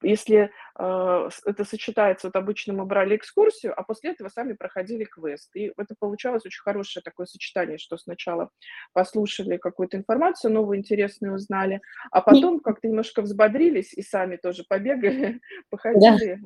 если, 0.03 0.37
а, 0.39 0.51
это 0.79 1.65
сочетается, 1.65 2.29
вот 2.29 2.37
обычно 2.37 2.73
мы 2.73 2.85
брали 2.85 3.17
экскурсию, 3.17 3.75
а 3.77 3.83
после 3.83 4.11
этого 4.11 4.29
сами 4.29 4.53
проходили 4.53 5.05
квест. 5.05 5.51
И 5.57 5.73
это 5.77 5.95
получалось 5.99 6.47
очень 6.47 6.63
хорошее 6.63 7.03
такое 7.03 7.27
сочетание, 7.27 7.79
что 7.79 7.97
сначала 7.97 8.51
послушали 8.93 9.57
какую-то 9.57 9.97
информацию 9.97 10.53
новую, 10.53 10.79
интересную 10.79 11.35
узнали, 11.35 11.81
а 12.13 12.21
потом 12.21 12.61
как-то 12.61 12.87
немножко 12.87 13.23
взбодрились 13.23 13.93
и 13.93 14.03
сами 14.03 14.37
тоже 14.37 14.65
побегали, 14.69 15.41
Да. 15.71 15.77
походили, 15.77 16.41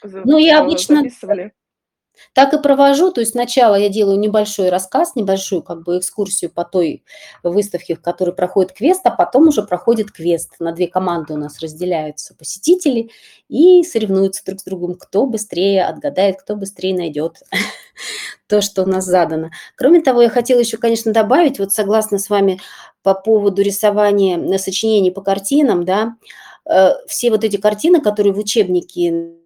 поза 0.00 0.22
Ну, 0.24 0.38
я 0.38 0.60
обычно 0.62 0.96
записывали. 0.96 1.52
Так 2.32 2.52
и 2.54 2.58
провожу. 2.58 3.10
То 3.10 3.20
есть 3.20 3.32
сначала 3.32 3.74
я 3.74 3.88
делаю 3.88 4.18
небольшой 4.18 4.68
рассказ, 4.68 5.14
небольшую 5.14 5.62
как 5.62 5.82
бы 5.82 5.98
экскурсию 5.98 6.50
по 6.50 6.64
той 6.64 7.04
выставке, 7.42 7.94
в 7.94 8.00
которой 8.00 8.34
проходит 8.34 8.72
квест, 8.72 9.00
а 9.04 9.10
потом 9.10 9.48
уже 9.48 9.62
проходит 9.62 10.12
квест. 10.12 10.54
На 10.58 10.72
2 10.72 10.86
команды 10.88 11.34
у 11.34 11.36
нас 11.36 11.60
разделяются 11.60 12.34
посетители 12.34 13.10
и 13.48 13.82
соревнуются 13.82 14.44
друг 14.44 14.60
с 14.60 14.64
другом, 14.64 14.94
кто 14.94 15.26
быстрее 15.26 15.84
отгадает, 15.84 16.40
кто 16.40 16.56
быстрее 16.56 16.94
найдет 16.94 17.42
то, 18.46 18.60
что 18.60 18.82
у 18.82 18.86
нас 18.86 19.04
задано. 19.04 19.50
Кроме 19.76 20.00
того, 20.00 20.22
я 20.22 20.28
хотела 20.28 20.60
еще, 20.60 20.76
конечно, 20.76 21.12
добавить, 21.12 21.58
вот 21.58 21.72
согласна 21.72 22.18
с 22.18 22.30
вами 22.30 22.60
по 23.02 23.14
поводу 23.14 23.62
рисования, 23.62 24.38
э, 24.38 24.58
сочинений 24.58 25.10
по 25.10 25.20
картинам, 25.20 25.84
да. 25.84 26.16
Э, 26.68 26.90
все 27.06 27.30
вот 27.30 27.44
эти 27.44 27.56
картины, 27.56 28.00
которые 28.00 28.32
в 28.32 28.38
учебнике 28.38 29.45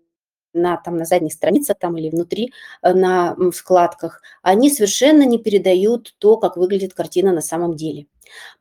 на, 0.55 0.77
там, 0.79 0.97
на 0.97 1.05
задних 1.05 1.33
страницах 1.33 1.79
там 1.79 1.97
или 1.99 2.11
внутри, 2.11 2.53
э, 2.83 2.93
на, 2.95 3.35
м, 3.39 3.53
вкладках, 3.53 4.23
они 4.43 4.71
совершенно 4.71 5.23
не 5.25 5.39
передают 5.39 6.15
то, 6.19 6.37
как 6.37 6.57
выглядит 6.57 6.95
картина 6.95 7.33
на 7.33 7.41
самом 7.43 7.77
деле. 7.77 8.07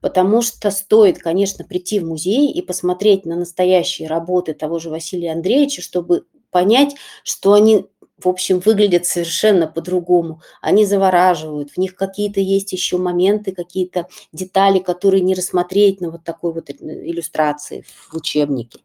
Потому 0.02 0.42
что 0.42 0.72
стоит, 0.72 1.20
конечно, 1.20 1.66
прийти 1.66 2.00
в 2.00 2.06
музей 2.06 2.52
и 2.52 2.62
посмотреть 2.62 3.26
на 3.26 3.36
настоящие 3.38 4.08
работы 4.08 4.54
того 4.54 4.80
же 4.80 4.90
Василия 4.90 5.34
Андреевича, 5.34 5.82
чтобы 5.82 6.26
понять, 6.52 6.96
что 7.24 7.54
они, 7.54 7.88
в 8.24 8.28
общем, 8.28 8.60
выглядят 8.60 9.06
совершенно 9.06 9.68
по-другому. 9.68 10.42
Они 10.62 10.86
завораживают, 10.86 11.72
в 11.72 11.78
них 11.78 11.96
какие-то 11.96 12.40
есть 12.40 12.72
еще 12.74 12.98
моменты, 12.98 13.52
какие-то 13.52 14.08
детали, 14.32 14.80
которые 14.80 15.22
не 15.22 15.36
рассмотреть 15.36 16.02
на 16.02 16.12
вот 16.12 16.24
такой 16.24 16.54
вот, 16.54 16.70
э, 16.70 16.74
иллюстрации 16.80 17.86
в 18.10 18.16
учебнике. 18.16 18.80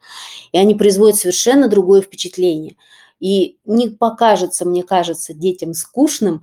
И 0.53 0.59
они 0.59 0.75
производят 0.75 1.17
совершенно 1.17 1.69
другое 1.69 2.03
впечатление. 2.03 2.77
И 3.21 3.59
не 3.65 3.89
покажется, 3.89 4.65
мне 4.65 4.83
кажется, 4.83 5.35
детям 5.35 5.73
скучным 5.73 6.43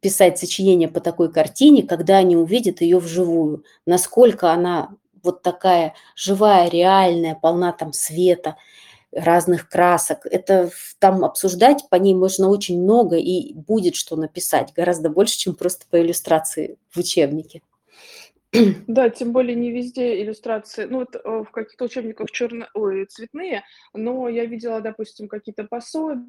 писать 0.00 0.38
сочинение 0.38 0.88
по 0.88 1.00
такой 1.00 1.32
картине, 1.32 1.82
когда 1.82 2.18
они 2.18 2.36
увидят 2.36 2.80
ее 2.80 2.98
вживую. 2.98 3.64
Насколько 3.86 4.52
она 4.52 4.90
вот 5.22 5.42
такая 5.42 5.94
живая, 6.14 6.68
реальная, 6.68 7.34
полна 7.34 7.72
там 7.72 7.92
света, 7.92 8.56
разных 9.14 9.68
красок. 9.68 10.26
Это 10.26 10.70
там 10.98 11.24
обсуждать 11.24 11.88
по 11.90 11.96
ней 11.96 12.14
можно 12.14 12.48
очень 12.48 12.82
много, 12.82 13.16
и 13.16 13.54
будет 13.54 13.94
что 13.94 14.16
написать, 14.16 14.72
гораздо 14.74 15.10
больше, 15.10 15.38
чем 15.38 15.54
просто 15.54 15.86
по 15.90 16.00
иллюстрации 16.00 16.78
в 16.90 16.98
учебнике. 16.98 17.62
Да, 18.86 19.10
тем 19.10 19.32
более 19.32 19.56
не 19.56 19.72
везде 19.72 20.22
иллюстрации. 20.22 20.84
Ну, 20.84 20.98
вот, 20.98 21.16
э, 21.16 21.18
в 21.24 21.50
каких-то 21.50 21.86
учебниках 21.86 22.30
черно 22.30 22.68
ой, 22.74 23.04
цветные, 23.06 23.64
но 23.92 24.28
я 24.28 24.44
видела, 24.44 24.80
допустим, 24.80 25.28
какие-то 25.28 25.64
пособия, 25.64 26.24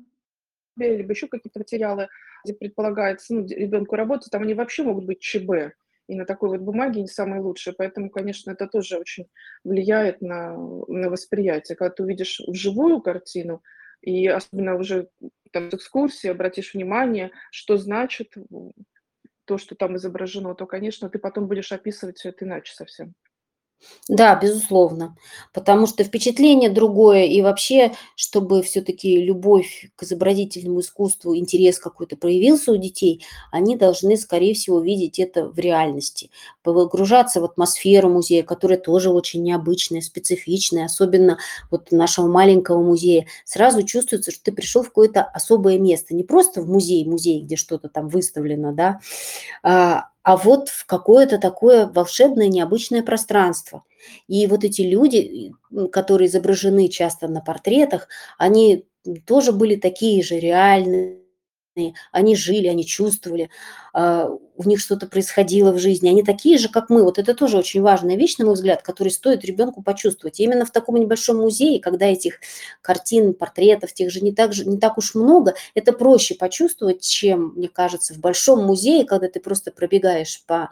либо 0.78 1.12
еще 1.12 1.28
какие-то 1.28 1.60
материалы, 1.60 2.08
где 2.44 2.54
предполагается, 2.54 3.34
ну, 3.34 3.46
ребенку 3.48 3.96
работать, 3.96 4.32
там 4.32 4.44
они 4.44 4.54
вообще 4.54 4.84
могут 4.84 5.06
быть 5.06 5.20
ЧБ, 5.20 5.74
и 6.08 6.16
на 6.16 6.26
такой 6.26 6.50
вот 6.50 6.62
бумаге 6.62 7.02
не 7.02 7.08
самые 7.08 7.42
лучшие. 7.42 7.74
Поэтому, 7.78 8.10
конечно, 8.10 8.52
это 8.52 8.68
тоже 8.68 8.98
очень 8.98 9.28
влияет 9.64 10.22
на 10.22 10.56
на 10.88 11.10
восприятие. 11.10 11.76
Когда 11.78 11.94
ты 11.96 12.04
увидишь 12.04 12.42
вживую 12.48 13.02
картину, 13.02 13.62
и 14.02 14.28
особенно 14.28 14.76
уже 14.78 15.10
там 15.52 15.72
с 15.72 15.74
экскурсии 15.76 16.30
обратишь 16.30 16.74
внимание, 16.74 17.32
что 17.52 17.78
значит 17.78 18.34
то, 19.46 19.58
что 19.58 19.76
там 19.76 19.96
изображено, 19.98 20.56
то, 20.56 20.66
конечно, 20.68 21.10
ты 21.10 21.20
потом 21.20 21.48
будешь 21.48 21.72
описывать 21.72 22.18
всё 22.18 22.30
это 22.30 22.46
иначе 22.46 22.74
совсем. 22.76 23.14
Да, 24.08 24.36
безусловно, 24.36 25.16
потому 25.52 25.88
что 25.88 26.04
впечатление 26.04 26.70
другое. 26.70 27.24
И 27.26 27.42
вообще, 27.42 27.94
чтобы 28.16 28.62
всё-таки 28.62 29.18
любовь 29.18 29.90
к 29.96 30.04
изобразительному 30.04 30.82
искусству, 30.82 31.36
интерес 31.36 31.80
какой-то 31.80 32.16
проявился 32.16 32.72
у 32.72 32.78
детей, 32.78 33.24
они 33.52 33.76
должны, 33.76 34.16
скорее 34.18 34.54
всего, 34.54 34.80
видеть 34.80 35.18
это 35.18 35.48
в 35.50 35.58
реальности, 35.58 36.30
погружаться 36.62 37.42
в 37.42 37.46
атмосферу 37.46 38.10
музея, 38.10 38.44
которая 38.44 38.78
тоже 38.78 39.10
очень 39.10 39.42
необычная, 39.42 40.02
специфичная. 40.02 40.86
Особенно 40.86 41.40
вот 41.72 41.92
нашего 41.92 42.28
маленького 42.28 42.84
музея. 42.84 43.26
Сразу 43.44 43.82
чувствуется, 43.84 44.32
что 44.32 44.44
ты 44.44 44.52
пришел 44.52 44.84
в 44.84 44.88
какое-то 44.90 45.24
особое 45.24 45.80
место. 45.80 46.14
Не 46.14 46.24
просто 46.24 46.62
в 46.62 46.68
музей 46.70 47.06
музей, 47.06 47.42
где 47.42 47.56
что-то 47.56 47.90
там 47.90 48.08
выставлено, 48.10 48.72
да, 48.74 49.00
а, 50.26 50.38
вот 50.38 50.70
в 50.70 50.88
какое-то 50.88 51.38
такое 51.38 51.86
волшебное, 51.86 52.48
необычное 52.48 53.04
пространство. 53.04 53.84
И 54.28 54.48
вот 54.48 54.64
эти 54.64 54.82
люди, 54.82 55.54
которые 55.92 56.28
изображены 56.30 56.88
часто 56.90 57.28
на 57.28 57.42
портретах, 57.42 58.08
они, 58.40 58.86
тоже 59.28 59.52
были 59.52 59.76
такие 59.76 60.24
же 60.24 60.40
реальные. 60.40 61.20
Они 62.14 62.36
жили, 62.38 62.68
они 62.68 62.86
чувствовали, 62.86 63.50
а, 63.94 64.30
у 64.56 64.64
них 64.64 64.80
что-то 64.80 65.08
происходило 65.08 65.74
в 65.74 65.80
жизни. 65.80 66.08
Они 66.08 66.24
такие 66.24 66.58
же, 66.58 66.70
как 66.70 66.90
мы. 66.90 67.04
Вот 67.04 67.20
это 67.20 67.34
тоже 67.34 67.58
очень 67.58 67.82
важная 67.82 68.16
вещь, 68.16 68.38
на 68.38 68.46
мой 68.46 68.54
взгляд, 68.54 68.82
которую 68.82 69.12
стоит 69.12 69.44
ребенку 69.44 69.84
почувствовать. 69.84 70.40
И 70.40 70.44
именно 70.44 70.66
в 70.66 70.72
таком 70.72 70.96
небольшом 70.96 71.38
музее, 71.38 71.82
когда 71.82 72.06
этих 72.06 72.40
картин, 72.82 73.34
портретов, 73.34 73.94
тех 73.94 74.10
же 74.10 74.22
не 74.22 74.32
так 74.34 74.54
же 74.54 74.64
не 74.66 74.78
так 74.78 74.98
уж 74.98 75.16
много, 75.16 75.56
это 75.74 75.92
проще 75.92 76.36
почувствовать, 76.36 77.02
чем, 77.02 77.54
мне 77.58 77.68
кажется, 77.68 78.14
в 78.14 78.20
большом 78.20 78.64
музее, 78.66 79.04
когда 79.04 79.28
ты 79.28 79.42
просто 79.42 79.72
пробегаешь 79.72 80.44
по 80.48 80.70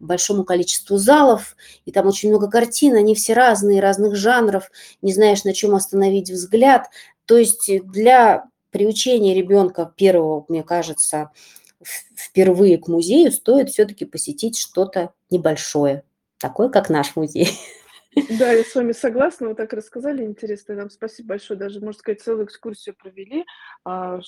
большому 0.00 0.44
количеству 0.44 0.96
залов, 0.96 1.54
и 1.84 1.92
там 1.92 2.06
очень 2.06 2.30
много 2.30 2.48
картин, 2.48 2.94
они 2.94 3.14
все 3.14 3.34
разные, 3.34 3.80
разных 3.80 4.16
жанров, 4.16 4.70
не 5.02 5.12
знаешь, 5.12 5.44
на 5.44 5.52
чём 5.52 5.74
остановить 5.74 6.30
взгляд. 6.30 6.86
То 7.26 7.36
есть, 7.36 7.68
для 7.84 8.44
приучения 8.76 9.34
ребенка 9.34 9.90
первого, 9.96 10.44
мне 10.48 10.62
кажется, 10.62 11.30
впервые 12.14 12.76
к 12.78 12.88
музею 12.88 13.32
стоит 13.32 13.70
всё-таки 13.70 14.04
посетить 14.04 14.58
что-то 14.58 15.12
небольшое, 15.30 16.04
такое, 16.38 16.68
как 16.68 16.90
наш 16.90 17.16
музей. 17.16 17.48
Да, 18.38 18.50
я 18.50 18.64
с 18.64 18.74
вами 18.74 18.92
согласна. 18.92 19.48
Вы 19.48 19.54
так 19.54 19.74
рассказали 19.74 20.24
интересно. 20.24 20.72
И 20.72 20.76
вам 20.76 20.88
спасибо 20.88 21.30
большое. 21.30 21.58
Даже, 21.58 21.80
можно 21.80 21.98
сказать, 21.98 22.22
целую 22.22 22.46
экскурсию 22.46 22.94
провели. 22.96 23.44
А, 23.84 24.20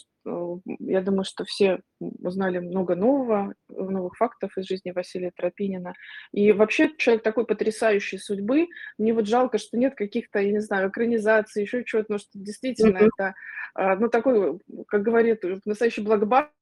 я 0.79 1.01
думаю, 1.01 1.25
что 1.25 1.47
все, 1.47 1.81
узнали 1.99 2.59
много 2.59 2.95
нового, 2.95 3.55
новых 3.69 4.17
фактов 4.17 4.57
из 4.59 4.67
жизни 4.67 4.91
Василия 4.91 5.33
Тропинина. 5.35 5.95
И 6.33 6.53
вообще 6.53 6.95
человек 6.99 7.23
такой 7.23 7.47
потрясающей 7.47 8.19
судьбы. 8.19 8.67
Мне 8.99 9.15
вот 9.15 9.27
жалко, 9.27 9.57
что 9.57 9.79
нет 9.79 9.95
каких-то, 9.95 10.39
я 10.39 10.53
не 10.53 10.61
знаю, 10.61 10.91
экранизаций, 10.91 11.63
еще 11.63 11.83
чего-то, 11.83 12.09
потому 12.09 12.19
что 12.19 12.31
действительно 12.35 12.99
это, 12.99 13.35
а, 13.75 13.97
ну, 13.97 14.11
такой, 14.11 14.61
как 14.89 15.03
говорит, 15.03 15.43
э, 15.47 15.61
настоящий 15.65 16.03
блокбастер, 16.03 16.53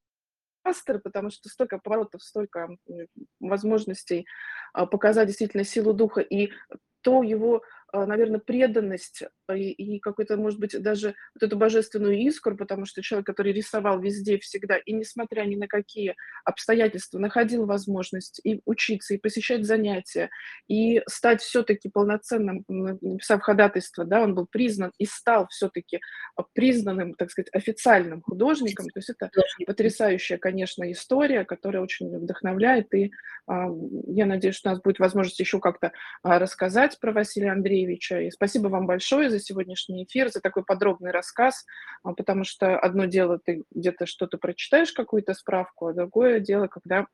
потому 1.03 1.29
что 1.29 1.49
столько 1.49 1.77
поворотов, 1.77 2.23
столько, 2.23 2.69
возможностей, 3.41 4.25
а, 4.73 4.85
показать 4.85 5.27
действительно 5.27 5.65
силу 5.65 5.93
духа 5.93 6.21
и 6.21 6.51
то 7.07 7.23
его, 7.23 7.61
а, 8.03 8.05
наверно, 8.05 8.39
преданность, 8.39 9.23
а, 9.47 9.55
и 9.57 9.69
и 9.71 9.99
какой-то, 9.99 10.37
может 10.37 10.59
быть, 10.59 10.79
даже 10.81 11.15
вот 11.35 11.43
эту 11.47 11.57
божественную 11.57 12.17
искру, 12.19 12.55
потому 12.57 12.85
что 12.85 13.01
человек, 13.01 13.25
который 13.27 13.53
рисовал 13.53 13.99
везде, 14.01 14.37
всегда, 14.39 14.77
и 14.77 14.93
несмотря 14.93 15.43
ни 15.43 15.55
на 15.55 15.67
какие 15.67 16.15
обстоятельства, 16.45 17.19
находил 17.19 17.65
возможность 17.65 18.39
и 18.43 18.61
учиться, 18.65 19.13
и 19.13 19.17
посещать 19.17 19.65
занятия, 19.65 20.29
и 20.67 21.01
стать 21.07 21.41
всё-таки 21.41 21.89
полноценным, 21.89 22.63
написав 22.67 23.41
ходатайство, 23.41 24.05
да, 24.05 24.21
он 24.23 24.35
был 24.35 24.47
признан 24.49 24.91
и 24.97 25.05
стал 25.05 25.47
всё-таки, 25.49 25.99
а, 26.35 26.43
признанным, 26.53 27.13
так 27.15 27.31
сказать, 27.31 27.49
официальным 27.53 28.21
художником. 28.21 28.87
То 28.89 28.99
есть 28.99 29.09
это 29.09 29.31
потрясающая, 29.65 30.37
конечно, 30.37 30.89
история, 30.91 31.45
которая 31.45 31.81
очень 31.83 32.09
вдохновляет. 32.17 32.93
И, 32.93 33.11
я 33.49 34.25
надеюсь, 34.25 34.55
что 34.55 34.69
у 34.69 34.73
нас 34.73 34.81
будет 34.81 34.99
возможность 34.99 35.39
еще 35.39 35.59
как-то, 35.59 35.91
рассказать 36.23 36.97
про 36.99 37.11
Василия 37.13 37.51
Андреевича. 37.51 37.86
И 37.95 38.31
спасибо 38.31 38.67
вам 38.69 38.87
большое 38.87 39.29
за 39.29 39.39
сегодняшний 39.39 40.03
эфир, 40.05 40.29
за 40.29 40.41
такой 40.41 40.63
подробный 40.65 41.11
рассказ. 41.11 41.65
А, 42.03 42.13
потому 42.13 42.43
что 42.43 42.77
одно 42.79 43.05
дело- 43.05 43.39
ты 43.43 43.63
где-то 43.73 44.05
что-то 44.05 44.37
прочитаешь, 44.37 44.91
какую-то 44.93 45.33
справку, 45.33 45.87
а 45.87 45.93
другое 45.93 46.39
дело, 46.39 46.67
когда 46.67 47.07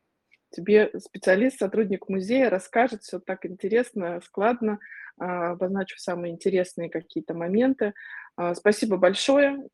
тебе 0.52 0.92
специалист, 1.00 1.60
сотрудник 1.60 2.10
музея 2.10 2.50
расскажет 2.50 3.04
всё 3.04 3.20
так 3.20 3.46
интересно, 3.46 4.22
складно, 4.26 4.80
а, 5.20 5.52
обозначу 5.52 5.98
самые 6.00 6.34
интересные 6.34 6.90
какие-то 6.90 7.34
моменты. 7.36 7.94
А, 8.38 8.56
спасибо 8.56 8.98
большое. 8.98 9.68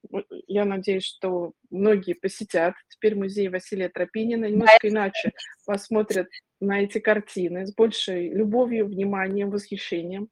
Я 0.48 0.66
надеюсь, 0.66 1.06
что 1.06 1.54
многие 1.72 2.14
посетят 2.14 2.76
теперь 2.90 3.16
музей 3.16 3.50
Василия 3.50 3.90
Тропинина, 3.90 4.46
немножко 4.46 4.90
иначе 4.90 5.32
посмотрят 5.66 6.28
на 6.62 6.82
эти 6.84 7.00
картины 7.00 7.68
с 7.68 7.74
большей 7.76 8.30
любовью, 8.34 8.88
вниманием, 8.88 9.50
восхищением. 9.52 10.30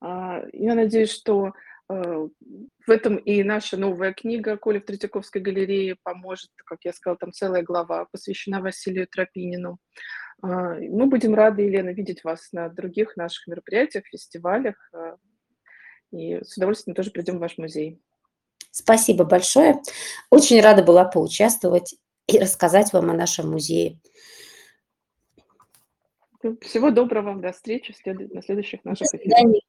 А, 0.00 0.42
я 0.52 0.74
надеюсь, 0.74 1.10
что 1.10 1.52
э, 1.88 2.28
в 2.86 2.90
этом 2.90 3.16
и 3.16 3.42
наша 3.42 3.76
новая 3.76 4.12
книга 4.12 4.56
Коля 4.56 4.80
в 4.80 4.84
Третьяковской 4.84 5.42
галерее 5.42 5.96
поможет, 6.02 6.50
как 6.64 6.78
я 6.84 6.92
сказала, 6.92 7.18
там 7.18 7.32
целая 7.32 7.62
глава 7.62 8.06
посвящена 8.10 8.60
Василию 8.60 9.06
Тропинину. 9.06 9.78
А, 10.42 10.74
мы 10.74 11.06
будем 11.06 11.34
рады, 11.34 11.62
Елена, 11.62 11.90
видеть 11.90 12.24
вас 12.24 12.48
на 12.52 12.68
других 12.68 13.16
наших 13.16 13.46
мероприятиях, 13.46 14.06
фестивалях. 14.06 14.76
Э, 14.94 15.16
и 16.12 16.42
с 16.42 16.56
удовольствием 16.56 16.94
тоже 16.94 17.10
придем 17.10 17.36
в 17.36 17.40
ваш 17.40 17.58
музей. 17.58 18.00
Спасибо 18.70 19.24
большое. 19.24 19.80
Очень 20.30 20.60
рада 20.60 20.82
была 20.82 21.04
поучаствовать 21.04 21.96
и 22.26 22.38
рассказать 22.38 22.92
вам 22.92 23.10
о 23.10 23.14
нашем 23.14 23.50
музее. 23.50 23.98
Всего 26.62 26.90
доброго, 26.90 27.36
до 27.36 27.52
встречи 27.52 27.94
на 28.06 28.42
следующих 28.42 28.84
наших 28.84 29.08
эфирах. 29.14 29.60